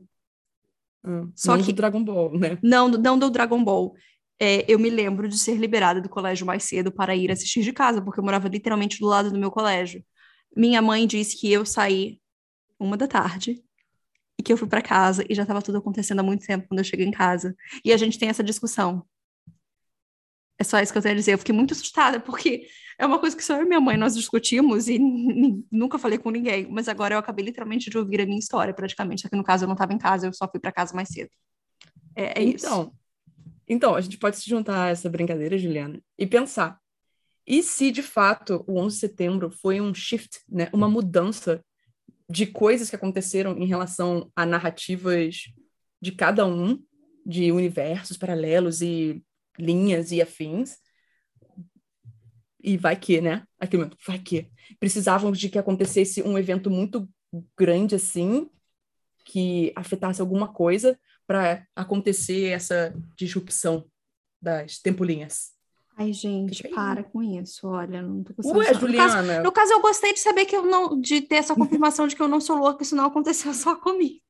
Hum. 1.03 1.32
Só 1.34 1.55
não 1.55 1.63
que... 1.63 1.71
do 1.71 1.77
Dragon 1.77 2.03
Ball, 2.03 2.38
né? 2.38 2.60
Não, 2.62 2.89
não 2.89 3.17
do 3.17 3.32
Dragon 3.32 3.63
Ball 3.63 3.95
é, 4.39 4.63
eu 4.71 4.77
me 4.77 4.89
lembro 4.89 5.27
de 5.27 5.38
ser 5.38 5.55
liberada 5.55 5.99
do 5.99 6.08
colégio 6.08 6.45
mais 6.45 6.63
cedo 6.63 6.91
para 6.91 7.15
ir 7.15 7.32
assistir 7.32 7.62
de 7.62 7.73
casa, 7.73 8.01
porque 8.01 8.19
eu 8.19 8.23
morava 8.23 8.47
literalmente 8.47 8.99
do 8.99 9.08
lado 9.08 9.32
do 9.32 9.39
meu 9.39 9.51
colégio. 9.51 10.03
Minha 10.55 10.82
mãe 10.82 11.05
disse 11.05 11.38
que 11.38 11.51
eu 11.51 11.65
saí 11.65 12.19
uma 12.79 12.95
da 12.95 13.08
tarde 13.08 13.62
e 14.39 14.41
que 14.41 14.54
eu 14.54 14.58
fui 14.58 14.69
para 14.69 14.82
casa 14.82 15.25
e 15.30 15.36
já 15.36 15.41
estava 15.41 15.62
tudo 15.62 15.80
acontecendo 15.80 16.21
há 16.21 16.23
muito 16.23 16.45
tempo 16.45 16.65
quando 16.69 16.80
eu 16.80 16.86
cheguei 16.86 17.06
em 17.06 17.12
casa. 17.12 17.54
E 17.84 17.91
a 17.91 17.97
gente 17.97 18.17
tem 18.17 18.30
essa 18.30 18.41
discussão. 18.41 19.06
É 20.58 20.63
só 20.63 20.80
isso 20.80 20.93
que 20.93 20.97
eu 20.97 21.02
tenho 21.02 21.13
a 21.13 21.17
dizer. 21.17 21.34
Eu 21.34 21.38
fiquei 21.38 21.54
muito 21.54 21.73
assustada, 21.73 22.21
porque 22.21 22.65
é 22.97 23.06
uma 23.06 23.19
coisa 23.19 23.36
que 23.36 23.43
só 23.43 23.58
eu 23.58 23.63
e 23.63 23.67
minha 23.67 23.82
mãe 23.82 23.97
nós 23.97 24.15
discutimos 24.15 24.88
e 24.88 24.97
nunca 25.69 25.99
falei 25.99 26.17
com 26.17 26.30
ninguém. 26.30 26.65
Mas 26.71 26.88
agora 26.88 27.15
eu 27.15 27.19
acabei 27.19 27.43
literalmente 27.43 27.89
de 27.89 27.97
ouvir 27.97 28.21
a 28.21 28.25
minha 28.25 28.39
história, 28.39 28.73
praticamente. 28.73 29.23
Só 29.23 29.30
que 29.30 29.36
no 29.36 29.43
caso 29.43 29.65
eu 29.65 29.67
não 29.67 29.73
estava 29.73 29.91
em 29.91 29.97
casa, 29.97 30.28
eu 30.28 30.34
só 30.34 30.47
fui 30.49 30.60
para 30.62 30.71
casa 30.71 30.95
mais 30.95 31.10
cedo. 31.10 31.30
É, 32.15 32.39
é 32.39 32.43
então, 32.43 32.84
isso. 32.84 32.93
Então, 33.67 33.93
a 33.93 33.99
gente 33.99 34.17
pode 34.17 34.38
se 34.38 34.49
juntar 34.49 34.86
a 34.86 34.88
essa 34.88 35.10
brincadeira, 35.10 35.58
Juliana, 35.58 36.02
e 36.17 36.25
pensar. 36.25 36.80
E 37.45 37.62
se, 37.62 37.91
de 37.91 38.02
fato, 38.02 38.63
o 38.67 38.80
11 38.80 38.95
de 38.95 38.99
setembro 39.02 39.52
foi 39.52 39.82
um 39.82 39.93
shift, 39.93 40.39
né, 40.47 40.69
uma 40.71 40.88
mudança 40.88 41.62
de 42.30 42.46
coisas 42.46 42.89
que 42.89 42.96
aconteceram 42.96 43.58
em 43.58 43.65
relação 43.65 44.32
a 44.36 44.46
narrativas 44.46 45.46
de 46.02 46.12
cada 46.12 46.46
um, 46.46 46.82
de 47.26 47.52
universos 47.52 48.18
paralelos 48.18 48.82
e 48.82 49.24
linhas 49.58 50.12
e 50.12 50.22
afins. 50.22 50.78
E 52.62 52.78
vai 52.78 52.96
que, 52.96 53.20
né? 53.20 53.44
Aquele 53.60 53.89
vai 54.06 54.20
que. 54.20 54.50
Precisavam 54.80 55.32
de 55.32 55.50
que 55.50 55.58
acontecesse 55.58 56.22
um 56.22 56.38
evento 56.38 56.70
muito 56.70 57.10
grande 57.58 57.96
assim, 57.96 58.50
que 59.26 59.72
afetasse 59.76 60.22
alguma 60.22 60.52
coisa, 60.52 61.00
para 61.26 61.65
acontecer 61.76 62.48
essa 62.48 62.94
disrupção 63.15 63.86
das 64.42 64.80
tempolinhas. 64.80 65.59
Ai, 66.00 66.14
gente, 66.14 66.66
para 66.70 67.04
com 67.04 67.22
isso. 67.22 67.68
Olha, 67.68 68.02
não 68.02 68.24
tô 68.24 68.34
conseguindo. 68.34 68.60
Ué, 68.60 68.74
Juliana. 68.74 69.22
No 69.22 69.28
caso, 69.28 69.44
no 69.44 69.52
caso, 69.52 69.74
eu 69.74 69.82
gostei 69.82 70.14
de 70.14 70.22
saber 70.22 70.46
que 70.46 70.56
eu 70.56 70.64
não. 70.64 70.98
de 70.98 71.20
ter 71.20 71.36
essa 71.36 71.54
confirmação 71.54 72.08
de 72.08 72.16
que 72.16 72.22
eu 72.22 72.28
não 72.30 72.40
sou 72.40 72.56
louca, 72.56 72.84
isso 72.84 72.96
não 72.96 73.08
aconteceu 73.08 73.54
só 73.54 73.76
comigo. 73.76 74.24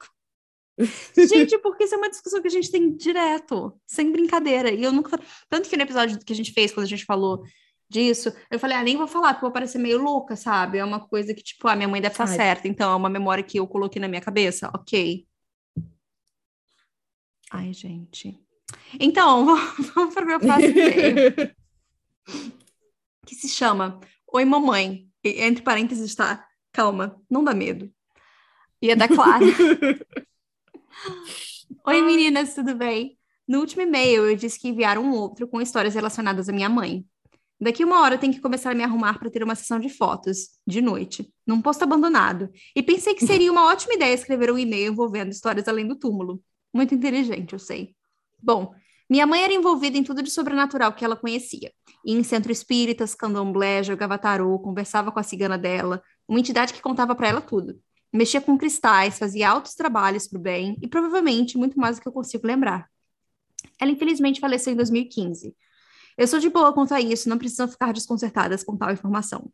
gente, 1.15 1.59
porque 1.59 1.83
isso 1.83 1.93
é 1.93 1.97
uma 1.99 2.09
discussão 2.09 2.41
que 2.41 2.47
a 2.47 2.51
gente 2.51 2.71
tem 2.71 2.95
direto, 2.95 3.79
sem 3.85 4.11
brincadeira. 4.11 4.71
E 4.71 4.81
eu 4.81 4.91
nunca. 4.91 5.19
Tanto 5.47 5.69
que 5.69 5.77
no 5.77 5.83
episódio 5.83 6.17
que 6.25 6.33
a 6.33 6.35
gente 6.35 6.51
fez, 6.53 6.71
quando 6.73 6.85
a 6.85 6.89
gente 6.89 7.05
falou 7.05 7.43
disso, 7.87 8.33
eu 8.49 8.57
falei, 8.57 8.75
ah, 8.75 8.83
nem 8.83 8.97
vou 8.97 9.07
falar, 9.07 9.33
porque 9.33 9.45
vou 9.45 9.51
parecer 9.51 9.77
meio 9.77 10.01
louca, 10.01 10.35
sabe? 10.35 10.79
É 10.79 10.83
uma 10.83 10.99
coisa 10.99 11.35
que, 11.35 11.43
tipo, 11.43 11.67
a 11.67 11.73
ah, 11.73 11.75
minha 11.75 11.87
mãe 11.87 12.01
deve 12.01 12.13
estar 12.13 12.25
certa, 12.25 12.67
então 12.67 12.91
é 12.91 12.95
uma 12.95 13.09
memória 13.09 13.43
que 13.43 13.59
eu 13.59 13.67
coloquei 13.67 14.01
na 14.01 14.07
minha 14.07 14.21
cabeça, 14.21 14.71
ok. 14.73 15.27
Ai, 17.51 17.73
gente. 17.73 18.39
Então, 18.99 19.45
vamos 19.95 20.13
para 20.13 20.23
o 20.23 20.27
meu 20.27 20.39
próximo 20.39 20.79
e-mail. 20.79 21.55
que 23.25 23.35
se 23.35 23.47
chama 23.47 23.99
Oi, 24.31 24.45
Mamãe. 24.45 25.07
E, 25.23 25.41
entre 25.41 25.63
parênteses 25.63 26.09
está, 26.09 26.45
calma, 26.71 27.19
não 27.29 27.43
dá 27.43 27.53
medo. 27.53 27.91
E 28.81 28.91
é 28.91 28.95
da 28.95 29.07
Clara. 29.07 29.45
Oi, 31.85 32.01
meninas, 32.01 32.55
tudo 32.55 32.75
bem? 32.75 33.17
No 33.47 33.59
último 33.59 33.81
e-mail, 33.81 34.27
eu 34.27 34.35
disse 34.35 34.59
que 34.59 34.69
enviaram 34.69 35.03
um 35.03 35.11
outro 35.11 35.47
com 35.47 35.61
histórias 35.61 35.95
relacionadas 35.95 36.47
à 36.47 36.51
minha 36.51 36.69
mãe. 36.69 37.05
Daqui 37.59 37.83
uma 37.83 38.01
hora 38.01 38.15
eu 38.15 38.19
tenho 38.19 38.33
que 38.33 38.39
começar 38.39 38.71
a 38.71 38.75
me 38.75 38.83
arrumar 38.83 39.19
para 39.19 39.29
ter 39.29 39.43
uma 39.43 39.55
sessão 39.55 39.79
de 39.79 39.89
fotos, 39.89 40.51
de 40.65 40.81
noite, 40.81 41.29
num 41.45 41.61
posto 41.61 41.83
abandonado. 41.83 42.49
E 42.73 42.81
pensei 42.81 43.13
que 43.13 43.25
seria 43.25 43.51
uma 43.51 43.65
ótima 43.65 43.95
ideia 43.95 44.13
escrever 44.13 44.51
um 44.51 44.57
e-mail 44.57 44.93
envolvendo 44.93 45.31
histórias 45.31 45.67
além 45.67 45.85
do 45.85 45.97
túmulo. 45.97 46.41
Muito 46.73 46.95
inteligente, 46.95 47.53
eu 47.53 47.59
sei. 47.59 47.95
Bom, 48.41 48.73
minha 49.09 49.25
mãe 49.25 49.43
era 49.43 49.53
envolvida 49.53 49.97
em 49.97 50.03
tudo 50.03 50.21
de 50.21 50.29
sobrenatural 50.29 50.93
que 50.93 51.03
ela 51.03 51.15
conhecia. 51.15 51.71
Ia 52.05 52.17
em 52.17 52.23
centro 52.23 52.51
espíritas, 52.51 53.15
candomblé, 53.15 53.83
jogava 53.83 54.17
tarô, 54.17 54.59
conversava 54.59 55.11
com 55.11 55.19
a 55.19 55.23
cigana 55.23 55.57
dela, 55.57 56.01
uma 56.27 56.39
entidade 56.39 56.73
que 56.73 56.81
contava 56.81 57.15
para 57.15 57.27
ela 57.27 57.41
tudo. 57.41 57.81
Mexia 58.13 58.39
com 58.39 58.57
cristais, 58.57 59.17
fazia 59.17 59.49
altos 59.49 59.73
trabalhos 59.73 60.27
para 60.27 60.37
o 60.37 60.41
bem 60.41 60.77
e 60.81 60.87
provavelmente 60.87 61.57
muito 61.57 61.79
mais 61.79 61.97
do 61.97 62.01
que 62.03 62.07
eu 62.07 62.11
consigo 62.11 62.45
lembrar. 62.45 62.87
Ela 63.79 63.91
infelizmente 63.91 64.39
faleceu 64.39 64.73
em 64.73 64.75
2015. 64.75 65.55
Eu 66.17 66.27
sou 66.27 66.39
de 66.39 66.49
boa 66.49 66.73
quanto 66.73 66.93
a 66.93 67.01
isso, 67.01 67.29
não 67.29 67.37
precisam 67.37 67.67
ficar 67.67 67.93
desconcertadas 67.93 68.63
com 68.63 68.77
tal 68.77 68.91
informação. 68.91 69.51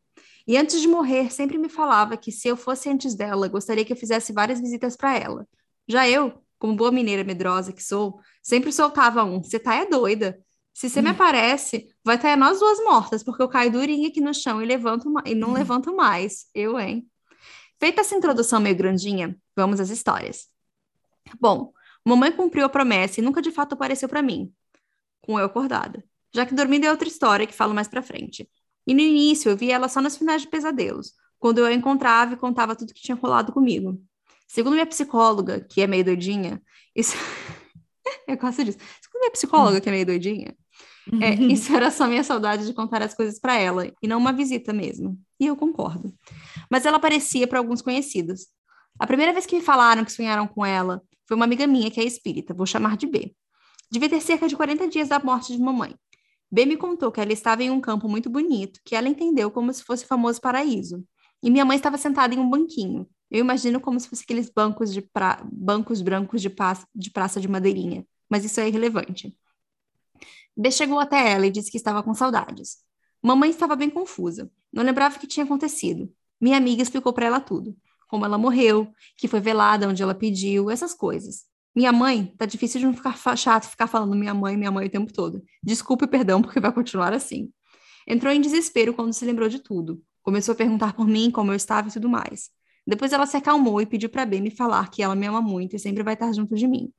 E 0.47 0.57
antes 0.57 0.81
de 0.81 0.87
morrer, 0.87 1.31
sempre 1.31 1.57
me 1.57 1.69
falava 1.69 2.17
que 2.17 2.31
se 2.31 2.47
eu 2.47 2.57
fosse 2.57 2.89
antes 2.89 3.15
dela, 3.15 3.47
gostaria 3.47 3.85
que 3.85 3.93
eu 3.93 3.97
fizesse 3.97 4.33
várias 4.33 4.59
visitas 4.59 4.95
para 4.95 5.17
ela. 5.17 5.47
Já 5.87 6.09
eu, 6.09 6.41
como 6.65 6.75
boa 6.75 6.91
mineira 6.91 7.23
medrosa 7.23 7.71
que 7.71 7.83
sou, 7.83 8.19
sempre 8.41 8.71
soltava 8.71 9.23
um: 9.23 9.41
você 9.43 9.59
tá 9.59 9.75
é 9.75 9.85
doida. 9.85 10.39
Se 10.73 10.89
você 10.89 10.99
hum. 10.99 11.03
me 11.03 11.09
aparece, 11.09 11.87
vai 12.03 12.17
estar 12.17 12.29
tá 12.29 12.37
nós 12.37 12.59
duas 12.59 12.83
mortas, 12.83 13.23
porque 13.23 13.41
eu 13.41 13.47
caio 13.47 13.71
durinha 13.71 14.09
aqui 14.09 14.19
no 14.19 14.33
chão 14.33 14.61
e, 14.61 14.65
levanto, 14.65 15.11
e 15.25 15.33
não 15.33 15.49
hum. 15.49 15.53
levanto 15.53 15.95
mais. 15.95 16.47
Eu, 16.53 16.79
hein? 16.79 17.07
Feita 17.79 18.01
essa 18.01 18.15
introdução 18.15 18.59
meio 18.59 18.75
grandinha, 18.75 19.37
vamos 19.55 19.79
às 19.79 19.89
histórias. 19.89 20.47
Bom, 21.39 21.71
mamãe 22.03 22.31
cumpriu 22.31 22.65
a 22.65 22.69
promessa 22.69 23.19
e 23.19 23.23
nunca 23.23 23.41
de 23.41 23.51
fato 23.51 23.73
apareceu 23.73 24.09
para 24.09 24.21
mim, 24.21 24.51
com 25.21 25.39
eu 25.39 25.45
acordada 25.45 26.03
já 26.35 26.45
que 26.45 26.53
dormindo 26.53 26.83
é 26.85 26.91
outra 26.91 27.07
história 27.07 27.47
que 27.47 27.53
falo 27.53 27.73
mais 27.73 27.87
pra 27.87 28.01
frente. 28.01 28.49
E 28.85 28.93
no 28.93 28.99
início 28.99 29.49
eu 29.49 29.55
via 29.55 29.75
ela 29.75 29.87
só 29.87 30.01
nos 30.01 30.17
finais 30.17 30.41
de 30.41 30.49
pesadelos, 30.49 31.13
quando 31.39 31.59
eu 31.59 31.65
a 31.65 31.73
encontrava 31.73 32.33
e 32.33 32.37
contava 32.37 32.75
tudo 32.75 32.93
que 32.93 33.01
tinha 33.01 33.15
rolado 33.15 33.53
comigo. 33.53 33.97
Segundo 34.47 34.73
minha 34.73 34.85
psicóloga, 34.85 35.59
que 35.61 35.81
é 35.81 35.87
meio 35.87 36.05
doidinha, 36.05 36.61
isso. 36.95 37.15
eu 38.27 38.37
gosto 38.37 38.63
disso. 38.63 38.77
Segundo 39.01 39.21
minha 39.21 39.31
psicóloga, 39.31 39.81
que 39.81 39.89
é 39.89 39.91
meio 39.91 40.05
doidinha, 40.05 40.55
é, 41.21 41.31
uhum. 41.31 41.49
isso 41.49 41.75
era 41.75 41.91
só 41.91 42.07
minha 42.07 42.23
saudade 42.23 42.65
de 42.65 42.73
contar 42.73 43.01
as 43.01 43.13
coisas 43.13 43.39
para 43.39 43.55
ela, 43.57 43.91
e 44.01 44.07
não 44.07 44.17
uma 44.17 44.33
visita 44.33 44.73
mesmo. 44.73 45.19
E 45.39 45.45
eu 45.47 45.55
concordo. 45.55 46.13
Mas 46.69 46.85
ela 46.85 46.97
aparecia 46.97 47.47
para 47.47 47.59
alguns 47.59 47.81
conhecidos. 47.81 48.47
A 48.99 49.05
primeira 49.05 49.33
vez 49.33 49.45
que 49.45 49.55
me 49.55 49.61
falaram 49.61 50.03
que 50.05 50.11
sonharam 50.11 50.47
com 50.47 50.65
ela 50.65 51.01
foi 51.27 51.35
uma 51.35 51.45
amiga 51.45 51.67
minha 51.67 51.91
que 51.91 51.99
é 51.99 52.03
espírita, 52.03 52.53
vou 52.53 52.65
chamar 52.65 52.97
de 52.97 53.07
B. 53.07 53.35
Devia 53.91 54.09
ter 54.09 54.21
cerca 54.21 54.47
de 54.47 54.55
40 54.55 54.87
dias 54.87 55.09
da 55.09 55.19
morte 55.19 55.53
de 55.53 55.61
mamãe. 55.61 55.95
B 56.51 56.65
me 56.65 56.77
contou 56.77 57.11
que 57.11 57.19
ela 57.19 57.33
estava 57.33 57.63
em 57.63 57.69
um 57.69 57.81
campo 57.81 58.07
muito 58.07 58.29
bonito, 58.29 58.79
que 58.85 58.95
ela 58.95 59.09
entendeu 59.09 59.51
como 59.51 59.73
se 59.73 59.83
fosse 59.83 60.05
o 60.05 60.07
famoso 60.07 60.39
paraíso. 60.39 61.03
E 61.43 61.51
minha 61.51 61.65
mãe 61.65 61.75
estava 61.75 61.97
sentada 61.97 62.33
em 62.33 62.39
um 62.39 62.49
banquinho. 62.49 63.07
Eu 63.29 63.39
imagino 63.39 63.79
como 63.79 63.99
se 63.99 64.07
fosse 64.07 64.23
aqueles 64.23 64.49
bancos 64.49 64.93
de 64.93 65.01
pra... 65.01 65.41
bancos 65.51 66.01
brancos 66.01 66.41
de, 66.41 66.49
pa... 66.49 66.77
de 66.93 67.09
praça 67.11 67.41
de 67.41 67.47
madeirinha, 67.47 68.05
mas 68.29 68.45
isso 68.45 68.59
é 68.59 68.67
irrelevante. 68.67 69.35
B 70.55 70.71
chegou 70.71 70.99
até 70.99 71.31
ela 71.31 71.47
e 71.47 71.51
disse 71.51 71.69
que 71.69 71.77
estava 71.77 72.01
com 72.01 72.13
saudades. 72.13 72.77
Mamãe 73.21 73.49
estava 73.49 73.75
bem 73.75 73.89
confusa, 73.89 74.49
não 74.71 74.83
lembrava 74.83 75.17
o 75.17 75.19
que 75.19 75.27
tinha 75.27 75.43
acontecido. 75.43 76.11
Minha 76.39 76.57
amiga 76.57 76.81
explicou 76.81 77.11
para 77.11 77.25
ela 77.25 77.39
tudo, 77.39 77.75
como 78.07 78.23
ela 78.25 78.37
morreu, 78.37 78.87
que 79.17 79.27
foi 79.27 79.39
velada 79.39 79.89
onde 79.89 80.03
ela 80.03 80.13
pediu, 80.13 80.69
essas 80.69 80.93
coisas. 80.93 81.45
Minha 81.75 81.91
mãe, 81.91 82.33
tá 82.37 82.45
difícil 82.45 82.79
de 82.79 82.85
não 82.85 82.93
ficar 82.93 83.17
chato 83.35 83.67
ficar 83.67 83.87
falando 83.87 84.15
minha 84.15 84.33
mãe, 84.33 84.55
minha 84.55 84.71
mãe 84.71 84.87
o 84.87 84.89
tempo 84.89 85.11
todo. 85.11 85.43
Desculpe, 85.61 86.07
perdão, 86.07 86.41
porque 86.41 86.59
vai 86.59 86.71
continuar 86.71 87.13
assim. 87.13 87.51
Entrou 88.07 88.31
em 88.31 88.39
desespero 88.39 88.93
quando 88.93 89.11
se 89.11 89.25
lembrou 89.25 89.49
de 89.49 89.59
tudo. 89.59 90.01
Começou 90.21 90.53
a 90.53 90.55
perguntar 90.55 90.93
por 90.93 91.05
mim, 91.05 91.29
como 91.29 91.51
eu 91.51 91.55
estava 91.55 91.89
e 91.89 91.91
tudo 91.91 92.07
mais. 92.07 92.49
Depois 92.85 93.11
ela 93.11 93.25
se 93.25 93.35
acalmou 93.35 93.81
e 93.81 93.85
pediu 93.85 94.09
para 94.09 94.25
B 94.25 94.39
me 94.39 94.51
falar 94.51 94.89
que 94.89 95.01
ela 95.01 95.15
me 95.15 95.25
ama 95.25 95.41
muito 95.41 95.75
e 95.75 95.79
sempre 95.79 96.03
vai 96.03 96.13
estar 96.13 96.31
junto 96.33 96.55
de 96.55 96.67
mim. 96.67 96.91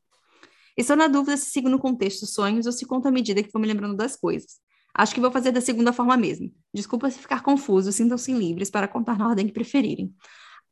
Estou 0.77 0.97
na 0.97 1.09
dúvida 1.09 1.37
se 1.37 1.47
sigo 1.47 1.69
no 1.69 1.79
contexto 1.79 2.27
sonhos 2.27 2.67
ou 2.67 2.73
se 2.73 2.85
conto 2.85 3.09
à 3.09 3.11
medida 3.11 3.43
que 3.43 3.51
vou 3.53 3.61
me 3.61 3.69
lembrando 3.69 3.97
das 3.97 4.17
coisas. 4.17 4.59
Acho 4.93 5.15
que 5.15 5.21
vou 5.21 5.31
fazer 5.31 5.53
da 5.53 5.61
segunda 5.61 5.93
forma 5.93 6.17
mesmo. 6.17 6.51
Desculpa 6.73 7.11
se 7.11 7.19
ficar 7.19 7.43
confuso, 7.43 7.93
sintam-se 7.93 8.33
livres 8.33 8.71
para 8.71 8.89
contar 8.89 9.19
na 9.19 9.29
ordem 9.29 9.47
que 9.47 9.53
preferirem. 9.53 10.15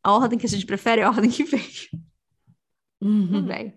A 0.03 0.13
ordem 0.13 0.39
que 0.39 0.47
a 0.47 0.49
gente 0.49 0.67
prefere 0.67 1.03
é 1.03 1.05
a 1.05 1.09
ordem 1.09 1.31
que 1.31 1.45
veio. 1.45 1.89
Uhum. 3.01 3.43
Bem. 3.47 3.75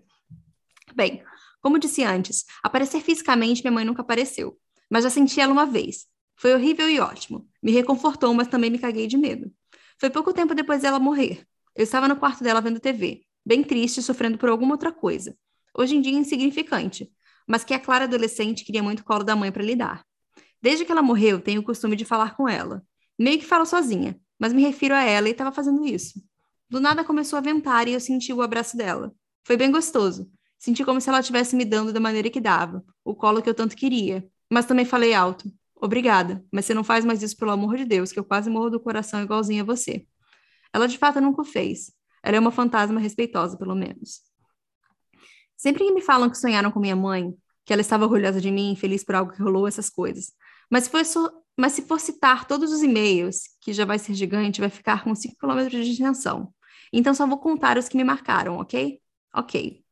Bem, 0.94 1.22
como 1.60 1.78
disse 1.78 2.02
antes, 2.02 2.44
aparecer 2.62 3.00
fisicamente 3.02 3.62
minha 3.62 3.72
mãe 3.72 3.84
nunca 3.84 4.02
apareceu, 4.02 4.58
mas 4.90 5.04
já 5.04 5.10
senti 5.10 5.40
ela 5.40 5.52
uma 5.52 5.66
vez. 5.66 6.06
Foi 6.36 6.54
horrível 6.54 6.88
e 6.88 7.00
ótimo. 7.00 7.48
Me 7.62 7.72
reconfortou, 7.72 8.32
mas 8.32 8.48
também 8.48 8.70
me 8.70 8.78
caguei 8.78 9.06
de 9.06 9.16
medo. 9.16 9.52
Foi 9.98 10.10
pouco 10.10 10.32
tempo 10.32 10.54
depois 10.54 10.82
dela 10.82 10.98
morrer. 10.98 11.46
Eu 11.74 11.84
estava 11.84 12.08
no 12.08 12.16
quarto 12.16 12.42
dela 12.42 12.60
vendo 12.60 12.80
TV, 12.80 13.22
bem 13.44 13.62
triste, 13.62 14.02
sofrendo 14.02 14.38
por 14.38 14.48
alguma 14.48 14.74
outra 14.74 14.92
coisa. 14.92 15.36
Hoje 15.76 15.96
em 15.96 16.00
dia 16.00 16.12
insignificante, 16.12 17.10
mas 17.46 17.64
que 17.64 17.74
a 17.74 17.78
Clara 17.78 18.04
adolescente 18.04 18.64
queria 18.64 18.82
muito 18.82 19.04
colo 19.04 19.24
da 19.24 19.36
mãe 19.36 19.52
para 19.52 19.62
lidar. 19.62 20.04
Desde 20.60 20.84
que 20.84 20.92
ela 20.92 21.02
morreu, 21.02 21.40
tenho 21.40 21.60
o 21.60 21.64
costume 21.64 21.96
de 21.96 22.04
falar 22.04 22.36
com 22.36 22.48
ela. 22.48 22.82
Meio 23.18 23.38
que 23.38 23.46
falo 23.46 23.64
sozinha, 23.64 24.18
mas 24.38 24.52
me 24.52 24.62
refiro 24.62 24.94
a 24.94 25.02
ela 25.02 25.28
e 25.28 25.32
estava 25.32 25.52
fazendo 25.52 25.86
isso. 25.86 26.20
Do 26.68 26.80
nada 26.80 27.04
começou 27.04 27.36
a 27.36 27.42
ventar 27.42 27.88
e 27.88 27.92
eu 27.92 28.00
senti 28.00 28.32
o 28.32 28.42
abraço 28.42 28.76
dela. 28.76 29.12
Foi 29.44 29.56
bem 29.56 29.70
gostoso, 29.70 30.30
Senti 30.58 30.84
como 30.84 31.00
se 31.00 31.08
ela 31.08 31.20
estivesse 31.20 31.54
me 31.54 31.64
dando 31.64 31.92
da 31.92 32.00
maneira 32.00 32.28
que 32.28 32.40
dava, 32.40 32.84
o 33.04 33.14
colo 33.14 33.40
que 33.40 33.48
eu 33.48 33.54
tanto 33.54 33.76
queria. 33.76 34.28
Mas 34.50 34.66
também 34.66 34.84
falei 34.84 35.14
alto: 35.14 35.50
Obrigada, 35.80 36.44
mas 36.52 36.66
você 36.66 36.74
não 36.74 36.82
faz 36.82 37.04
mais 37.04 37.22
isso 37.22 37.36
pelo 37.36 37.52
amor 37.52 37.76
de 37.76 37.84
Deus, 37.84 38.10
que 38.10 38.18
eu 38.18 38.24
quase 38.24 38.50
morro 38.50 38.70
do 38.70 38.80
coração 38.80 39.22
igualzinho 39.22 39.62
a 39.62 39.66
você. 39.66 40.06
Ela 40.72 40.88
de 40.88 40.98
fato 40.98 41.20
nunca 41.20 41.42
o 41.42 41.44
fez. 41.44 41.92
Ela 42.22 42.36
é 42.36 42.40
uma 42.40 42.50
fantasma 42.50 42.98
respeitosa, 43.00 43.56
pelo 43.56 43.74
menos. 43.74 44.20
Sempre 45.56 45.84
que 45.84 45.92
me 45.92 46.00
falam 46.00 46.28
que 46.28 46.36
sonharam 46.36 46.70
com 46.70 46.80
minha 46.80 46.96
mãe, 46.96 47.32
que 47.64 47.72
ela 47.72 47.82
estava 47.82 48.04
orgulhosa 48.04 48.40
de 48.40 48.50
mim, 48.50 48.74
feliz 48.76 49.04
por 49.04 49.14
algo 49.14 49.32
que 49.32 49.42
rolou, 49.42 49.68
essas 49.68 49.88
coisas. 49.88 50.32
Mas 50.70 50.84
se 50.84 50.90
for, 50.90 51.32
mas 51.56 51.72
se 51.72 51.82
for 51.82 52.00
citar 52.00 52.46
todos 52.46 52.72
os 52.72 52.82
e-mails, 52.82 53.42
que 53.60 53.72
já 53.72 53.84
vai 53.84 53.98
ser 53.98 54.14
gigante, 54.14 54.60
vai 54.60 54.70
ficar 54.70 55.04
com 55.04 55.14
5 55.14 55.36
km 55.38 55.68
de 55.68 55.90
extensão. 55.90 56.52
Então 56.92 57.14
só 57.14 57.26
vou 57.26 57.38
contar 57.38 57.78
os 57.78 57.88
que 57.88 57.96
me 57.96 58.04
marcaram, 58.04 58.58
ok? 58.58 59.00
Ok. 59.34 59.84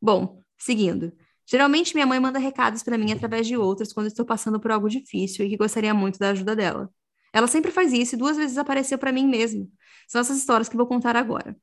Bom, 0.00 0.42
seguindo. 0.58 1.12
Geralmente 1.46 1.94
minha 1.94 2.06
mãe 2.06 2.20
manda 2.20 2.38
recados 2.38 2.82
para 2.82 2.96
mim 2.96 3.12
através 3.12 3.46
de 3.46 3.56
outros 3.56 3.92
quando 3.92 4.06
estou 4.06 4.24
passando 4.24 4.60
por 4.60 4.70
algo 4.70 4.88
difícil 4.88 5.44
e 5.44 5.48
que 5.50 5.56
gostaria 5.56 5.92
muito 5.92 6.18
da 6.18 6.30
ajuda 6.30 6.54
dela. 6.54 6.90
Ela 7.32 7.46
sempre 7.46 7.70
faz 7.70 7.92
isso 7.92 8.14
e 8.14 8.18
duas 8.18 8.36
vezes 8.36 8.58
apareceu 8.58 8.98
para 8.98 9.12
mim 9.12 9.26
mesmo. 9.26 9.70
São 10.06 10.20
essas 10.20 10.36
histórias 10.36 10.68
que 10.68 10.76
vou 10.76 10.86
contar 10.86 11.16
agora. 11.16 11.56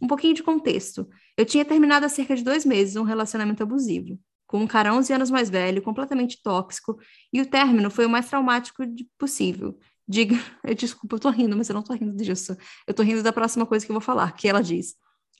Um 0.00 0.06
pouquinho 0.08 0.34
de 0.34 0.42
contexto. 0.42 1.08
Eu 1.36 1.46
tinha 1.46 1.64
terminado 1.64 2.04
há 2.04 2.08
cerca 2.08 2.34
de 2.34 2.42
dois 2.42 2.66
meses 2.66 2.96
um 2.96 3.04
relacionamento 3.04 3.62
abusivo, 3.62 4.18
com 4.46 4.58
um 4.58 4.66
cara 4.66 4.92
11 4.92 5.12
anos 5.12 5.30
mais 5.30 5.48
velho, 5.48 5.80
completamente 5.80 6.42
tóxico, 6.42 6.98
e 7.32 7.40
o 7.40 7.46
término 7.46 7.88
foi 7.88 8.04
o 8.04 8.10
mais 8.10 8.28
traumático 8.28 8.82
possível. 9.16 9.78
Diga, 10.08 10.34
desculpa, 10.76 11.16
eu 11.16 11.20
tô 11.20 11.30
rindo, 11.30 11.56
mas 11.56 11.68
eu 11.68 11.74
não 11.74 11.82
tô 11.82 11.94
rindo 11.94 12.16
disso. 12.16 12.56
Eu 12.86 12.92
tô 12.92 13.04
rindo 13.04 13.22
da 13.22 13.32
próxima 13.32 13.64
coisa 13.64 13.86
que 13.86 13.92
eu 13.92 13.94
vou 13.94 14.00
falar, 14.00 14.32
que 14.32 14.48
ela 14.48 14.60
diz. 14.60 14.96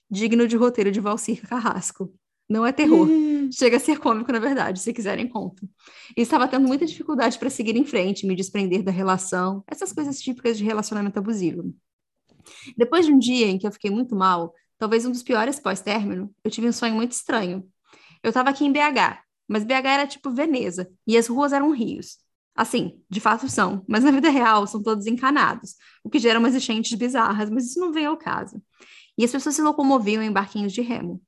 Digno 0.08 0.46
de 0.46 0.56
roteiro 0.56 0.92
de 0.92 1.00
Valcir 1.00 1.42
Carrasco. 1.48 2.14
Não 2.52 2.66
é 2.66 2.70
terror. 2.72 3.08
Hum. 3.08 3.48
Chega 3.50 3.78
a 3.78 3.80
ser 3.80 3.98
cômico, 3.98 4.30
na 4.30 4.38
verdade, 4.38 4.78
se 4.78 4.92
quiserem 4.92 5.26
conto. 5.26 5.66
E 6.14 6.20
estava 6.20 6.46
tendo 6.46 6.68
muita 6.68 6.84
dificuldade 6.84 7.38
para 7.38 7.48
seguir 7.48 7.74
em 7.76 7.84
frente, 7.84 8.26
me 8.26 8.36
desprender 8.36 8.82
da 8.82 8.90
relação, 8.92 9.64
essas 9.66 9.90
coisas 9.90 10.20
típicas 10.20 10.58
de 10.58 10.64
relacionamento 10.64 11.18
abusivo. 11.18 11.74
Depois 12.76 13.06
de 13.06 13.12
um 13.12 13.18
dia 13.18 13.46
em 13.46 13.58
que 13.58 13.66
eu 13.66 13.72
fiquei 13.72 13.90
muito 13.90 14.14
mal, 14.14 14.52
talvez 14.76 15.06
um 15.06 15.10
dos 15.10 15.22
piores 15.22 15.58
pós-término, 15.58 16.30
eu 16.44 16.50
tive 16.50 16.68
um 16.68 16.72
sonho 16.72 16.94
muito 16.94 17.12
estranho. 17.12 17.66
Eu 18.22 18.28
estava 18.28 18.50
aqui 18.50 18.66
em 18.66 18.72
BH, 18.72 19.22
mas 19.48 19.64
BH 19.64 19.86
era 19.86 20.06
tipo 20.06 20.30
Veneza, 20.30 20.90
e 21.06 21.16
as 21.16 21.26
ruas 21.26 21.54
eram 21.54 21.70
rios. 21.70 22.18
Assim, 22.54 23.00
de 23.08 23.18
fato 23.18 23.48
são, 23.48 23.82
mas 23.88 24.04
na 24.04 24.10
vida 24.10 24.28
real 24.28 24.66
são 24.66 24.82
todos 24.82 25.06
encanados, 25.06 25.74
o 26.04 26.10
que 26.10 26.18
gera 26.18 26.38
umas 26.38 26.54
enchentes 26.54 26.92
bizarras, 26.98 27.48
mas 27.48 27.64
isso 27.64 27.80
não 27.80 27.92
vem 27.92 28.04
ao 28.04 28.18
caso. 28.18 28.62
E 29.16 29.24
as 29.24 29.32
pessoas 29.32 29.54
se 29.54 29.62
locomoviam 29.62 30.22
em 30.22 30.30
barquinhos 30.30 30.74
de 30.74 30.82
remo. 30.82 31.22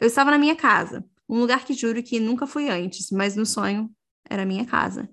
Eu 0.00 0.06
estava 0.06 0.30
na 0.30 0.38
minha 0.38 0.54
casa, 0.54 1.04
um 1.28 1.40
lugar 1.40 1.64
que 1.64 1.74
juro 1.74 2.00
que 2.02 2.20
nunca 2.20 2.46
fui 2.46 2.68
antes, 2.68 3.10
mas 3.10 3.34
no 3.34 3.44
sonho 3.44 3.90
era 4.30 4.46
minha 4.46 4.64
casa. 4.64 5.08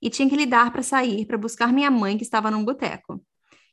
E 0.00 0.08
tinha 0.08 0.28
que 0.28 0.34
lidar 0.34 0.72
para 0.72 0.82
sair 0.82 1.26
para 1.26 1.36
buscar 1.36 1.72
minha 1.72 1.90
mãe 1.90 2.16
que 2.16 2.24
estava 2.24 2.50
num 2.50 2.64
boteco. 2.64 3.22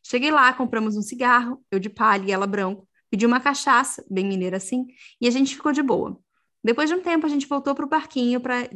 Cheguei 0.03 0.30
lá, 0.30 0.51
compramos 0.51 0.97
um 0.97 1.01
cigarro, 1.01 1.63
eu 1.72 1.80
de 1.80 1.89
palha 1.89 2.26
e 2.28 2.32
ela 2.32 2.45
branco, 2.45 2.88
pedi 3.09 3.26
uma 3.26 3.39
cachaça, 3.39 4.05
bem 4.11 4.26
mineira 4.26 4.57
assim, 4.57 4.88
e 5.22 5.28
a 5.28 5.32
gente 5.32 5.55
ficou 5.55 5.72
de 5.72 5.82
boa. 5.82 6.20
Depois 6.61 6.89
de 6.89 6.95
um 6.95 7.01
tempo, 7.01 7.26
a 7.26 7.30
gente 7.30 7.47
voltou 7.47 7.74
para 7.74 7.86
o 7.86 7.89
barquinho, 7.89 8.41
para 8.41 8.70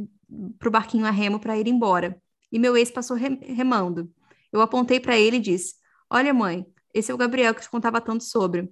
o 0.66 0.72
barquinho 0.72 1.06
a 1.06 1.12
remo 1.12 1.39
para 1.39 1.58
ir 1.58 1.68
embora. 1.68 2.22
E 2.50 2.58
meu 2.58 2.78
ex 2.78 2.89
passou 2.89 3.18
remando. 3.18 4.10
Eu 4.52 4.62
apontei 4.62 5.00
para 5.00 5.20
ele 5.20 5.38
e 5.38 5.42
disse: 5.42 5.76
Olha, 6.10 6.34
mãe, 6.34 6.66
esse 6.94 7.12
é 7.12 7.14
o 7.14 7.18
Gabriel 7.18 7.54
que 7.54 7.62
te 7.62 7.70
contava 7.70 8.00
tanto 8.00 8.24
sobre. 8.24 8.72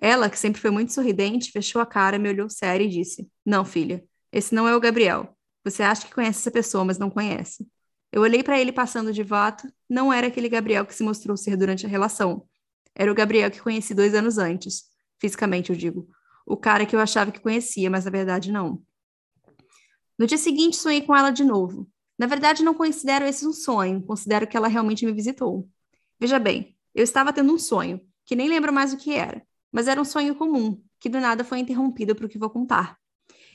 Ela, 0.00 0.28
que 0.28 0.38
sempre 0.38 0.60
foi 0.60 0.70
muito 0.70 0.92
sorridente, 0.92 1.52
fechou 1.52 1.80
a 1.80 1.86
cara, 1.86 2.18
me 2.18 2.28
olhou 2.28 2.50
séria 2.50 2.84
e 2.84 2.88
disse: 2.88 3.30
Não, 3.44 3.64
filha, 3.64 4.04
esse 4.32 4.54
não 4.54 4.68
é 4.68 4.76
o 4.76 4.80
Gabriel. 4.80 5.36
Você 5.64 5.82
acha 5.82 6.06
que 6.06 6.14
conhece 6.14 6.40
essa 6.40 6.50
pessoa, 6.50 6.84
mas 6.84 6.98
não 6.98 7.10
conhece. 7.10 7.66
Eu 8.12 8.22
olhei 8.22 8.42
para 8.42 8.58
ele 8.58 8.72
passando 8.72 9.12
de 9.12 9.22
vato, 9.22 9.70
não 9.88 10.12
era 10.12 10.26
aquele 10.26 10.48
Gabriel 10.48 10.84
que 10.84 10.94
se 10.94 11.02
mostrou 11.02 11.36
ser 11.36 11.56
durante 11.56 11.86
a 11.86 11.88
relação. 11.88 12.46
Era 12.94 13.10
o 13.10 13.14
Gabriel 13.14 13.50
que 13.50 13.60
conheci 13.60 13.94
dois 13.94 14.14
anos 14.14 14.38
antes. 14.38 14.84
Fisicamente, 15.18 15.70
eu 15.70 15.76
digo. 15.76 16.08
O 16.46 16.56
cara 16.56 16.84
que 16.84 16.96
eu 16.96 17.00
achava 17.00 17.30
que 17.30 17.40
conhecia, 17.40 17.88
mas 17.88 18.04
na 18.04 18.10
verdade 18.10 18.50
não. 18.50 18.82
No 20.18 20.26
dia 20.26 20.38
seguinte, 20.38 20.76
sonhei 20.76 21.02
com 21.02 21.14
ela 21.14 21.30
de 21.30 21.44
novo. 21.44 21.88
Na 22.18 22.26
verdade, 22.26 22.62
não 22.62 22.74
considero 22.74 23.24
esse 23.24 23.46
um 23.46 23.52
sonho, 23.52 24.02
considero 24.02 24.46
que 24.46 24.56
ela 24.56 24.68
realmente 24.68 25.06
me 25.06 25.12
visitou. 25.12 25.68
Veja 26.18 26.38
bem, 26.38 26.76
eu 26.94 27.02
estava 27.02 27.32
tendo 27.32 27.52
um 27.52 27.58
sonho, 27.58 28.00
que 28.26 28.36
nem 28.36 28.48
lembro 28.48 28.72
mais 28.72 28.92
o 28.92 28.98
que 28.98 29.14
era, 29.14 29.42
mas 29.72 29.88
era 29.88 30.00
um 30.00 30.04
sonho 30.04 30.34
comum, 30.34 30.82
que 30.98 31.08
do 31.08 31.20
nada 31.20 31.44
foi 31.44 31.58
interrompido 31.58 32.14
para 32.14 32.26
o 32.26 32.28
que 32.28 32.38
vou 32.38 32.50
contar. 32.50 32.96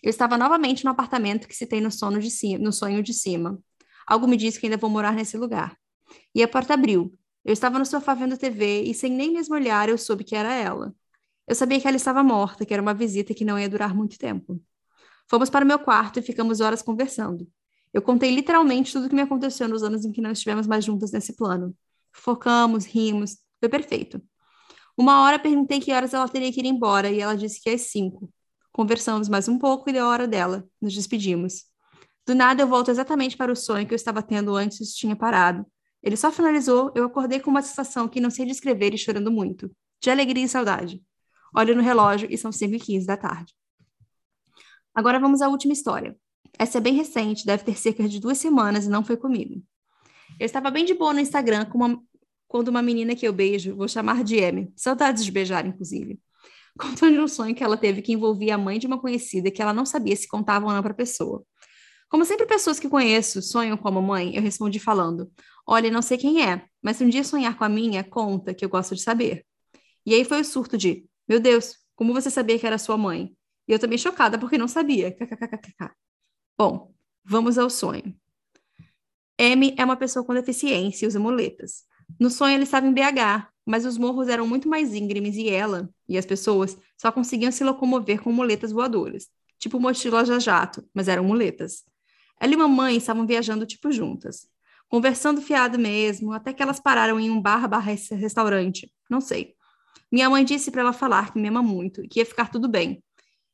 Eu 0.02 0.10
estava 0.10 0.38
novamente 0.38 0.84
no 0.86 0.92
apartamento 0.92 1.48
que 1.48 1.56
citei 1.56 1.82
no, 1.82 1.92
sono 1.92 2.20
de 2.20 2.30
cima, 2.30 2.64
no 2.64 2.72
sonho 2.72 3.02
de 3.02 3.14
cima. 3.14 3.60
Algo 4.08 4.28
me 4.28 4.38
disse 4.38 4.60
que 4.60 4.68
ainda 4.68 4.78
vou 4.78 4.90
morar 4.90 5.14
nesse 5.14 5.38
lugar. 5.38 5.78
E 6.34 6.44
a 6.44 6.48
porta 6.48 6.74
abriu. 6.74 7.18
Eu 7.44 7.54
estava 7.54 7.80
no 7.80 7.86
sofá 7.86 8.14
vendo 8.14 8.38
TV 8.38 8.84
e, 8.84 8.94
sem 8.94 9.12
nem 9.12 9.32
mesmo 9.32 9.56
olhar, 9.56 9.90
eu 9.90 9.98
soube 9.98 10.24
que 10.24 10.36
era 10.36 10.54
ela. 10.54 10.94
Eu 11.48 11.56
sabia 11.56 11.80
que 11.80 11.88
ela 11.88 11.98
estava 11.98 12.24
morta, 12.24 12.66
que 12.66 12.74
era 12.74 12.82
uma 12.82 12.94
visita 12.94 13.34
que 13.34 13.46
não 13.46 13.60
ia 13.60 13.70
durar 13.70 13.96
muito 13.96 14.18
tempo. 14.18 14.60
Fomos 15.28 15.50
para 15.50 15.64
o 15.64 15.68
meu 15.68 15.80
quarto 15.80 16.20
e 16.20 16.22
ficamos 16.22 16.60
horas 16.60 16.82
conversando. 16.82 17.48
Eu 17.94 18.02
contei 18.02 18.34
literalmente 18.34 18.92
tudo 18.92 19.06
o 19.06 19.10
que 19.10 19.16
me 19.16 19.22
aconteceu 19.22 19.68
nos 19.68 19.84
anos 19.84 20.06
em 20.06 20.12
que 20.12 20.22
não 20.22 20.32
estivemos 20.32 20.68
mais 20.68 20.84
juntas 20.84 21.12
nesse 21.12 21.36
plano. 21.36 21.76
Focamos, 22.12 22.86
rimos, 22.86 23.38
foi 23.60 23.70
perfeito. 23.70 24.22
Uma 24.98 25.24
hora 25.24 25.38
perguntei 25.38 25.80
que 25.80 25.92
horas 25.92 26.14
ela 26.14 26.28
teria 26.28 26.52
que 26.52 26.60
ir 26.60 26.66
embora 26.66 27.10
e 27.10 27.20
ela 27.20 27.36
disse 27.36 27.62
que 27.62 27.70
às 27.70 27.82
cinco. 27.82 28.32
Conversamos 28.72 29.30
mais 29.30 29.48
um 29.48 29.58
pouco 29.58 29.90
e 29.90 29.94
deu 29.94 30.06
a 30.06 30.10
hora 30.10 30.28
dela. 30.28 30.68
Nos 30.82 30.94
despedimos. 30.94 31.66
Do 32.26 32.34
nada 32.34 32.64
eu 32.64 32.68
volto 32.68 32.90
exatamente 32.90 33.38
para 33.38 33.52
o 33.52 33.56
sonho 33.56 33.86
que 33.86 33.94
eu 33.94 33.98
estava 33.98 34.24
tendo 34.24 34.56
antes 34.56 34.96
tinha 34.96 35.16
parado. 35.16 35.66
Ele 36.02 36.16
só 36.16 36.32
finalizou, 36.32 36.92
eu 36.96 37.06
acordei 37.06 37.40
com 37.40 37.50
uma 37.50 37.62
sensação 37.62 38.08
que 38.08 38.22
não 38.22 38.30
sei 38.30 38.46
descrever 38.46 38.94
e 38.94 38.98
chorando 38.98 39.32
muito, 39.32 39.72
de 40.02 40.10
alegria 40.10 40.44
e 40.44 40.48
saudade. 40.48 41.02
Olho 41.56 41.76
no 41.76 41.82
relógio 41.82 42.28
e 42.32 42.38
são 42.38 42.52
5 42.52 42.76
e 42.76 42.80
15 42.80 43.08
da 43.08 43.18
tarde. 43.18 43.54
Agora 44.94 45.20
vamos 45.20 45.42
à 45.42 45.50
última 45.50 45.74
história. 45.74 46.16
Essa 46.58 46.78
é 46.78 46.82
bem 46.82 46.94
recente, 46.94 47.46
deve 47.46 47.64
ter 47.64 47.78
cerca 47.78 48.08
de 48.08 48.20
duas 48.20 48.38
semanas 48.38 48.86
e 48.86 48.90
não 48.90 49.04
foi 49.04 49.18
comigo. 49.18 49.62
Eu 50.40 50.46
estava 50.46 50.70
bem 50.70 50.86
de 50.86 50.94
boa 50.94 51.14
no 51.14 51.20
Instagram 51.20 51.66
uma... 51.74 52.02
quando 52.48 52.70
uma 52.70 52.82
menina 52.82 53.16
que 53.16 53.28
eu 53.28 53.34
beijo, 53.34 53.76
vou 53.76 53.88
chamar 53.88 54.24
de 54.24 54.36
M, 54.36 54.72
saudades 54.76 55.26
de 55.26 55.32
beijar, 55.32 55.66
inclusive, 55.66 56.20
contando 56.80 57.22
um 57.22 57.28
sonho 57.28 57.56
que 57.56 57.64
ela 57.64 57.78
teve 57.78 58.02
que 58.02 58.14
envolvia 58.14 58.56
a 58.56 58.58
mãe 58.58 58.80
de 58.80 58.88
uma 58.88 59.00
conhecida 59.00 59.52
que 59.52 59.62
ela 59.62 59.74
não 59.74 59.86
sabia 59.86 60.16
se 60.16 60.28
contava 60.28 60.66
ou 60.66 60.74
não 60.74 60.82
para 60.82 60.92
a 60.92 60.96
pessoa. 60.96 61.44
Como 62.10 62.24
sempre 62.24 62.46
pessoas 62.46 62.80
que 62.80 62.88
conheço 62.88 63.42
sonham 63.42 63.76
com 63.76 63.88
a 63.88 63.92
mamãe, 63.92 64.36
eu 64.36 64.42
respondi 64.42 64.80
falando: 64.80 65.32
Olha, 65.68 65.90
não 65.90 66.02
sei 66.02 66.18
quem 66.18 66.44
é, 66.44 66.66
mas 66.82 66.98
se 66.98 67.04
um 67.04 67.10
dia 67.10 67.24
sonhar 67.24 67.58
com 67.58 67.64
a 67.64 67.70
minha, 67.70 68.04
conta 68.04 68.54
que 68.54 68.64
eu 68.64 68.70
gosto 68.70 68.96
de 68.96 69.02
saber. 69.02 69.46
E 70.06 70.14
aí 70.14 70.24
foi 70.24 70.42
o 70.42 70.46
surto 70.46 70.78
de: 70.78 71.06
Meu 71.28 71.40
Deus, 71.40 71.76
como 71.96 72.14
você 72.14 72.30
sabia 72.30 72.60
que 72.60 72.68
era 72.68 72.78
sua 72.78 72.98
mãe? 72.98 73.36
E 73.68 73.72
eu 73.72 73.80
também 73.80 73.98
chocada 73.98 74.38
porque 74.38 74.58
não 74.58 74.68
sabia. 74.68 75.12
KKKKK. 75.12 75.92
Bom, 76.58 76.94
vamos 77.24 77.58
ao 77.58 77.70
sonho. 77.70 78.16
M 79.38 79.76
é 79.78 79.84
uma 79.84 79.98
pessoa 79.98 80.24
com 80.24 80.34
deficiência 80.34 81.06
e 81.06 81.08
usa 81.08 81.20
muletas. 81.20 81.84
No 82.20 82.30
sonho 82.30 82.56
ele 82.56 82.64
estava 82.64 82.88
em 82.88 82.94
BH, 82.94 83.48
mas 83.66 83.86
os 83.86 83.98
morros 83.98 84.28
eram 84.28 84.48
muito 84.48 84.70
mais 84.70 84.94
íngremes 84.94 85.36
e 85.36 85.50
ela 85.50 85.90
e 86.08 86.18
as 86.18 86.26
pessoas 86.26 86.78
só 86.98 87.12
conseguiam 87.12 87.52
se 87.52 87.64
locomover 87.64 88.22
com 88.22 88.32
muletas 88.32 88.72
voadoras, 88.72 89.28
tipo 89.58 89.80
mochila 89.80 90.24
já 90.24 90.40
jato, 90.40 90.88
mas 90.94 91.08
eram 91.08 91.24
muletas. 91.24 91.84
Ela 92.40 92.54
e 92.54 92.58
mamãe 92.58 92.98
estavam 92.98 93.26
viajando 93.26 93.66
tipo 93.66 93.92
juntas, 93.92 94.48
conversando 94.88 95.42
fiado 95.42 95.80
mesmo, 95.80 96.32
até 96.32 96.54
que 96.54 96.62
elas 96.62 96.80
pararam 96.80 97.20
em 97.20 97.32
um 97.32 97.42
bar 97.42 97.68
barra 97.68 97.92
restaurante, 97.92 98.92
não 99.10 99.20
sei. 99.20 99.56
Minha 100.12 100.30
mãe 100.30 100.46
disse 100.46 100.70
para 100.70 100.82
ela 100.82 100.94
falar 100.94 101.34
que 101.34 101.40
me 101.40 101.48
ama 101.48 101.64
muito 101.64 102.04
e 102.04 102.08
que 102.08 102.20
ia 102.20 102.26
ficar 102.26 102.52
tudo 102.52 102.68
bem. 102.68 103.04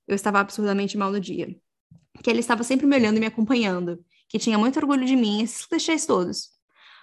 Eu 0.08 0.16
estava 0.16 0.39
absurdamente 0.39 0.97
mal 0.97 1.12
no 1.12 1.20
dia. 1.20 1.56
Que 2.22 2.30
ele 2.30 2.39
estava 2.39 2.64
sempre 2.64 2.86
me 2.86 2.95
olhando 2.95 3.18
e 3.18 3.20
me 3.20 3.26
acompanhando, 3.26 4.04
que 4.28 4.38
tinha 4.38 4.58
muito 4.58 4.78
orgulho 4.78 5.06
de 5.06 5.16
mim, 5.16 5.41
esses 5.41 5.66
clichês 5.66 6.06
todos. 6.06 6.49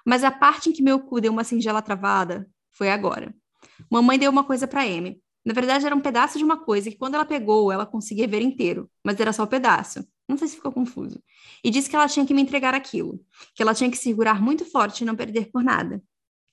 Mas 0.09 0.25
a 0.25 0.31
parte 0.31 0.71
em 0.71 0.73
que 0.73 0.83
meu 0.83 0.99
cu 1.01 1.21
deu 1.21 1.31
uma 1.31 1.45
singela 1.45 1.83
travada 1.83 2.49
foi 2.73 2.91
agora. 2.91 3.35
Mamãe 3.91 4.19
deu 4.19 4.31
uma 4.31 4.43
coisa 4.43 4.67
para 4.67 4.87
M. 4.87 5.21
Na 5.45 5.53
verdade, 5.53 5.85
era 5.85 5.95
um 5.95 6.01
pedaço 6.01 6.39
de 6.39 6.45
uma 6.45 6.57
coisa 6.57 6.91
que, 6.91 6.97
quando 6.97 7.17
ela 7.17 7.27
pegou, 7.27 7.71
ela 7.71 7.85
conseguia 7.85 8.27
ver 8.27 8.41
inteiro, 8.41 8.91
mas 9.05 9.21
era 9.21 9.35
só 9.35 9.43
o 9.43 9.45
um 9.45 9.49
pedaço. 9.49 10.03
Não 10.27 10.39
sei 10.39 10.49
se 10.49 10.57
ficou 10.57 10.73
confuso. 10.73 11.23
E 11.63 11.71
disse 11.71 11.91
que 11.91 11.95
ela 11.95 12.09
tinha 12.09 12.25
que 12.25 12.33
me 12.33 12.41
entregar 12.41 12.75
aquilo, 12.75 13.21
que 13.55 13.63
ela 13.63 13.75
tinha 13.75 13.91
que 13.91 13.99
segurar 13.99 14.41
muito 14.41 14.65
forte 14.65 15.03
e 15.03 15.05
não 15.05 15.15
perder 15.15 15.51
por 15.51 15.63
nada. 15.63 16.03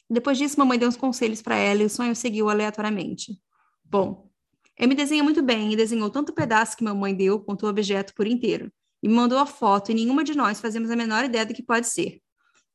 Depois 0.10 0.38
disso, 0.38 0.60
mamãe 0.60 0.78
deu 0.78 0.90
uns 0.90 0.98
conselhos 0.98 1.42
para 1.42 1.56
ela 1.56 1.82
e 1.82 1.86
o 1.86 1.90
sonho 1.90 2.14
seguiu 2.14 2.50
aleatoriamente. 2.50 3.40
Bom, 3.86 4.30
M 4.78 4.94
desenha 4.94 5.24
muito 5.24 5.42
bem 5.42 5.72
e 5.72 5.78
desenhou 5.78 6.10
tanto 6.10 6.34
o 6.34 6.36
pedaço 6.36 6.76
que 6.76 6.84
mamãe 6.84 7.16
deu 7.16 7.40
quanto 7.40 7.66
o 7.66 7.70
objeto 7.70 8.14
por 8.14 8.28
inteiro. 8.28 8.70
E 9.02 9.08
me 9.08 9.14
mandou 9.14 9.40
a 9.40 9.46
foto 9.46 9.94
e 9.94 9.96
nenhuma 9.96 10.26
de 10.26 10.36
nós 10.36 10.60
fazemos 10.60 10.92
a 10.92 10.96
menor 10.98 11.24
ideia 11.24 11.46
do 11.46 11.54
que 11.54 11.64
pode 11.64 11.88
ser. 11.88 12.22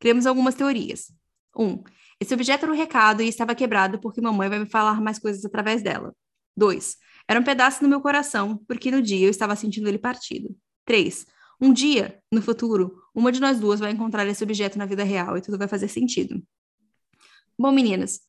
Criamos 0.00 0.26
algumas 0.26 0.56
teorias. 0.56 1.12
Um, 1.56 1.82
esse 2.18 2.34
objeto 2.34 2.64
era 2.64 2.72
um 2.72 2.76
recado 2.76 3.22
e 3.22 3.28
estava 3.28 3.54
quebrado 3.54 4.00
porque 4.00 4.20
mamãe 4.20 4.48
vai 4.48 4.58
me 4.58 4.66
falar 4.66 5.00
mais 5.00 5.18
coisas 5.18 5.44
através 5.44 5.82
dela. 5.82 6.14
2. 6.56 6.96
Era 7.28 7.38
um 7.38 7.44
pedaço 7.44 7.80
do 7.80 7.88
meu 7.88 8.00
coração, 8.00 8.60
porque 8.66 8.90
no 8.90 9.00
dia 9.00 9.26
eu 9.26 9.30
estava 9.30 9.54
sentindo 9.54 9.88
ele 9.88 9.98
partido. 9.98 10.56
3. 10.84 11.26
Um 11.60 11.72
dia, 11.72 12.20
no 12.32 12.42
futuro, 12.42 13.00
uma 13.14 13.30
de 13.30 13.40
nós 13.40 13.60
duas 13.60 13.78
vai 13.78 13.92
encontrar 13.92 14.26
esse 14.26 14.42
objeto 14.42 14.78
na 14.78 14.86
vida 14.86 15.04
real 15.04 15.36
e 15.36 15.40
tudo 15.40 15.58
vai 15.58 15.68
fazer 15.68 15.88
sentido. 15.88 16.42
Bom, 17.58 17.70
meninas, 17.70 18.20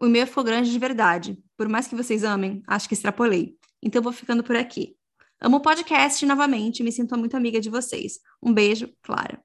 o 0.00 0.06
meu 0.06 0.26
ficou 0.26 0.42
grande 0.42 0.70
de 0.70 0.78
verdade. 0.78 1.38
Por 1.56 1.68
mais 1.68 1.86
que 1.86 1.94
vocês 1.94 2.24
amem, 2.24 2.62
acho 2.66 2.88
que 2.88 2.94
extrapolei. 2.94 3.56
Então 3.82 4.02
vou 4.02 4.12
ficando 4.12 4.42
por 4.42 4.56
aqui. 4.56 4.96
Amo 5.40 5.58
o 5.58 5.60
podcast 5.60 6.26
novamente 6.26 6.82
me 6.82 6.92
sinto 6.92 7.16
muito 7.16 7.36
amiga 7.36 7.60
de 7.60 7.70
vocês. 7.70 8.18
Um 8.42 8.52
beijo, 8.52 8.92
Clara. 9.02 9.42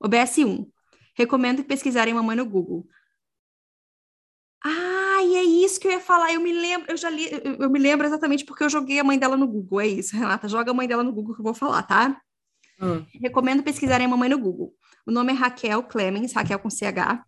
OBS 0.00 0.38
1. 0.38 0.77
Recomendo 1.18 1.64
pesquisarem 1.64 2.14
Mamãe 2.14 2.36
no 2.36 2.46
Google. 2.46 2.88
Ah, 4.64 5.20
e 5.24 5.34
é 5.34 5.42
isso 5.42 5.80
que 5.80 5.88
eu 5.88 5.92
ia 5.92 6.00
falar. 6.00 6.32
Eu 6.32 6.40
me 6.40 6.52
lembro, 6.52 6.92
eu 6.92 6.96
já 6.96 7.10
li, 7.10 7.28
eu, 7.30 7.56
eu, 7.56 7.70
me 7.70 7.78
lembro 7.78 8.06
exatamente 8.06 8.44
porque 8.44 8.62
eu 8.62 8.70
joguei 8.70 9.00
a 9.00 9.04
mãe 9.04 9.18
dela 9.18 9.36
no 9.36 9.48
Google. 9.48 9.80
É 9.80 9.86
isso, 9.88 10.16
Renata. 10.16 10.48
Joga 10.48 10.70
a 10.70 10.74
mãe 10.74 10.86
dela 10.86 11.02
no 11.02 11.12
Google 11.12 11.34
que 11.34 11.40
eu 11.40 11.44
vou 11.44 11.54
falar, 11.54 11.82
tá? 11.82 12.20
Hum. 12.80 13.04
Recomendo 13.20 13.64
pesquisarem 13.64 14.06
a 14.06 14.08
mamãe 14.08 14.28
no 14.28 14.38
Google. 14.38 14.72
O 15.04 15.10
nome 15.10 15.32
é 15.32 15.34
Raquel 15.34 15.82
Clemens, 15.82 16.32
Raquel 16.32 16.60
com 16.60 16.70
CH. 16.70 17.24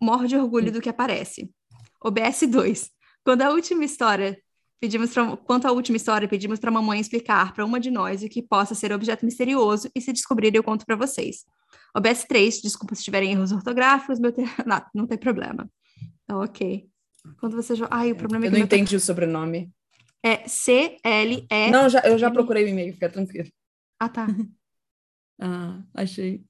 Morro 0.00 0.26
de 0.26 0.34
orgulho 0.34 0.70
hum. 0.70 0.72
do 0.72 0.80
que 0.80 0.88
aparece. 0.88 1.52
OBS 2.02 2.46
2. 2.48 2.90
Quando 3.22 3.42
a 3.42 3.50
última 3.50 3.84
história 3.84 4.42
pedimos 4.82 5.14
pra, 5.14 5.36
quanto 5.36 5.68
à 5.68 5.70
última 5.70 5.96
história, 5.96 6.26
pedimos 6.26 6.58
para 6.58 6.68
a 6.68 6.72
mamãe 6.72 6.98
explicar 6.98 7.54
para 7.54 7.64
uma 7.64 7.78
de 7.78 7.88
nós 7.88 8.24
o 8.24 8.28
que 8.28 8.42
possa 8.42 8.74
ser 8.74 8.92
objeto 8.92 9.24
misterioso 9.24 9.88
e 9.94 10.00
se 10.00 10.12
descobrir 10.12 10.52
eu 10.56 10.62
conto 10.62 10.84
para 10.84 10.96
vocês. 10.96 11.44
OBS 11.96 12.24
3, 12.24 12.60
desculpa 12.60 12.96
se 12.96 13.04
tiverem 13.04 13.30
erros 13.30 13.52
ortográficos, 13.52 14.18
meu 14.18 14.34
não, 14.66 14.84
não 14.92 15.06
tem 15.06 15.16
problema. 15.16 15.70
Tá 16.26 16.36
ok. 16.36 16.88
Quando 17.38 17.54
você 17.54 17.76
joga. 17.76 17.94
Ai, 17.94 18.10
o 18.10 18.16
problema 18.16 18.44
é 18.44 18.48
que. 18.48 18.56
Eu 18.56 18.58
não 18.58 18.64
entendi 18.64 18.96
o 18.96 19.00
sobrenome. 19.00 19.70
É 20.20 20.48
C-L-E. 20.48 21.70
Não, 21.70 21.88
já, 21.88 22.00
eu 22.00 22.18
já 22.18 22.28
procurei 22.28 22.64
o 22.64 22.68
e-mail, 22.68 22.92
fica 22.92 23.08
tranquilo. 23.08 23.48
Ah, 24.00 24.08
tá. 24.08 24.26
ah, 25.40 25.80
achei. 25.94 26.42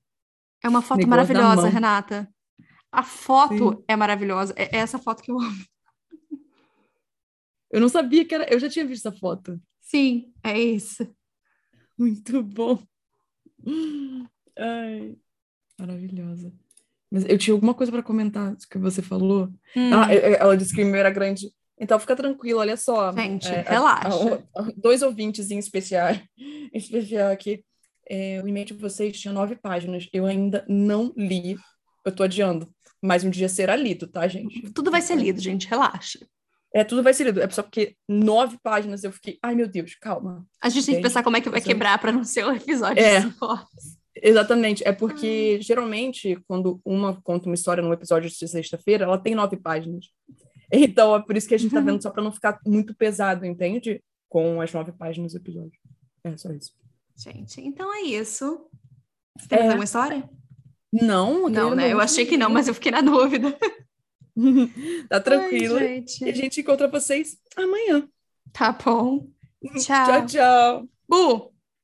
É 0.64 0.70
uma 0.70 0.80
foto 0.80 1.01
Negócio 1.01 1.35
maravilhosa, 1.35 1.68
Renata. 1.68 2.28
A 2.91 3.03
foto 3.03 3.74
Sim. 3.74 3.85
é 3.87 3.95
maravilhosa. 3.95 4.55
É 4.57 4.74
essa 4.78 4.99
foto 4.99 5.22
que 5.22 5.30
eu 5.30 5.39
amo. 5.39 5.64
Eu 7.73 7.81
não 7.81 7.89
sabia 7.89 8.25
que 8.25 8.35
era. 8.35 8.53
Eu 8.53 8.61
já 8.61 8.68
tinha 8.68 8.87
visto 8.87 9.09
essa 9.09 9.18
foto. 9.18 9.59
Sim, 9.81 10.33
é 10.45 10.59
isso. 10.61 11.09
Muito 11.99 12.43
bom. 12.43 12.79
Ai. 14.59 15.16
Maravilhosa. 15.79 16.53
Mas 17.11 17.25
eu 17.29 17.37
tinha 17.37 17.55
alguma 17.55 17.75
coisa 17.75 17.91
para 17.91 18.03
comentar 18.03 18.55
que 18.70 18.79
você 18.79 19.03
falou. 19.03 19.49
Hum. 19.77 19.91
Ah, 19.93 20.12
ela 20.14 20.57
disse 20.57 20.75
que 20.75 20.83
o 20.83 20.87
meu 20.87 21.01
era 21.01 21.11
grande. 21.11 21.53
Então 21.79 21.99
fica 21.99 22.14
tranquilo, 22.14 22.61
olha 22.61 22.77
só. 22.77 23.12
Gente, 23.12 23.49
é, 23.49 23.62
relaxa. 23.62 24.45
A, 24.55 24.61
a, 24.61 24.73
dois 24.77 25.03
ouvintes 25.03 25.51
em 25.51 25.59
especial, 25.59 26.14
em 26.39 26.70
especial 26.77 27.33
aqui. 27.33 27.64
É, 28.09 28.41
o 28.43 28.49
e-mail 28.49 28.66
de 28.66 28.75
vocês 28.75 29.18
tinha 29.18 29.33
nove 29.33 29.57
páginas. 29.57 30.09
Eu 30.12 30.27
ainda 30.27 30.64
não 30.68 31.12
li. 31.16 31.57
Eu 32.05 32.14
tô 32.14 32.23
adiando. 32.23 32.73
Mas 33.01 33.25
um 33.25 33.31
dia 33.31 33.49
será 33.49 33.75
lido, 33.75 34.07
tá, 34.07 34.29
gente? 34.29 34.73
Tudo 34.73 34.91
vai 34.91 35.03
ser 35.03 35.16
lido, 35.16 35.41
gente. 35.41 35.66
Relaxa. 35.66 36.20
É, 36.75 36.85
tudo 36.85 37.03
vai 37.03 37.12
ser 37.12 37.25
lido. 37.25 37.41
É 37.41 37.49
só 37.51 37.62
porque 37.62 37.97
nove 38.09 38.59
páginas 38.62 39.05
eu 39.05 39.12
fiquei, 39.12 39.39
ai 39.43 39.55
meu 39.55 39.68
Deus, 39.68 39.95
calma. 39.95 40.47
A 40.61 40.68
gente 40.68 40.87
tem 40.87 40.97
que 40.97 41.03
pensar 41.03 41.23
como 41.23 41.37
é 41.37 41.41
que 41.41 41.51
vai 41.51 41.61
quebrar 41.61 41.99
para 41.99 42.12
não 42.12 42.25
ser 42.25 42.47
um 42.47 42.53
episódio 42.55 43.03
é. 43.03 43.23
Exatamente, 44.14 44.87
é 44.87 44.93
porque 44.93 45.61
geralmente 45.61 46.39
quando 46.47 46.81
uma 46.85 47.20
conta 47.23 47.47
uma 47.47 47.55
história 47.55 47.83
num 47.83 47.93
episódio 47.93 48.31
de 48.31 48.49
sexta-feira, 48.49 49.05
ela 49.05 49.18
tem 49.18 49.35
nove 49.35 49.57
páginas. 49.57 50.07
Então 50.75 51.14
é 51.14 51.20
por 51.20 51.37
isso 51.37 51.47
que 51.47 51.55
a 51.55 51.59
gente 51.59 51.75
tá 51.75 51.81
vendo 51.81 52.03
só 52.03 52.11
para 52.11 52.23
não 52.23 52.33
ficar 52.33 52.59
muito 52.66 52.95
pesado, 52.95 53.45
entende? 53.45 54.03
Com 54.29 54.61
as 54.61 54.73
nove 54.73 54.93
páginas 54.93 55.33
do 55.33 55.39
episódio. 55.39 55.79
É 56.25 56.37
só 56.37 56.51
isso. 56.51 56.73
Gente, 57.14 57.61
então 57.61 57.95
é 57.95 58.01
isso. 58.03 58.66
Você 59.39 59.49
tem 59.49 59.59
é... 59.59 59.61
mais 59.61 59.70
alguma 59.70 59.85
história? 59.85 60.31
Não, 60.93 61.49
Não, 61.49 61.75
né? 61.75 61.93
Eu 61.93 62.01
achei 62.01 62.27
que 62.27 62.37
não, 62.37 62.51
mas 62.51 62.68
eu 62.68 62.75
fiquei 62.75 62.93
na 62.93 63.01
dúvida. 63.01 63.57
Tá 65.09 65.20
tranquilo. 65.20 65.76
Ai, 65.76 65.85
e 65.85 65.89
gente. 65.97 66.24
a 66.24 66.33
gente 66.33 66.61
encontra 66.61 66.89
vocês 66.89 67.37
amanhã. 67.57 68.09
Tá 68.53 68.72
bom. 68.72 69.28
Tchau, 69.78 70.26
tchau. 70.26 70.89
Bu! 71.09 71.51